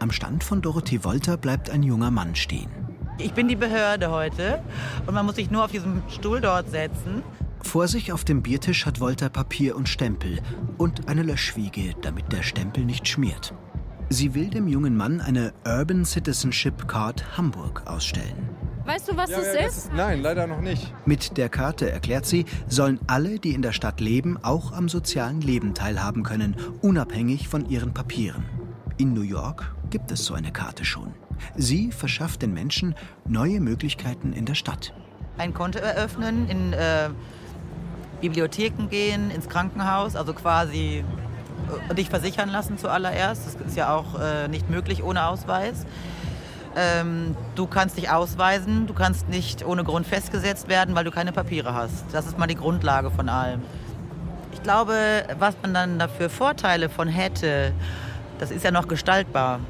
Am 0.01 0.13
Stand 0.13 0.45
von 0.45 0.63
Dorothee 0.63 1.03
Wolter 1.03 1.37
bleibt 1.37 1.71
ein 1.71 1.83
junger 1.83 2.13
Mann 2.13 2.37
stehen. 2.37 2.71
Ich 3.19 3.33
bin 3.33 3.49
die 3.49 3.57
Behörde 3.57 4.13
heute 4.13 4.63
und 5.07 5.15
man 5.15 5.27
muss 5.27 5.35
sich 5.35 5.51
nur 5.51 5.65
auf 5.65 5.73
diesem 5.73 6.03
Stuhl 6.09 6.41
dort 6.41 6.71
setzen. 6.71 7.23
Vor 7.63 7.89
sich 7.89 8.13
auf 8.13 8.23
dem 8.23 8.43
Biertisch 8.43 8.87
hat 8.87 9.01
Wolter 9.01 9.29
Papier 9.29 9.75
und 9.75 9.89
Stempel 9.89 10.39
und 10.77 11.09
eine 11.09 11.25
Löschwiege, 11.25 11.95
damit 12.01 12.31
der 12.33 12.45
Stempel 12.45 12.85
nicht 12.85 13.09
schmiert. 13.09 13.53
Sie 14.09 14.35
will 14.35 14.49
dem 14.49 14.69
jungen 14.69 14.97
Mann 14.97 15.21
eine 15.21 15.53
Urban 15.67 16.05
Citizenship 16.05 16.87
Card 16.87 17.37
Hamburg 17.37 17.83
ausstellen. 17.87 18.49
Weißt 18.87 19.09
du, 19.09 19.17
was 19.17 19.31
ja, 19.31 19.39
das, 19.39 19.47
ja, 19.47 19.53
ist? 19.53 19.67
das 19.67 19.77
ist? 19.85 19.93
Nein, 19.95 20.23
leider 20.23 20.47
noch 20.47 20.61
nicht. 20.61 20.95
Mit 21.05 21.37
der 21.37 21.49
Karte, 21.49 21.91
erklärt 21.91 22.25
sie, 22.25 22.47
sollen 22.69 23.01
alle, 23.09 23.39
die 23.41 23.53
in 23.53 23.63
der 23.63 23.73
Stadt 23.73 24.01
leben, 24.01 24.39
auch 24.43 24.73
am 24.73 24.89
sozialen 24.89 25.41
Leben 25.41 25.75
teilhaben 25.75 26.23
können, 26.23 26.57
unabhängig 26.81 27.49
von 27.49 27.69
ihren 27.69 27.93
Papieren. 27.93 28.45
In 28.99 29.13
New 29.13 29.23
York 29.23 29.73
gibt 29.91 30.11
es 30.11 30.25
so 30.25 30.35
eine 30.35 30.51
Karte 30.51 30.85
schon. 30.85 31.15
Sie 31.55 31.93
verschafft 31.93 32.43
den 32.43 32.53
Menschen 32.53 32.97
neue 33.25 33.61
Möglichkeiten 33.61 34.33
in 34.33 34.45
der 34.45 34.57
Stadt. 34.57 34.93
Ein 35.37 35.55
Konto 35.55 35.79
eröffnen, 35.79 36.49
in 36.49 36.73
äh, 36.73 37.11
Bibliotheken 38.21 38.89
gehen, 38.91 39.31
ins 39.31 39.49
Krankenhaus, 39.49 40.17
also 40.17 40.35
quasi 40.35 41.05
äh, 41.89 41.95
dich 41.95 42.11
versichern 42.11 42.49
lassen 42.49 42.77
zuallererst. 42.77 43.47
Das 43.47 43.69
ist 43.69 43.77
ja 43.77 43.95
auch 43.95 44.19
äh, 44.19 44.49
nicht 44.49 44.69
möglich 44.69 45.05
ohne 45.05 45.27
Ausweis. 45.27 45.87
Ähm, 46.77 47.37
du 47.55 47.69
kannst 47.69 47.99
dich 47.99 48.11
ausweisen, 48.11 48.89
du 48.89 48.95
kannst 48.95 49.29
nicht 49.29 49.65
ohne 49.65 49.85
Grund 49.85 50.09
festgesetzt 50.09 50.67
werden, 50.67 50.97
weil 50.97 51.05
du 51.05 51.13
keine 51.13 51.31
Papiere 51.31 51.73
hast. 51.73 52.05
Das 52.11 52.27
ist 52.27 52.37
mal 52.37 52.49
die 52.49 52.57
Grundlage 52.57 53.13
von 53.13 53.29
allem. 53.29 53.63
Ich 54.53 54.65
glaube, 54.65 55.23
was 55.39 55.55
man 55.63 55.73
dann 55.73 56.01
dafür 56.01 56.29
Vorteile 56.29 56.89
von 56.89 57.07
hätte, 57.07 57.73
das 58.39 58.51
ist 58.51 58.65
ja 58.65 58.71
noch 58.71 58.89
gestaltbar. 58.89 59.61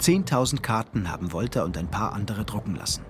10.000 0.00 0.60
Karten 0.60 1.10
haben 1.10 1.32
Wolter 1.32 1.64
und 1.64 1.76
ein 1.76 1.88
paar 1.88 2.12
andere 2.12 2.44
drucken 2.44 2.76
lassen. 2.76 3.02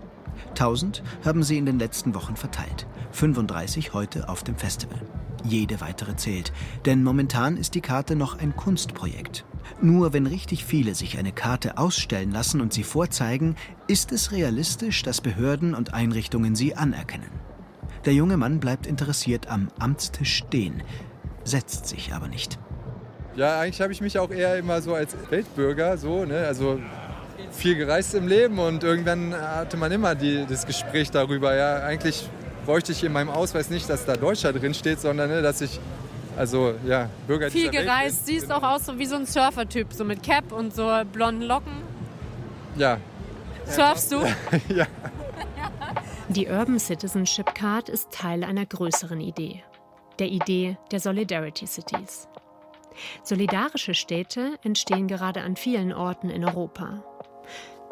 1000 0.50 1.02
haben 1.24 1.42
sie 1.42 1.58
in 1.58 1.66
den 1.66 1.78
letzten 1.78 2.14
Wochen 2.14 2.36
verteilt. 2.36 2.86
35 3.12 3.92
heute 3.92 4.28
auf 4.28 4.42
dem 4.42 4.56
Festival. 4.56 5.00
Jede 5.44 5.80
weitere 5.80 6.16
zählt, 6.16 6.52
denn 6.84 7.02
momentan 7.02 7.56
ist 7.56 7.74
die 7.74 7.80
Karte 7.80 8.16
noch 8.16 8.38
ein 8.38 8.56
Kunstprojekt. 8.56 9.44
Nur 9.80 10.12
wenn 10.12 10.26
richtig 10.26 10.64
viele 10.64 10.94
sich 10.94 11.18
eine 11.18 11.32
Karte 11.32 11.78
ausstellen 11.78 12.32
lassen 12.32 12.60
und 12.60 12.72
sie 12.72 12.82
vorzeigen, 12.82 13.54
ist 13.86 14.12
es 14.12 14.32
realistisch, 14.32 15.02
dass 15.02 15.20
Behörden 15.20 15.74
und 15.74 15.94
Einrichtungen 15.94 16.56
sie 16.56 16.74
anerkennen. 16.74 17.30
Der 18.04 18.14
junge 18.14 18.36
Mann 18.36 18.60
bleibt 18.60 18.86
interessiert 18.86 19.48
am 19.48 19.68
Amtstisch 19.78 20.36
stehen, 20.36 20.82
setzt 21.44 21.86
sich 21.86 22.14
aber 22.14 22.28
nicht. 22.28 22.58
Ja, 23.38 23.60
eigentlich 23.60 23.80
habe 23.80 23.92
ich 23.92 24.00
mich 24.00 24.18
auch 24.18 24.32
eher 24.32 24.56
immer 24.56 24.82
so 24.82 24.94
als 24.94 25.16
Weltbürger, 25.30 25.96
so, 25.96 26.24
ne? 26.24 26.44
also 26.44 26.80
viel 27.52 27.76
gereist 27.76 28.12
im 28.14 28.26
Leben 28.26 28.58
und 28.58 28.82
irgendwann 28.82 29.32
hatte 29.32 29.76
man 29.76 29.92
immer 29.92 30.16
die, 30.16 30.44
das 30.44 30.66
Gespräch 30.66 31.12
darüber, 31.12 31.54
ja, 31.54 31.84
eigentlich 31.84 32.28
bräuchte 32.66 32.90
ich 32.90 33.04
in 33.04 33.12
meinem 33.12 33.30
Ausweis 33.30 33.70
nicht, 33.70 33.88
dass 33.88 34.04
da 34.04 34.16
Deutscher 34.16 34.52
drin 34.52 34.74
steht, 34.74 35.00
sondern 35.00 35.30
ne, 35.30 35.40
dass 35.40 35.60
ich 35.60 35.78
also 36.36 36.74
ja, 36.84 37.08
Bürger 37.28 37.48
Viel 37.48 37.70
gereist, 37.70 38.26
siehst 38.26 38.48
genau. 38.48 38.58
auch 38.58 38.74
aus 38.74 38.86
so 38.86 38.98
wie 38.98 39.06
so 39.06 39.14
ein 39.14 39.24
Surfer-Typ, 39.24 39.92
so 39.92 40.04
mit 40.04 40.20
Cap 40.24 40.50
und 40.50 40.74
so 40.74 40.90
blonden 41.12 41.42
Locken. 41.42 41.72
Ja. 42.74 42.98
Surfst 43.66 44.10
du? 44.10 44.16
ja. 44.74 44.86
Die 46.28 46.48
Urban 46.48 46.80
Citizenship 46.80 47.54
Card 47.54 47.88
ist 47.88 48.10
Teil 48.10 48.42
einer 48.42 48.66
größeren 48.66 49.20
Idee, 49.20 49.62
der 50.18 50.26
Idee 50.26 50.76
der 50.90 50.98
Solidarity 50.98 51.68
Cities. 51.68 52.26
Solidarische 53.22 53.94
Städte 53.94 54.58
entstehen 54.62 55.08
gerade 55.08 55.42
an 55.42 55.56
vielen 55.56 55.92
Orten 55.92 56.30
in 56.30 56.44
Europa. 56.44 57.02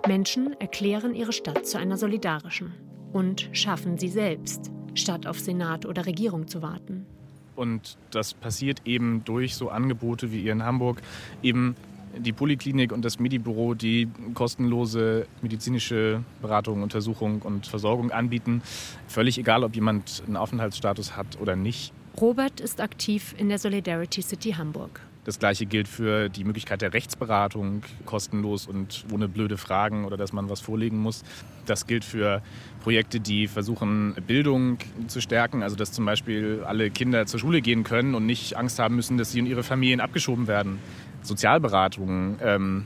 Menschen 0.07 0.59
erklären 0.61 1.15
ihre 1.15 1.33
Stadt 1.33 1.67
zu 1.67 1.79
einer 1.79 1.97
solidarischen 1.97 2.75
und 3.13 3.49
schaffen 3.53 3.99
sie 3.99 4.09
selbst, 4.09 4.71
statt 4.95 5.27
auf 5.27 5.39
Senat 5.39 5.87
oder 5.87 6.07
Regierung 6.07 6.49
zu 6.49 6.63
warten. 6.63 7.07
Und 7.55 7.97
das 8.11 8.35
passiert 8.35 8.83
eben 8.85 9.25
durch 9.25 9.55
so 9.57 9.71
Angebote 9.71 10.31
wie 10.31 10.43
ihr 10.43 10.53
in 10.53 10.63
Hamburg, 10.63 11.01
eben 11.43 11.75
die 12.19 12.33
Poliklinik 12.33 12.93
und 12.93 13.05
das 13.05 13.19
Medibüro, 13.19 13.75
die 13.75 14.09
kostenlose 14.35 15.27
medizinische 15.43 16.23
Beratung, 16.41 16.83
Untersuchung 16.83 17.43
und 17.43 17.67
Versorgung 17.67 18.11
anbieten. 18.11 18.63
Völlig 19.07 19.39
egal, 19.39 19.65
ob 19.65 19.75
jemand 19.75 20.23
einen 20.27 20.37
Aufenthaltsstatus 20.37 21.17
hat 21.17 21.39
oder 21.41 21.57
nicht. 21.57 21.93
Robert 22.21 22.61
ist 22.61 22.81
aktiv 22.81 23.35
in 23.37 23.51
der 23.51 23.59
Solidarity 23.59 24.23
City 24.23 24.53
Hamburg. 24.53 25.01
Das 25.25 25.39
gleiche 25.39 25.67
gilt 25.67 25.87
für 25.87 26.29
die 26.29 26.45
Möglichkeit 26.45 26.81
der 26.81 26.95
Rechtsberatung, 26.95 27.83
kostenlos 28.07 28.67
und 28.67 29.05
ohne 29.13 29.29
blöde 29.29 29.59
Fragen 29.59 30.05
oder 30.05 30.17
dass 30.17 30.33
man 30.33 30.49
was 30.49 30.61
vorlegen 30.61 30.99
muss. 30.99 31.25
Das 31.67 31.87
gilt 31.87 32.05
für 32.05 32.43
Projekte, 32.83 33.21
die 33.21 33.49
versuchen, 33.49 34.15
Bildung 34.27 34.79
zu 35.09 35.21
stärken, 35.21 35.63
also 35.63 35.77
dass 35.77 35.93
zum 35.93 36.07
Beispiel 36.07 36.63
alle 36.65 36.91
Kinder 36.91 37.27
zur 37.27 37.41
Schule 37.41 37.61
gehen 37.61 37.83
können 37.83 38.15
und 38.15 38.25
nicht 38.25 38.57
Angst 38.57 38.79
haben 38.79 38.97
müssen, 38.97 39.19
dass 39.19 39.33
sie 39.33 39.41
und 39.41 39.47
ihre 39.47 39.65
Familien 39.65 40.01
abgeschoben 40.01 40.47
werden. 40.47 40.79
Sozialberatungen, 41.23 42.37
ähm, 42.41 42.85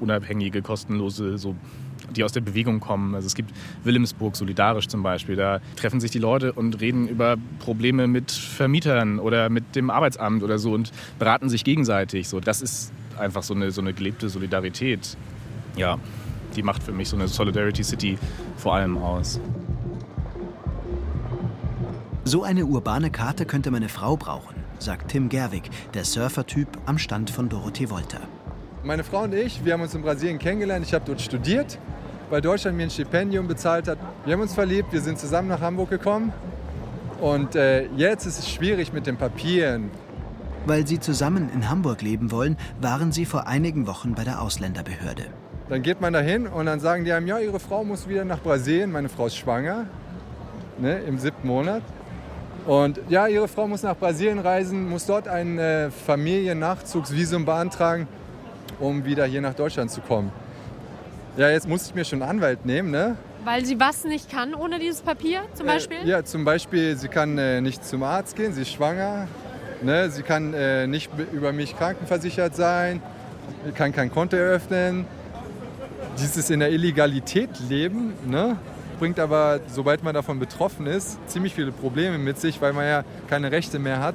unabhängige, 0.00 0.62
kostenlose, 0.62 1.38
so 1.38 1.54
die 2.16 2.24
aus 2.24 2.32
der 2.32 2.40
Bewegung 2.40 2.80
kommen. 2.80 3.14
Also 3.14 3.26
es 3.26 3.34
gibt 3.34 3.52
Wilhelmsburg 3.84 4.36
solidarisch 4.36 4.88
zum 4.88 5.02
Beispiel. 5.02 5.36
Da 5.36 5.60
treffen 5.76 6.00
sich 6.00 6.10
die 6.10 6.18
Leute 6.18 6.52
und 6.52 6.80
reden 6.80 7.08
über 7.08 7.36
Probleme 7.58 8.06
mit 8.06 8.30
Vermietern 8.30 9.18
oder 9.18 9.48
mit 9.48 9.76
dem 9.76 9.90
Arbeitsamt 9.90 10.42
oder 10.42 10.58
so 10.58 10.72
und 10.72 10.92
beraten 11.18 11.48
sich 11.48 11.64
gegenseitig. 11.64 12.28
So, 12.28 12.40
das 12.40 12.62
ist 12.62 12.92
einfach 13.18 13.42
so 13.42 13.54
eine, 13.54 13.70
so 13.70 13.80
eine 13.80 13.92
gelebte 13.92 14.28
Solidarität. 14.28 15.16
Ja, 15.76 15.98
die 16.56 16.62
macht 16.62 16.82
für 16.82 16.92
mich 16.92 17.08
so 17.08 17.16
eine 17.16 17.28
Solidarity 17.28 17.82
City 17.82 18.18
vor 18.56 18.74
allem 18.74 18.98
aus. 18.98 19.40
So 22.24 22.44
eine 22.44 22.66
urbane 22.66 23.10
Karte 23.10 23.46
könnte 23.46 23.70
meine 23.70 23.88
Frau 23.88 24.16
brauchen, 24.16 24.54
sagt 24.78 25.10
Tim 25.10 25.28
Gerwig, 25.28 25.70
der 25.92 26.04
Surfertyp 26.04 26.68
am 26.86 26.98
Stand 26.98 27.30
von 27.30 27.48
Dorothee 27.48 27.90
Wolter. 27.90 28.20
Meine 28.84 29.02
Frau 29.02 29.24
und 29.24 29.34
ich, 29.34 29.64
wir 29.64 29.72
haben 29.72 29.82
uns 29.82 29.94
in 29.94 30.02
Brasilien 30.02 30.38
kennengelernt. 30.38 30.86
Ich 30.86 30.94
habe 30.94 31.04
dort 31.04 31.20
studiert 31.20 31.78
weil 32.32 32.40
Deutschland 32.40 32.78
mir 32.78 32.84
ein 32.84 32.90
Stipendium 32.90 33.46
bezahlt 33.46 33.86
hat. 33.88 33.98
Wir 34.24 34.32
haben 34.32 34.40
uns 34.40 34.54
verliebt, 34.54 34.90
wir 34.90 35.02
sind 35.02 35.18
zusammen 35.18 35.48
nach 35.48 35.60
Hamburg 35.60 35.90
gekommen. 35.90 36.32
Und 37.20 37.54
äh, 37.56 37.84
jetzt 37.94 38.24
ist 38.24 38.38
es 38.38 38.48
schwierig 38.48 38.90
mit 38.94 39.06
den 39.06 39.18
Papieren. 39.18 39.90
Weil 40.64 40.86
sie 40.86 40.98
zusammen 40.98 41.50
in 41.52 41.68
Hamburg 41.68 42.00
leben 42.00 42.30
wollen, 42.30 42.56
waren 42.80 43.12
sie 43.12 43.26
vor 43.26 43.46
einigen 43.48 43.86
Wochen 43.86 44.14
bei 44.14 44.24
der 44.24 44.40
Ausländerbehörde. 44.40 45.24
Dann 45.68 45.82
geht 45.82 46.00
man 46.00 46.14
da 46.14 46.20
hin 46.20 46.46
und 46.46 46.64
dann 46.64 46.80
sagen 46.80 47.04
die 47.04 47.12
einem, 47.12 47.26
ja, 47.26 47.38
ihre 47.38 47.60
Frau 47.60 47.84
muss 47.84 48.08
wieder 48.08 48.24
nach 48.24 48.40
Brasilien. 48.40 48.90
Meine 48.90 49.10
Frau 49.10 49.26
ist 49.26 49.36
schwanger, 49.36 49.84
ne, 50.78 51.00
im 51.00 51.18
siebten 51.18 51.46
Monat. 51.46 51.82
Und 52.66 52.98
ja, 53.10 53.26
ihre 53.26 53.46
Frau 53.46 53.68
muss 53.68 53.82
nach 53.82 53.96
Brasilien 53.98 54.38
reisen, 54.38 54.88
muss 54.88 55.04
dort 55.04 55.28
ein 55.28 55.58
äh, 55.58 55.90
Familiennachzugsvisum 55.90 57.44
beantragen, 57.44 58.08
um 58.80 59.04
wieder 59.04 59.26
hier 59.26 59.42
nach 59.42 59.54
Deutschland 59.54 59.90
zu 59.90 60.00
kommen. 60.00 60.32
Ja, 61.36 61.48
jetzt 61.48 61.66
muss 61.66 61.86
ich 61.86 61.94
mir 61.94 62.04
schon 62.04 62.20
einen 62.20 62.30
Anwalt 62.30 62.66
nehmen, 62.66 62.90
ne? 62.90 63.16
Weil 63.44 63.64
sie 63.64 63.80
was 63.80 64.04
nicht 64.04 64.30
kann 64.30 64.54
ohne 64.54 64.78
dieses 64.78 65.00
Papier 65.00 65.42
zum 65.54 65.66
äh, 65.66 65.72
Beispiel? 65.72 65.96
Äh, 66.04 66.08
ja, 66.08 66.24
zum 66.24 66.44
Beispiel, 66.44 66.96
sie 66.96 67.08
kann 67.08 67.38
äh, 67.38 67.60
nicht 67.60 67.84
zum 67.84 68.02
Arzt 68.02 68.36
gehen, 68.36 68.52
sie 68.52 68.62
ist 68.62 68.72
schwanger. 68.72 69.28
Ne? 69.82 70.10
Sie 70.10 70.22
kann 70.22 70.54
äh, 70.54 70.86
nicht 70.86 71.10
über 71.32 71.52
mich 71.52 71.76
krankenversichert 71.76 72.54
sein, 72.54 73.02
kann 73.74 73.92
kein 73.92 74.12
Konto 74.12 74.36
eröffnen. 74.36 75.06
Dieses 76.18 76.50
in 76.50 76.60
der 76.60 76.70
Illegalität 76.70 77.50
leben, 77.68 78.12
ne? 78.26 78.58
bringt 78.98 79.18
aber, 79.18 79.58
sobald 79.66 80.04
man 80.04 80.14
davon 80.14 80.38
betroffen 80.38 80.86
ist, 80.86 81.18
ziemlich 81.28 81.54
viele 81.54 81.72
Probleme 81.72 82.18
mit 82.18 82.38
sich, 82.38 82.60
weil 82.60 82.72
man 82.72 82.86
ja 82.86 83.04
keine 83.28 83.50
Rechte 83.50 83.78
mehr 83.78 84.00
hat. 84.00 84.14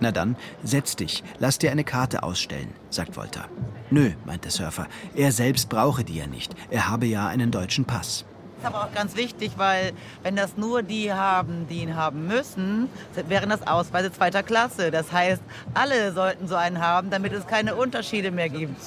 Na 0.00 0.12
dann, 0.12 0.36
setz 0.62 0.94
dich, 0.94 1.24
lass 1.38 1.58
dir 1.58 1.72
eine 1.72 1.84
Karte 1.84 2.22
ausstellen, 2.22 2.72
sagt 2.88 3.16
Volta. 3.16 3.46
Nö, 3.90 4.12
meint 4.24 4.44
der 4.44 4.52
Surfer, 4.52 4.86
er 5.16 5.32
selbst 5.32 5.68
brauche 5.68 6.04
die 6.04 6.16
ja 6.16 6.26
nicht. 6.26 6.54
Er 6.70 6.88
habe 6.88 7.06
ja 7.06 7.26
einen 7.26 7.50
deutschen 7.50 7.84
Pass. 7.84 8.24
Das 8.60 8.70
ist 8.70 8.76
aber 8.76 8.84
auch 8.86 8.92
ganz 8.92 9.16
wichtig, 9.16 9.52
weil 9.56 9.92
wenn 10.22 10.34
das 10.34 10.56
nur 10.56 10.82
die 10.82 11.12
haben, 11.12 11.66
die 11.68 11.82
ihn 11.82 11.94
haben 11.94 12.26
müssen, 12.26 12.88
wären 13.28 13.50
das 13.50 13.66
Ausweise 13.66 14.12
zweiter 14.12 14.42
Klasse. 14.42 14.90
Das 14.90 15.12
heißt, 15.12 15.42
alle 15.74 16.12
sollten 16.12 16.48
so 16.48 16.56
einen 16.56 16.80
haben, 16.80 17.10
damit 17.10 17.32
es 17.32 17.46
keine 17.46 17.76
Unterschiede 17.76 18.30
mehr 18.32 18.48
gibt. 18.48 18.80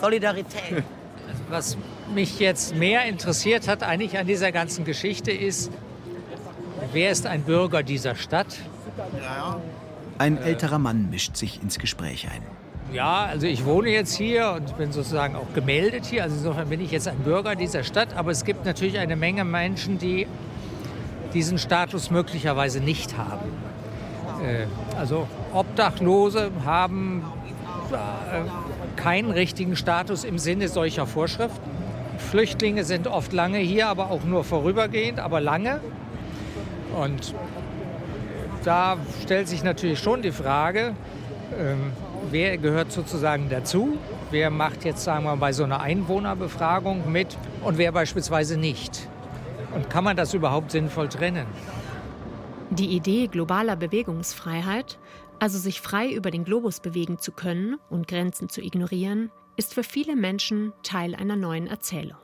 Solidarität. 0.00 0.82
Also 1.28 1.42
was 1.48 1.76
mich 2.12 2.38
jetzt 2.40 2.74
mehr 2.74 3.04
interessiert 3.04 3.68
hat 3.68 3.82
eigentlich 3.82 4.18
an 4.18 4.26
dieser 4.26 4.50
ganzen 4.52 4.84
Geschichte 4.84 5.30
ist, 5.30 5.70
wer 6.92 7.10
ist 7.10 7.26
ein 7.26 7.42
Bürger 7.42 7.82
dieser 7.82 8.16
Stadt? 8.16 8.58
Ja. 9.22 9.60
Ein 10.18 10.38
älterer 10.38 10.78
Mann 10.78 11.10
mischt 11.10 11.36
sich 11.36 11.62
ins 11.62 11.78
Gespräch 11.78 12.28
ein. 12.32 12.42
Ja, 12.92 13.24
also 13.24 13.46
ich 13.46 13.64
wohne 13.64 13.90
jetzt 13.90 14.14
hier 14.14 14.52
und 14.56 14.76
bin 14.78 14.92
sozusagen 14.92 15.34
auch 15.34 15.52
gemeldet 15.54 16.06
hier. 16.06 16.22
Also 16.22 16.36
insofern 16.36 16.68
bin 16.68 16.80
ich 16.80 16.92
jetzt 16.92 17.08
ein 17.08 17.18
Bürger 17.18 17.56
dieser 17.56 17.82
Stadt. 17.82 18.14
Aber 18.16 18.30
es 18.30 18.44
gibt 18.44 18.64
natürlich 18.64 18.98
eine 18.98 19.16
Menge 19.16 19.44
Menschen, 19.44 19.98
die 19.98 20.26
diesen 21.32 21.58
Status 21.58 22.10
möglicherweise 22.10 22.80
nicht 22.80 23.16
haben. 23.16 23.50
Äh, 24.44 24.66
also 24.96 25.26
Obdachlose 25.52 26.50
haben 26.64 27.24
äh, 27.92 29.00
keinen 29.00 29.30
richtigen 29.30 29.76
Status 29.76 30.22
im 30.22 30.38
Sinne 30.38 30.68
solcher 30.68 31.06
Vorschriften. 31.06 31.70
Flüchtlinge 32.18 32.84
sind 32.84 33.08
oft 33.08 33.32
lange 33.32 33.58
hier, 33.58 33.88
aber 33.88 34.10
auch 34.10 34.22
nur 34.24 34.44
vorübergehend, 34.44 35.18
aber 35.18 35.40
lange. 35.40 35.80
Und 36.96 37.34
da 38.64 38.96
stellt 39.22 39.48
sich 39.48 39.62
natürlich 39.62 39.98
schon 39.98 40.22
die 40.22 40.32
Frage, 40.32 40.94
ähm, 41.58 41.92
wer 42.30 42.58
gehört 42.58 42.92
sozusagen 42.92 43.48
dazu? 43.48 43.98
Wer 44.30 44.50
macht 44.50 44.84
jetzt, 44.84 45.04
sagen 45.04 45.24
wir 45.24 45.30
mal, 45.30 45.36
bei 45.36 45.52
so 45.52 45.64
einer 45.64 45.80
Einwohnerbefragung 45.80 47.10
mit 47.10 47.36
und 47.62 47.78
wer 47.78 47.92
beispielsweise 47.92 48.56
nicht? 48.56 49.08
Und 49.74 49.90
kann 49.90 50.04
man 50.04 50.16
das 50.16 50.34
überhaupt 50.34 50.70
sinnvoll 50.70 51.08
trennen? 51.08 51.46
Die 52.70 52.96
Idee 52.96 53.28
globaler 53.28 53.76
Bewegungsfreiheit, 53.76 54.98
also 55.38 55.58
sich 55.58 55.80
frei 55.80 56.10
über 56.10 56.30
den 56.30 56.44
Globus 56.44 56.80
bewegen 56.80 57.18
zu 57.18 57.32
können 57.32 57.76
und 57.90 58.08
Grenzen 58.08 58.48
zu 58.48 58.60
ignorieren, 58.62 59.30
ist 59.56 59.74
für 59.74 59.84
viele 59.84 60.16
Menschen 60.16 60.72
Teil 60.82 61.14
einer 61.14 61.36
neuen 61.36 61.66
Erzählung. 61.66 62.16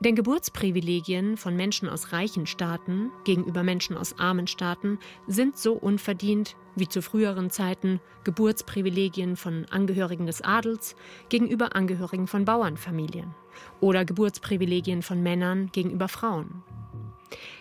Denn 0.00 0.14
Geburtsprivilegien 0.14 1.36
von 1.36 1.56
Menschen 1.56 1.88
aus 1.88 2.12
reichen 2.12 2.46
Staaten 2.46 3.10
gegenüber 3.24 3.62
Menschen 3.62 3.96
aus 3.96 4.18
armen 4.18 4.46
Staaten 4.46 4.98
sind 5.26 5.56
so 5.56 5.74
unverdient 5.74 6.56
wie 6.76 6.88
zu 6.88 7.02
früheren 7.02 7.50
Zeiten 7.50 8.00
Geburtsprivilegien 8.24 9.36
von 9.36 9.66
Angehörigen 9.70 10.26
des 10.26 10.42
Adels 10.42 10.96
gegenüber 11.28 11.76
Angehörigen 11.76 12.26
von 12.26 12.44
Bauernfamilien 12.44 13.34
oder 13.80 14.04
Geburtsprivilegien 14.04 15.02
von 15.02 15.22
Männern 15.22 15.70
gegenüber 15.72 16.08
Frauen. 16.08 16.62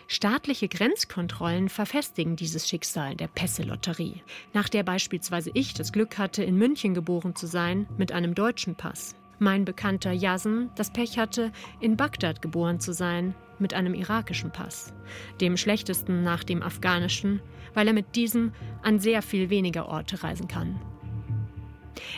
Staatliche 0.08 0.68
Grenzkontrollen 0.68 1.70
verfestigen 1.70 2.36
dieses 2.36 2.68
Schicksal 2.68 3.16
der 3.16 3.28
Pässe-Lotterie, 3.28 4.22
nach 4.54 4.70
der 4.70 4.84
beispielsweise 4.84 5.52
ich 5.54 5.74
das 5.74 5.92
Glück 5.92 6.18
hatte, 6.18 6.44
in 6.44 6.58
München 6.58 6.94
geboren 6.94 7.36
zu 7.36 7.48
sein 7.48 7.88
mit 7.98 8.12
einem 8.12 8.36
deutschen 8.36 8.76
Pass 8.76 9.16
mein 9.44 9.66
Bekannter 9.66 10.12
Yasin 10.12 10.72
das 10.76 10.92
Pech 10.92 11.20
hatte, 11.20 11.52
in 11.80 11.98
Bagdad 11.98 12.42
geboren 12.42 12.80
zu 12.80 12.94
sein, 12.94 13.36
mit 13.60 13.74
einem 13.74 13.94
irakischen 13.94 14.52
Pass, 14.52 14.94
dem 15.40 15.58
schlechtesten 15.58 16.24
nach 16.24 16.44
dem 16.44 16.64
afghanischen, 16.64 17.42
weil 17.74 17.88
er 17.88 17.94
mit 17.94 18.16
diesem 18.16 18.54
an 18.82 19.00
sehr 19.00 19.22
viel 19.22 19.50
weniger 19.50 19.88
Orte 19.88 20.24
reisen 20.24 20.48
kann. 20.48 20.80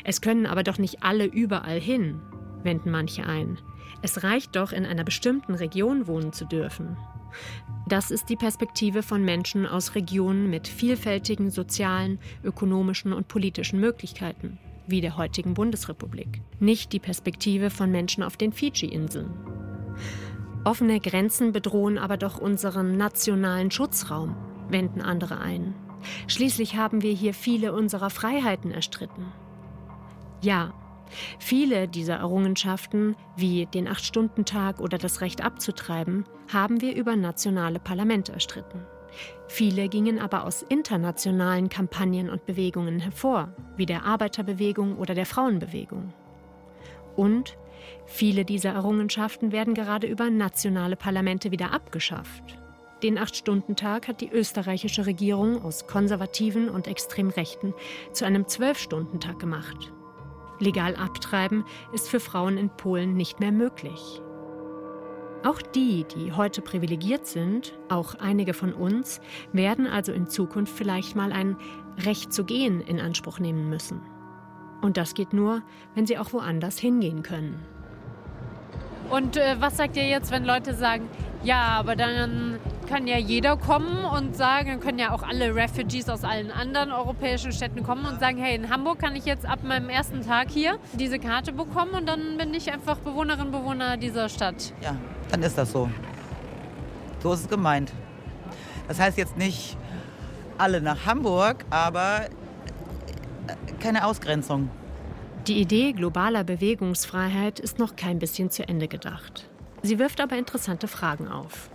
Es 0.03 0.21
können 0.21 0.45
aber 0.45 0.63
doch 0.63 0.77
nicht 0.77 1.03
alle 1.03 1.25
überall 1.25 1.79
hin, 1.79 2.21
wenden 2.63 2.91
manche 2.91 3.25
ein. 3.25 3.57
Es 4.01 4.23
reicht 4.23 4.55
doch, 4.55 4.71
in 4.71 4.85
einer 4.85 5.03
bestimmten 5.03 5.55
Region 5.55 6.07
wohnen 6.07 6.31
zu 6.31 6.45
dürfen. 6.45 6.95
Das 7.87 8.11
ist 8.11 8.29
die 8.29 8.37
Perspektive 8.37 9.03
von 9.03 9.23
Menschen 9.23 9.65
aus 9.65 9.95
Regionen 9.95 10.49
mit 10.49 10.67
vielfältigen 10.67 11.51
sozialen, 11.51 12.19
ökonomischen 12.43 13.13
und 13.13 13.27
politischen 13.27 13.79
Möglichkeiten 13.79 14.57
wie 14.87 15.01
der 15.01 15.17
heutigen 15.17 15.53
Bundesrepublik, 15.53 16.41
nicht 16.59 16.93
die 16.93 16.99
Perspektive 16.99 17.69
von 17.69 17.91
Menschen 17.91 18.23
auf 18.23 18.37
den 18.37 18.51
Fidschi-Inseln. 18.51 19.31
Offene 20.63 20.99
Grenzen 20.99 21.51
bedrohen 21.51 21.97
aber 21.97 22.17
doch 22.17 22.39
unseren 22.39 22.97
nationalen 22.97 23.71
Schutzraum, 23.71 24.35
wenden 24.69 25.01
andere 25.01 25.39
ein. 25.39 25.75
Schließlich 26.27 26.75
haben 26.75 27.01
wir 27.01 27.13
hier 27.13 27.33
viele 27.33 27.73
unserer 27.73 28.09
Freiheiten 28.09 28.71
erstritten. 28.71 29.25
Ja, 30.41 30.73
viele 31.39 31.87
dieser 31.87 32.15
Errungenschaften, 32.15 33.15
wie 33.37 33.67
den 33.67 33.87
Acht-Stunden-Tag 33.87 34.79
oder 34.79 34.97
das 34.97 35.21
Recht 35.21 35.43
abzutreiben, 35.43 36.25
haben 36.51 36.81
wir 36.81 36.95
über 36.95 37.15
nationale 37.15 37.79
Parlamente 37.79 38.31
erstritten. 38.31 38.85
Viele 39.47 39.89
gingen 39.89 40.19
aber 40.19 40.43
aus 40.43 40.61
internationalen 40.63 41.69
Kampagnen 41.69 42.29
und 42.29 42.45
Bewegungen 42.45 42.99
hervor, 42.99 43.49
wie 43.77 43.85
der 43.85 44.05
Arbeiterbewegung 44.05 44.97
oder 44.97 45.13
der 45.13 45.25
Frauenbewegung. 45.25 46.13
Und 47.15 47.57
viele 48.05 48.45
dieser 48.45 48.71
Errungenschaften 48.71 49.51
werden 49.51 49.73
gerade 49.73 50.07
über 50.07 50.29
nationale 50.29 50.95
Parlamente 50.95 51.51
wieder 51.51 51.71
abgeschafft. 51.71 52.59
Den 53.03 53.17
Acht-Stunden-Tag 53.17 54.07
hat 54.07 54.21
die 54.21 54.31
österreichische 54.31 55.05
Regierung 55.05 55.63
aus 55.63 55.85
Konservativen 55.85 56.69
und 56.69 56.87
Extremrechten 56.87 57.73
zu 58.13 58.25
einem 58.25 58.47
Zwölf-Stunden-Tag 58.47 59.37
gemacht. 59.37 59.91
Legal 60.59 60.95
abtreiben 60.95 61.65
ist 61.93 62.09
für 62.09 62.19
Frauen 62.19 62.57
in 62.57 62.69
Polen 62.69 63.15
nicht 63.15 63.39
mehr 63.39 63.51
möglich. 63.51 64.21
Auch 65.45 65.61
die, 65.61 66.05
die 66.05 66.31
heute 66.31 66.63
privilegiert 66.63 67.27
sind, 67.27 67.77
auch 67.87 68.15
einige 68.15 68.55
von 68.55 68.73
uns, 68.73 69.21
werden 69.53 69.85
also 69.85 70.11
in 70.11 70.25
Zukunft 70.27 70.75
vielleicht 70.75 71.15
mal 71.15 71.31
ein 71.31 71.55
Recht 71.99 72.33
zu 72.33 72.45
gehen 72.45 72.81
in 72.81 72.99
Anspruch 72.99 73.37
nehmen 73.37 73.69
müssen. 73.69 74.01
Und 74.81 74.97
das 74.97 75.13
geht 75.13 75.33
nur, 75.33 75.61
wenn 75.93 76.07
sie 76.07 76.17
auch 76.17 76.33
woanders 76.33 76.79
hingehen 76.79 77.21
können. 77.21 77.63
Und 79.11 79.37
äh, 79.37 79.57
was 79.59 79.77
sagt 79.77 79.97
ihr 79.97 80.07
jetzt, 80.07 80.31
wenn 80.31 80.45
Leute 80.45 80.73
sagen, 80.73 81.07
ja, 81.45 81.61
aber 81.79 81.95
dann 81.95 82.59
kann 82.87 83.07
ja 83.07 83.17
jeder 83.17 83.55
kommen 83.55 84.03
und 84.03 84.35
sagen, 84.35 84.69
dann 84.69 84.79
können 84.79 84.99
ja 84.99 85.11
auch 85.11 85.23
alle 85.23 85.55
Refugees 85.55 86.09
aus 86.09 86.23
allen 86.23 86.51
anderen 86.51 86.91
europäischen 86.91 87.51
Städten 87.51 87.83
kommen 87.83 88.05
und 88.05 88.19
sagen, 88.19 88.37
hey, 88.37 88.55
in 88.55 88.69
Hamburg 88.69 88.99
kann 88.99 89.15
ich 89.15 89.25
jetzt 89.25 89.45
ab 89.45 89.59
meinem 89.63 89.89
ersten 89.89 90.25
Tag 90.25 90.49
hier 90.49 90.77
diese 90.93 91.19
Karte 91.19 91.53
bekommen 91.53 91.93
und 91.93 92.07
dann 92.07 92.37
bin 92.37 92.53
ich 92.53 92.71
einfach 92.71 92.97
Bewohnerin, 92.97 93.51
Bewohner 93.51 93.97
dieser 93.97 94.27
Stadt. 94.27 94.73
Ja, 94.81 94.95
dann 95.29 95.43
ist 95.43 95.57
das 95.57 95.71
so. 95.71 95.89
So 97.21 97.33
ist 97.33 97.41
es 97.41 97.47
gemeint. 97.47 97.91
Das 98.87 98.99
heißt 98.99 99.17
jetzt 99.17 99.37
nicht 99.37 99.77
alle 100.57 100.81
nach 100.81 101.05
Hamburg, 101.05 101.65
aber 101.69 102.25
äh, 103.47 103.73
keine 103.79 104.05
Ausgrenzung. 104.05 104.69
Die 105.47 105.59
Idee 105.59 105.93
globaler 105.93 106.43
Bewegungsfreiheit 106.43 107.59
ist 107.59 107.77
noch 107.77 107.95
kein 107.95 108.17
bisschen 108.17 108.49
zu 108.49 108.67
Ende 108.67 108.87
gedacht. 108.87 109.47
Sie 109.85 109.99
wirft 109.99 110.19
aber 110.19 110.35
interessante 110.35 110.87
Fragen 110.87 111.27
auf. 111.27 111.69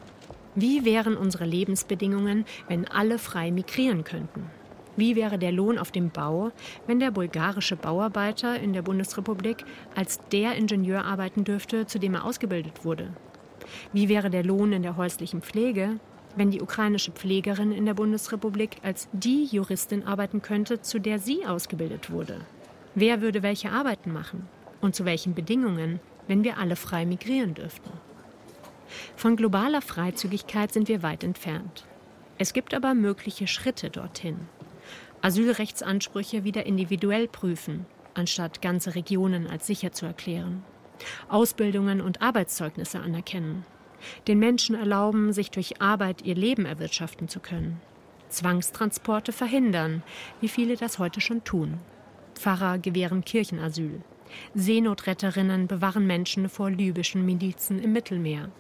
Wie 0.57 0.85
wären 0.85 1.17
unsere 1.17 1.45
Lebensbedingungen, 1.45 2.45
wenn 2.67 2.89
alle 2.89 3.21
frei 3.21 3.53
migrieren 3.53 4.03
könnten? 4.03 4.51
Wie 4.97 5.15
wäre 5.15 5.39
der 5.39 5.53
Lohn 5.53 5.79
auf 5.79 5.93
dem 5.93 6.11
Bau, 6.11 6.51
wenn 6.89 6.99
der 6.99 7.13
bulgarische 7.13 7.77
Bauarbeiter 7.77 8.59
in 8.59 8.73
der 8.73 8.83
Bundesrepublik 8.83 9.65
als 9.95 10.19
der 10.33 10.57
Ingenieur 10.57 11.05
arbeiten 11.05 11.45
dürfte, 11.45 11.87
zu 11.87 12.01
dem 12.01 12.15
er 12.15 12.25
ausgebildet 12.25 12.85
wurde? 12.85 13.13
Wie 13.93 14.09
wäre 14.09 14.29
der 14.29 14.43
Lohn 14.43 14.73
in 14.73 14.83
der 14.83 14.97
häuslichen 14.97 15.41
Pflege, 15.41 16.01
wenn 16.35 16.51
die 16.51 16.63
ukrainische 16.63 17.13
Pflegerin 17.13 17.71
in 17.71 17.87
der 17.87 17.95
Bundesrepublik 17.95 18.79
als 18.83 19.09
die 19.13 19.45
Juristin 19.45 20.05
arbeiten 20.05 20.43
könnte, 20.43 20.83
zu 20.83 20.99
der 20.99 21.21
sie 21.21 21.47
ausgebildet 21.47 22.11
wurde? 22.11 22.41
Wer 22.97 23.21
würde 23.21 23.45
welche 23.45 23.71
Arbeiten 23.71 24.13
machen? 24.13 24.49
Und 24.81 24.97
zu 24.97 25.05
welchen 25.05 25.35
Bedingungen, 25.35 26.01
wenn 26.31 26.45
wir 26.45 26.59
alle 26.59 26.77
frei 26.77 27.07
migrieren 27.07 27.55
dürften? 27.55 27.91
Von 29.17 29.35
globaler 29.35 29.83
Freizügigkeit 29.83 30.73
sind 30.73 30.87
wir 30.87 31.03
weit 31.03 31.25
entfernt. 31.25 31.85
Es 32.39 32.53
gibt 32.53 32.73
aber 32.73 32.95
mögliche 32.95 33.49
Schritte 33.49 33.91
dorthin. 33.91 34.39
Asylrechtsansprüche 35.23 36.45
wieder 36.45 36.67
individuell 36.67 37.27
prüfen, 37.27 37.85
anstatt 38.15 38.63
ganze 38.63 38.95
Regionen 38.95 39.49
als 39.49 39.67
sicher 39.67 39.91
zu 39.91 40.07
erklären. 40.07 40.63
Ausbildungen 41.29 42.01
und 42.01 42.23
Arbeitszeugnisse 42.23 43.01
anerkennen. 43.01 43.67
Den 44.29 44.39
Menschen 44.39 44.77
erlauben, 44.77 45.33
sich 45.33 45.51
durch 45.51 45.83
Arbeit 45.83 46.23
ihr 46.23 46.37
Leben 46.37 46.65
erwirtschaften 46.65 47.27
zu 47.27 47.41
können. 47.41 47.81
Zwangstransporte 48.29 49.33
verhindern, 49.33 50.05
wie 50.41 50.49
viele 50.49 50.77
das 50.77 51.01
heute 51.01 51.21
schon 51.21 51.43
tun. 51.43 51.81
Pfarrer 52.37 52.79
gewähren 52.79 53.25
Kirchenasyl. 53.25 54.01
Seenotretterinnen 54.55 55.67
bewahren 55.67 56.07
Menschen 56.07 56.49
vor 56.49 56.71
libyschen 56.71 57.25
Milizen 57.25 57.83
im 57.83 57.93
Mittelmeer. 57.93 58.51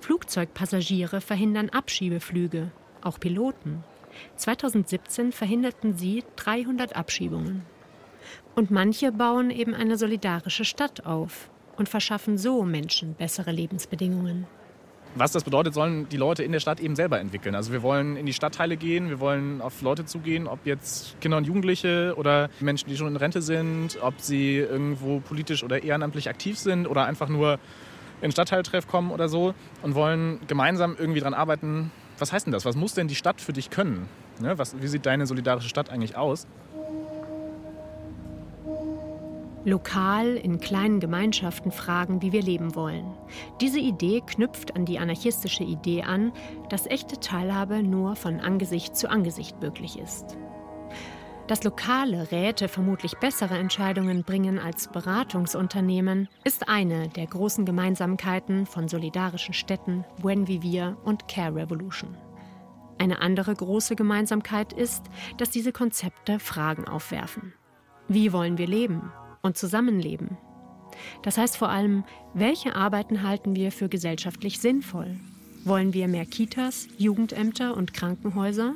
Flugzeugpassagiere 0.00 1.20
verhindern 1.20 1.70
Abschiebeflüge, 1.70 2.70
auch 3.02 3.20
Piloten. 3.20 3.84
2017 4.36 5.32
verhinderten 5.32 5.96
sie 5.96 6.24
300 6.36 6.96
Abschiebungen. 6.96 7.62
Und 8.54 8.70
manche 8.70 9.12
bauen 9.12 9.50
eben 9.50 9.74
eine 9.74 9.96
solidarische 9.96 10.64
Stadt 10.64 11.06
auf 11.06 11.50
und 11.76 11.88
verschaffen 11.88 12.38
so 12.38 12.64
Menschen 12.64 13.14
bessere 13.14 13.52
Lebensbedingungen. 13.52 14.46
Was 15.18 15.32
das 15.32 15.42
bedeutet, 15.42 15.74
sollen 15.74 16.08
die 16.08 16.16
Leute 16.16 16.44
in 16.44 16.52
der 16.52 16.60
Stadt 16.60 16.78
eben 16.78 16.94
selber 16.94 17.18
entwickeln. 17.18 17.56
Also 17.56 17.72
wir 17.72 17.82
wollen 17.82 18.16
in 18.16 18.24
die 18.24 18.32
Stadtteile 18.32 18.76
gehen, 18.76 19.08
wir 19.08 19.18
wollen 19.18 19.60
auf 19.60 19.82
Leute 19.82 20.04
zugehen, 20.04 20.46
ob 20.46 20.64
jetzt 20.64 21.20
Kinder 21.20 21.36
und 21.38 21.44
Jugendliche 21.44 22.14
oder 22.16 22.50
Menschen, 22.60 22.88
die 22.88 22.96
schon 22.96 23.08
in 23.08 23.16
Rente 23.16 23.42
sind, 23.42 23.98
ob 24.00 24.20
sie 24.20 24.58
irgendwo 24.58 25.18
politisch 25.18 25.64
oder 25.64 25.82
ehrenamtlich 25.82 26.28
aktiv 26.28 26.56
sind 26.56 26.86
oder 26.86 27.04
einfach 27.04 27.28
nur 27.28 27.58
in 28.20 28.30
Stadtteiltreff 28.30 28.86
kommen 28.86 29.10
oder 29.10 29.28
so 29.28 29.54
und 29.82 29.96
wollen 29.96 30.38
gemeinsam 30.46 30.94
irgendwie 30.96 31.18
daran 31.18 31.34
arbeiten. 31.34 31.90
Was 32.18 32.32
heißt 32.32 32.46
denn 32.46 32.52
das? 32.52 32.64
Was 32.64 32.76
muss 32.76 32.94
denn 32.94 33.08
die 33.08 33.16
Stadt 33.16 33.40
für 33.40 33.52
dich 33.52 33.70
können? 33.70 34.08
Ne? 34.40 34.56
Was, 34.56 34.80
wie 34.80 34.86
sieht 34.86 35.04
deine 35.04 35.26
solidarische 35.26 35.68
Stadt 35.68 35.90
eigentlich 35.90 36.16
aus? 36.16 36.46
Lokal 39.64 40.36
in 40.36 40.60
kleinen 40.60 41.00
Gemeinschaften 41.00 41.70
fragen, 41.70 42.22
wie 42.22 42.32
wir 42.32 42.42
leben 42.42 42.74
wollen. 42.74 43.06
Diese 43.60 43.80
Idee 43.80 44.22
knüpft 44.26 44.76
an 44.76 44.84
die 44.84 44.98
anarchistische 44.98 45.64
Idee 45.64 46.02
an, 46.02 46.32
dass 46.68 46.86
echte 46.86 47.20
Teilhabe 47.20 47.82
nur 47.82 48.16
von 48.16 48.40
Angesicht 48.40 48.96
zu 48.96 49.10
Angesicht 49.10 49.60
möglich 49.60 49.98
ist. 49.98 50.36
Dass 51.48 51.64
lokale 51.64 52.30
Räte 52.30 52.68
vermutlich 52.68 53.16
bessere 53.18 53.56
Entscheidungen 53.56 54.22
bringen 54.22 54.58
als 54.58 54.88
Beratungsunternehmen, 54.88 56.28
ist 56.44 56.68
eine 56.68 57.08
der 57.08 57.26
großen 57.26 57.64
Gemeinsamkeiten 57.64 58.66
von 58.66 58.86
solidarischen 58.86 59.54
Städten 59.54 60.04
Buen 60.20 60.46
Vivir 60.46 60.98
und 61.04 61.26
Care 61.26 61.54
Revolution. 61.54 62.14
Eine 62.98 63.22
andere 63.22 63.54
große 63.54 63.96
Gemeinsamkeit 63.96 64.74
ist, 64.74 65.04
dass 65.38 65.48
diese 65.48 65.72
Konzepte 65.72 66.38
Fragen 66.38 66.86
aufwerfen. 66.86 67.54
Wie 68.08 68.32
wollen 68.32 68.58
wir 68.58 68.66
leben? 68.66 69.10
Und 69.42 69.56
Zusammenleben. 69.56 70.36
Das 71.22 71.38
heißt 71.38 71.56
vor 71.56 71.68
allem, 71.68 72.04
welche 72.34 72.74
Arbeiten 72.74 73.22
halten 73.22 73.54
wir 73.56 73.72
für 73.72 73.88
gesellschaftlich 73.88 74.58
sinnvoll? 74.58 75.16
Wollen 75.64 75.92
wir 75.92 76.08
mehr 76.08 76.26
Kitas, 76.26 76.88
Jugendämter 76.98 77.76
und 77.76 77.92
Krankenhäuser? 77.92 78.74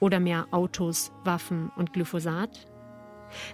Oder 0.00 0.18
mehr 0.18 0.48
Autos, 0.50 1.12
Waffen 1.24 1.70
und 1.76 1.92
Glyphosat? 1.92 2.66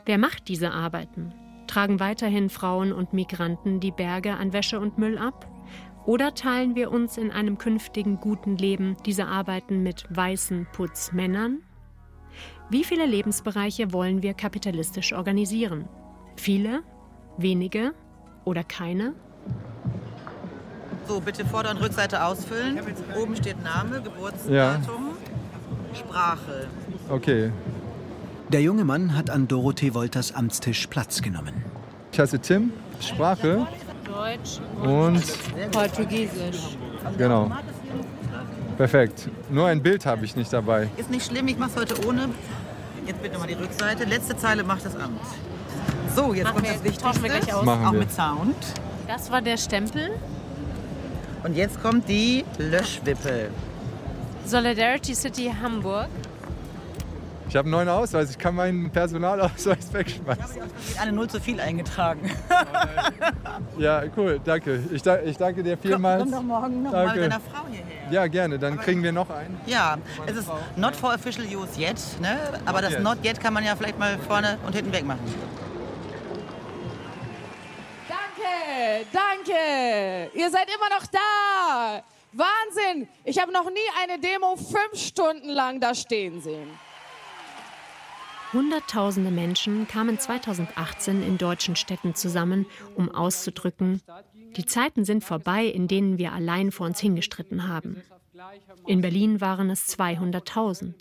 Wer 0.07 0.19
macht 0.19 0.49
diese 0.49 0.71
Arbeiten? 0.71 1.35
Tragen 1.67 2.01
weiterhin 2.01 2.49
Frauen 2.49 2.93
und 2.93 3.13
Migranten 3.13 3.81
die 3.81 3.93
Berge 3.93 4.35
an 4.35 4.53
Wäsche 4.53 4.81
und 4.81 4.97
Müll 4.97 5.19
ab? 5.19 5.47
Oder 6.07 6.35
teilen 6.35 6.75
wir 6.75 6.91
uns 6.91 7.19
in 7.19 7.31
einem 7.31 7.59
künftigen 7.59 8.19
guten 8.19 8.57
Leben 8.57 8.97
diese 9.05 9.27
Arbeiten 9.27 9.83
mit 9.83 10.07
weißen 10.09 10.67
Putzmännern? 10.73 11.59
Wie 12.71 12.85
viele 12.85 13.05
Lebensbereiche 13.05 13.93
wollen 13.93 14.23
wir 14.23 14.33
kapitalistisch 14.33 15.13
organisieren? 15.13 15.87
Viele, 16.39 16.83
wenige 17.37 17.95
oder 18.45 18.63
keine? 18.63 19.13
So, 21.09 21.21
bitte 21.21 21.45
Vorder- 21.45 21.73
und 21.73 21.79
Rückseite 21.79 22.23
ausfüllen. 22.25 22.79
Oben 23.21 23.35
steht 23.35 23.63
Name, 23.65 24.01
Geburtsdatum, 24.01 24.53
ja. 24.55 24.79
Sprache. 25.95 26.69
Okay. 27.09 27.51
Der 28.51 28.63
junge 28.63 28.85
Mann 28.85 29.17
hat 29.17 29.31
an 29.31 29.49
Dorothee 29.49 29.95
Wolters 29.95 30.33
Amtstisch 30.33 30.87
Platz 30.87 31.23
genommen. 31.23 31.65
Ich 32.13 32.21
heiße 32.21 32.39
Tim, 32.39 32.73
Sprache. 33.01 33.67
Deutsch 34.07 34.61
und 34.81 35.23
Portugiesisch. 35.73 36.77
Genau. 37.19 37.51
Perfekt. 38.77 39.29
Nur 39.51 39.67
ein 39.67 39.83
Bild 39.83 40.07
habe 40.07 40.25
ich 40.25 40.37
nicht 40.37 40.53
dabei. 40.53 40.89
Ist 40.97 41.11
nicht 41.11 41.27
schlimm, 41.27 41.49
ich 41.49 41.59
mache 41.59 41.71
es 41.71 41.77
heute 41.77 42.07
ohne. 42.07 42.29
Jetzt 43.07 43.21
bitte 43.23 43.39
mal 43.39 43.49
die 43.49 43.55
Rückseite. 43.55 44.05
Letzte 44.05 44.37
Zeile 44.37 44.63
macht 44.63 44.85
das 44.85 44.95
Amt. 44.95 45.21
So, 46.19 46.35
jetzt 46.35 46.53
kommt 46.53 46.67
das 46.67 46.83
Wichtigste. 46.83 47.23
wir 47.23 47.31
gleich 47.31 47.55
aus. 47.55 47.65
Machen 47.65 47.87
auch 47.87 47.93
wir. 47.93 48.01
mit 48.01 48.11
Sound. 48.13 48.57
Das 49.07 49.31
war 49.31 49.41
der 49.41 49.57
Stempel. 49.57 50.11
Und 51.45 51.55
jetzt 51.55 51.81
kommt 51.81 52.09
die 52.09 52.45
Löschwippe. 52.59 53.51
Solidarity 54.45 55.15
City 55.15 55.55
Hamburg. 55.63 56.09
Ich 57.49 57.55
habe 57.55 57.67
einen 57.67 57.71
neuen 57.71 57.89
Ausweis. 57.89 58.31
Ich 58.31 58.39
kann 58.39 58.57
meinen 58.57 58.91
Personalausweis 58.91 59.93
wegschmeißen. 59.93 60.61
Eine 61.01 61.13
Null 61.13 61.29
zu 61.29 61.41
viel 61.41 61.61
eingetragen. 61.61 62.31
Ja, 63.77 64.03
cool. 64.17 64.41
Danke. 64.45 64.83
Ich, 64.93 65.03
da, 65.03 65.21
ich 65.21 65.37
danke 65.37 65.63
dir 65.63 65.79
vielmals. 65.79 66.23
Komm 66.23 66.33
doch 66.33 66.43
morgen 66.43 66.83
noch 66.83 66.91
mal 66.93 67.07
Danke. 67.07 67.21
mit 67.21 67.33
deiner 67.33 67.41
Frau 67.41 67.63
hierher. 67.71 68.13
Ja, 68.13 68.27
gerne. 68.27 68.59
Dann 68.59 68.79
kriegen 68.79 69.05
wir 69.05 69.13
noch 69.13 69.31
einen. 69.31 69.57
Ja, 69.67 69.99
es 70.27 70.37
ist 70.37 70.49
not 70.77 70.97
for 70.97 71.15
official 71.15 71.47
use 71.47 71.81
yet, 71.81 71.97
ne? 72.21 72.39
aber 72.67 72.81
Not 72.81 72.83
das 72.83 72.93
yet. 72.95 73.03
not 73.03 73.19
yet 73.25 73.41
kann 73.41 73.55
man 73.55 73.65
ja 73.65 73.77
vielleicht 73.77 73.99
mal 73.99 74.19
vorne 74.27 74.59
und 74.67 74.75
hinten 74.75 74.93
weg 74.93 75.05
Danke. 79.13 80.31
Ihr 80.35 80.51
seid 80.51 80.69
immer 80.69 80.89
noch 80.91 81.07
da. 81.07 82.03
Wahnsinn! 82.33 83.09
Ich 83.25 83.39
habe 83.39 83.53
noch 83.53 83.71
nie 83.71 83.89
eine 84.03 84.19
Demo 84.19 84.57
fünf 84.57 85.01
Stunden 85.01 85.49
lang 85.49 85.81
da 85.81 85.95
stehen 85.95 86.41
sehen. 86.41 86.69
Hunderttausende 88.53 89.31
Menschen 89.31 89.87
kamen 89.89 90.19
2018 90.19 91.23
in 91.23 91.39
deutschen 91.39 91.77
Städten 91.77 92.15
zusammen, 92.15 92.67
um 92.97 93.15
auszudrücken, 93.15 94.01
die 94.57 94.65
Zeiten 94.65 95.05
sind 95.05 95.23
vorbei, 95.23 95.67
in 95.67 95.87
denen 95.87 96.19
wir 96.19 96.33
allein 96.33 96.73
vor 96.73 96.87
uns 96.87 96.99
hingestritten 96.99 97.69
haben. 97.69 98.03
In 98.87 99.01
Berlin 99.01 99.41
waren 99.41 99.71
es 99.71 99.87
200.000. 99.99 100.95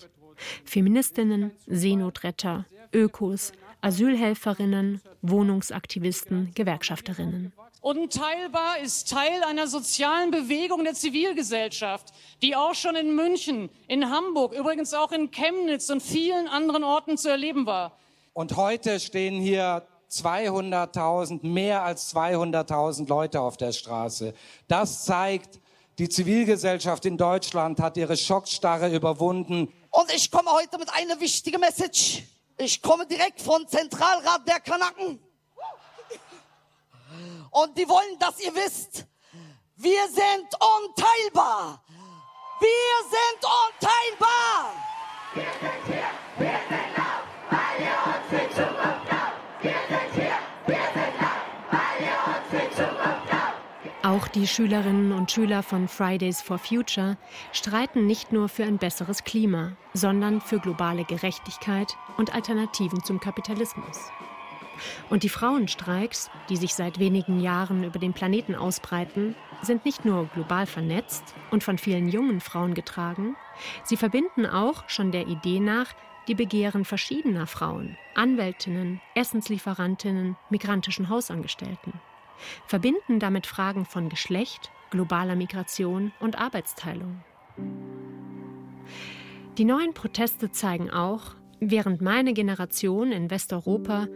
Feministinnen, 0.64 1.52
Seenotretter, 1.66 2.66
Ökos, 2.94 3.54
Asylhelferinnen, 3.82 5.02
Wohnungsaktivisten, 5.22 6.52
Gewerkschafterinnen. 6.54 7.54
Unteilbar 7.82 8.80
ist 8.80 9.10
Teil 9.10 9.44
einer 9.44 9.68
sozialen 9.68 10.32
Bewegung 10.32 10.84
der 10.84 10.94
Zivilgesellschaft, 10.94 12.14
die 12.42 12.56
auch 12.56 12.74
schon 12.74 12.96
in 12.96 13.16
München, 13.16 13.70
in 13.88 14.10
Hamburg, 14.10 14.54
übrigens 14.54 14.94
auch 14.94 15.12
in 15.12 15.32
Chemnitz 15.32 15.90
und 15.90 16.02
vielen 16.02 16.48
anderen 16.48 16.84
Orten 16.84 17.18
zu 17.18 17.30
erleben 17.30 17.66
war. 17.66 17.98
Und 18.34 18.56
heute 18.56 19.00
stehen 19.00 19.40
hier 19.40 19.86
200.000, 20.12 21.46
mehr 21.46 21.84
als 21.84 22.16
200.000 22.16 23.08
Leute 23.08 23.42
auf 23.42 23.58
der 23.58 23.72
Straße. 23.72 24.34
Das 24.68 25.06
zeigt, 25.06 25.60
die 26.00 26.10
Zivilgesellschaft 26.10 27.06
in 27.06 27.18
Deutschland 27.18 27.80
hat 27.80 27.98
ihre 27.98 28.18
Schockstarre 28.18 28.94
überwunden. 28.94 29.74
Und 29.90 30.14
ich 30.14 30.30
komme 30.32 30.52
heute 30.52 30.78
mit 30.78 30.90
einer 30.94 31.20
wichtigen 31.20 31.60
Message. 31.60 32.24
Ich 32.58 32.82
komme 32.82 33.06
direkt 33.06 33.42
von 33.42 33.68
Zentralrat 33.68 34.48
der 34.48 34.60
Kanaken. 34.60 35.20
Und 37.52 37.78
die 37.78 37.88
wollen, 37.88 38.20
dass 38.20 38.40
ihr 38.40 38.54
wisst, 38.54 39.06
wir 39.76 40.08
sind 40.08 40.48
unteilbar. 40.60 41.84
Wir 42.60 43.10
sind 43.10 43.44
unteilbar. 43.44 44.74
Auch 54.08 54.28
die 54.30 54.48
Schülerinnen 54.48 55.12
und 55.12 55.32
Schüler 55.32 55.62
von 55.64 55.88
Fridays 55.88 56.42
for 56.42 56.58
Future 56.58 57.18
streiten 57.52 58.08
nicht 58.08 58.32
nur 58.32 58.48
für 58.48 58.64
ein 58.64 58.78
besseres 58.78 59.26
Klima, 59.26 59.74
sondern 59.94 60.40
für 60.40 60.60
globale 60.60 61.04
Gerechtigkeit 61.04 61.98
und 62.16 62.34
Alternativen 62.34 63.04
zum 63.04 63.20
Kapitalismus. 63.20 64.10
Und 65.10 65.24
die 65.24 65.30
Frauenstreiks, 65.30 66.30
die 66.50 66.58
sich 66.58 66.74
seit 66.74 67.00
wenigen 67.00 67.40
Jahren 67.40 67.84
über 67.84 68.00
den 68.00 68.14
Planeten 68.14 68.56
ausbreiten, 68.56 69.36
sind 69.62 69.86
nicht 69.86 70.06
nur 70.06 70.26
global 70.34 70.66
vernetzt 70.66 71.24
und 71.52 71.64
von 71.64 71.78
vielen 71.78 72.10
jungen 72.10 72.42
Frauen 72.42 72.74
getragen, 72.74 73.36
sie 73.84 73.98
verbinden 73.98 74.46
auch 74.46 74.88
schon 74.88 75.12
der 75.12 75.28
Idee 75.28 75.60
nach 75.60 75.94
die 76.28 76.36
Begehren 76.36 76.86
verschiedener 76.86 77.48
Frauen, 77.48 77.98
Anwältinnen, 78.14 79.02
Essenslieferantinnen, 79.16 80.36
migrantischen 80.50 81.10
Hausangestellten, 81.10 81.94
verbinden 82.68 83.20
damit 83.20 83.48
Fragen 83.48 83.86
von 83.86 84.10
Geschlecht, 84.10 84.72
globaler 84.90 85.36
Migration 85.36 86.12
und 86.20 86.38
Arbeitsteilung. 86.38 87.24
Die 89.58 89.66
neuen 89.66 89.94
Proteste 89.94 90.52
zeigen 90.52 90.92
auch, 90.92 91.36
während 91.60 92.02
meine 92.02 92.34
Generation 92.34 93.12
in 93.12 93.32
Westeuropa 93.32 94.08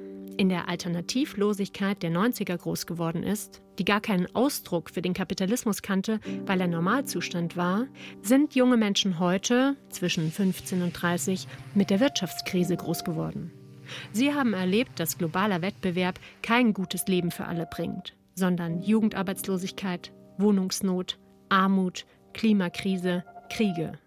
in 0.42 0.50
der 0.50 0.68
Alternativlosigkeit 0.68 2.02
der 2.02 2.10
90er 2.10 2.58
groß 2.58 2.88
geworden 2.88 3.22
ist, 3.22 3.62
die 3.78 3.86
gar 3.86 4.02
keinen 4.02 4.26
Ausdruck 4.36 4.90
für 4.90 5.04
den 5.04 5.14
Kapitalismus 5.14 5.84
kannte, 5.84 6.20
weil 6.48 6.60
er 6.60 6.68
Normalzustand 6.68 7.58
war, 7.58 7.86
sind 8.24 8.56
junge 8.56 8.76
Menschen 8.76 9.20
heute, 9.20 9.76
zwischen 9.90 10.32
15 10.32 10.82
und 10.82 10.94
30, 10.94 11.48
mit 11.76 11.92
der 11.92 12.00
Wirtschaftskrise 12.00 12.76
groß 12.76 13.04
geworden. 13.04 13.52
Sie 14.14 14.34
haben 14.34 14.54
erlebt, 14.54 15.00
dass 15.00 15.20
globaler 15.20 15.62
Wettbewerb 15.62 16.20
kein 16.42 16.74
gutes 16.74 17.06
Leben 17.06 17.30
für 17.30 17.46
alle 17.46 17.68
bringt, 17.68 18.16
sondern 18.34 18.82
Jugendarbeitslosigkeit, 18.82 20.12
Wohnungsnot, 20.40 21.20
Armut, 21.50 22.08
Klimakrise, 22.34 23.24
Kriege. 23.52 24.00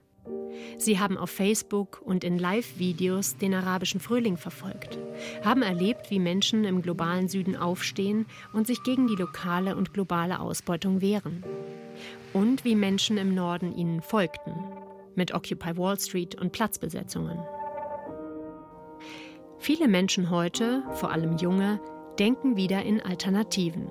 Sie 0.76 0.98
haben 0.98 1.16
auf 1.16 1.30
Facebook 1.30 2.02
und 2.04 2.24
in 2.24 2.38
Live-Videos 2.38 3.36
den 3.36 3.54
arabischen 3.54 4.00
Frühling 4.00 4.36
verfolgt, 4.36 4.98
haben 5.44 5.62
erlebt, 5.62 6.10
wie 6.10 6.18
Menschen 6.18 6.64
im 6.64 6.82
globalen 6.82 7.28
Süden 7.28 7.56
aufstehen 7.56 8.26
und 8.52 8.66
sich 8.66 8.82
gegen 8.82 9.06
die 9.06 9.16
lokale 9.16 9.76
und 9.76 9.92
globale 9.92 10.40
Ausbeutung 10.40 11.00
wehren. 11.00 11.44
Und 12.32 12.64
wie 12.64 12.74
Menschen 12.74 13.16
im 13.16 13.34
Norden 13.34 13.76
ihnen 13.76 14.00
folgten, 14.02 14.54
mit 15.14 15.32
Occupy 15.32 15.76
Wall 15.76 15.98
Street 15.98 16.40
und 16.40 16.52
Platzbesetzungen. 16.52 17.38
Viele 19.58 19.88
Menschen 19.88 20.30
heute, 20.30 20.82
vor 20.92 21.10
allem 21.12 21.36
junge, 21.38 21.80
denken 22.18 22.56
wieder 22.56 22.82
in 22.82 23.00
Alternativen. 23.00 23.90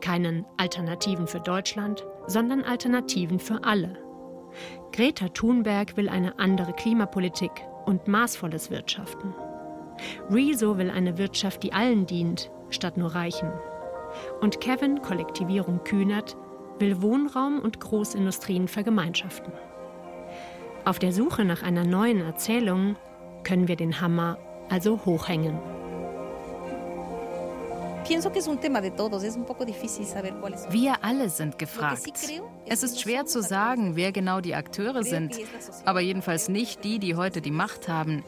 Keinen 0.00 0.44
Alternativen 0.56 1.26
für 1.26 1.40
Deutschland, 1.40 2.04
sondern 2.26 2.62
Alternativen 2.62 3.38
für 3.38 3.64
alle. 3.64 4.05
Greta 4.92 5.28
Thunberg 5.28 5.96
will 5.96 6.08
eine 6.08 6.38
andere 6.38 6.72
Klimapolitik 6.72 7.50
und 7.84 8.08
maßvolles 8.08 8.70
Wirtschaften. 8.70 9.34
Rezo 10.30 10.78
will 10.78 10.90
eine 10.90 11.18
Wirtschaft, 11.18 11.62
die 11.62 11.72
allen 11.72 12.06
dient, 12.06 12.50
statt 12.70 12.96
nur 12.96 13.14
Reichen. 13.14 13.50
Und 14.40 14.60
Kevin, 14.60 15.02
Kollektivierung 15.02 15.84
Kühnert, 15.84 16.36
will 16.78 17.00
Wohnraum 17.02 17.60
und 17.60 17.80
Großindustrien 17.80 18.68
vergemeinschaften. 18.68 19.52
Auf 20.84 20.98
der 20.98 21.12
Suche 21.12 21.44
nach 21.44 21.62
einer 21.62 21.84
neuen 21.84 22.20
Erzählung 22.20 22.96
können 23.44 23.68
wir 23.68 23.76
den 23.76 24.00
Hammer 24.00 24.38
also 24.68 25.04
hochhängen. 25.04 25.58
Wir 30.70 31.04
alle 31.04 31.28
sind 31.28 31.58
gefragt. 31.58 32.02
Es 32.66 32.82
ist 32.82 33.00
schwer 33.00 33.26
zu 33.26 33.42
sagen, 33.42 33.96
wer 33.96 34.12
genau 34.12 34.40
die 34.40 34.54
Akteure 34.54 35.02
sind, 35.02 35.36
aber 35.84 36.00
jedenfalls 36.00 36.48
nicht 36.48 36.84
die, 36.84 36.98
die 36.98 37.16
heute 37.16 37.40
die 37.40 37.50
Macht 37.50 37.88
haben, 37.88 38.24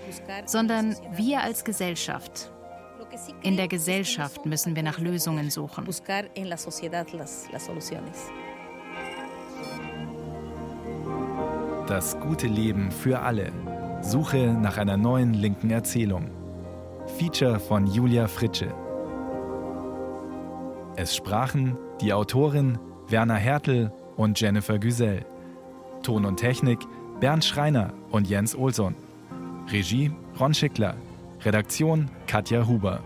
sondern 0.47 0.97
wir 1.13 1.43
als 1.43 1.65
Gesellschaft. 1.65 2.51
In 3.43 3.57
der 3.57 3.69
Gesellschaft 3.69 4.47
müssen 4.47 4.75
wir 4.75 4.83
nach 4.83 4.99
Lösungen 4.99 5.51
suchen. 5.51 5.87
Das 11.87 12.21
gute 12.21 12.47
Leben 12.47 12.91
für 12.91 13.21
alle. 13.21 13.53
Suche 14.03 14.53
nach 14.53 14.77
einer 14.77 14.97
neuen 14.97 15.35
linken 15.35 15.71
Erzählung. 15.71 16.31
Feature 17.19 17.59
von 17.59 17.87
Julia 17.87 18.29
Fritsche. 18.29 18.75
Es 21.01 21.15
sprachen 21.15 21.79
die 22.01 22.13
Autorin 22.13 22.77
Werner 23.07 23.37
Hertel 23.37 23.93
und 24.17 24.41
Jennifer 24.41 24.81
Güsell. 24.81 25.25
Ton 26.03 26.25
und 26.25 26.39
Technik 26.39 26.81
Bernd 27.21 27.45
Schreiner 27.45 27.93
und 28.11 28.29
Jens 28.29 28.57
Olsson. 28.57 28.97
Regie 29.71 30.11
Ron 30.41 30.55
Schickler. 30.55 30.97
Redaktion 31.45 32.11
Katja 32.27 32.67
Huber. 32.67 32.99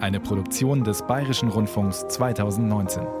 Eine 0.00 0.20
Produktion 0.20 0.84
des 0.84 1.00
Bayerischen 1.00 1.48
Rundfunks 1.48 2.06
2019. 2.08 3.19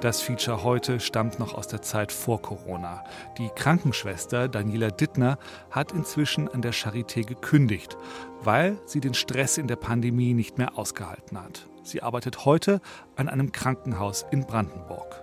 Das 0.00 0.20
Feature 0.20 0.62
heute 0.62 1.00
stammt 1.00 1.40
noch 1.40 1.54
aus 1.54 1.66
der 1.66 1.82
Zeit 1.82 2.12
vor 2.12 2.40
Corona. 2.40 3.02
Die 3.36 3.48
Krankenschwester 3.48 4.46
Daniela 4.46 4.92
Dittner 4.92 5.38
hat 5.72 5.90
inzwischen 5.90 6.46
an 6.48 6.62
der 6.62 6.72
Charité 6.72 7.24
gekündigt, 7.26 7.96
weil 8.40 8.78
sie 8.86 9.00
den 9.00 9.14
Stress 9.14 9.58
in 9.58 9.66
der 9.66 9.74
Pandemie 9.74 10.34
nicht 10.34 10.56
mehr 10.56 10.78
ausgehalten 10.78 11.42
hat. 11.42 11.66
Sie 11.82 12.00
arbeitet 12.00 12.44
heute 12.44 12.80
an 13.16 13.28
einem 13.28 13.50
Krankenhaus 13.50 14.24
in 14.30 14.46
Brandenburg. 14.46 15.20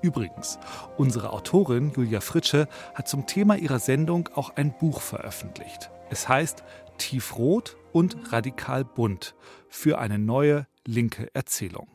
Übrigens, 0.00 0.58
unsere 0.96 1.30
Autorin 1.34 1.92
Julia 1.94 2.22
Fritsche 2.22 2.68
hat 2.94 3.08
zum 3.08 3.26
Thema 3.26 3.56
ihrer 3.56 3.80
Sendung 3.80 4.30
auch 4.34 4.56
ein 4.56 4.72
Buch 4.78 5.02
veröffentlicht. 5.02 5.90
Es 6.08 6.26
heißt 6.26 6.64
Tiefrot 6.96 7.76
und 7.92 8.32
radikal 8.32 8.82
bunt 8.82 9.34
für 9.68 9.98
eine 9.98 10.18
neue 10.18 10.66
linke 10.86 11.28
Erzählung. 11.34 11.88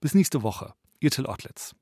Bis 0.00 0.14
nächste 0.14 0.44
Woche. 0.44 0.74
Ihr 1.02 1.10
Till 1.10 1.26
Ottlitz. 1.26 1.74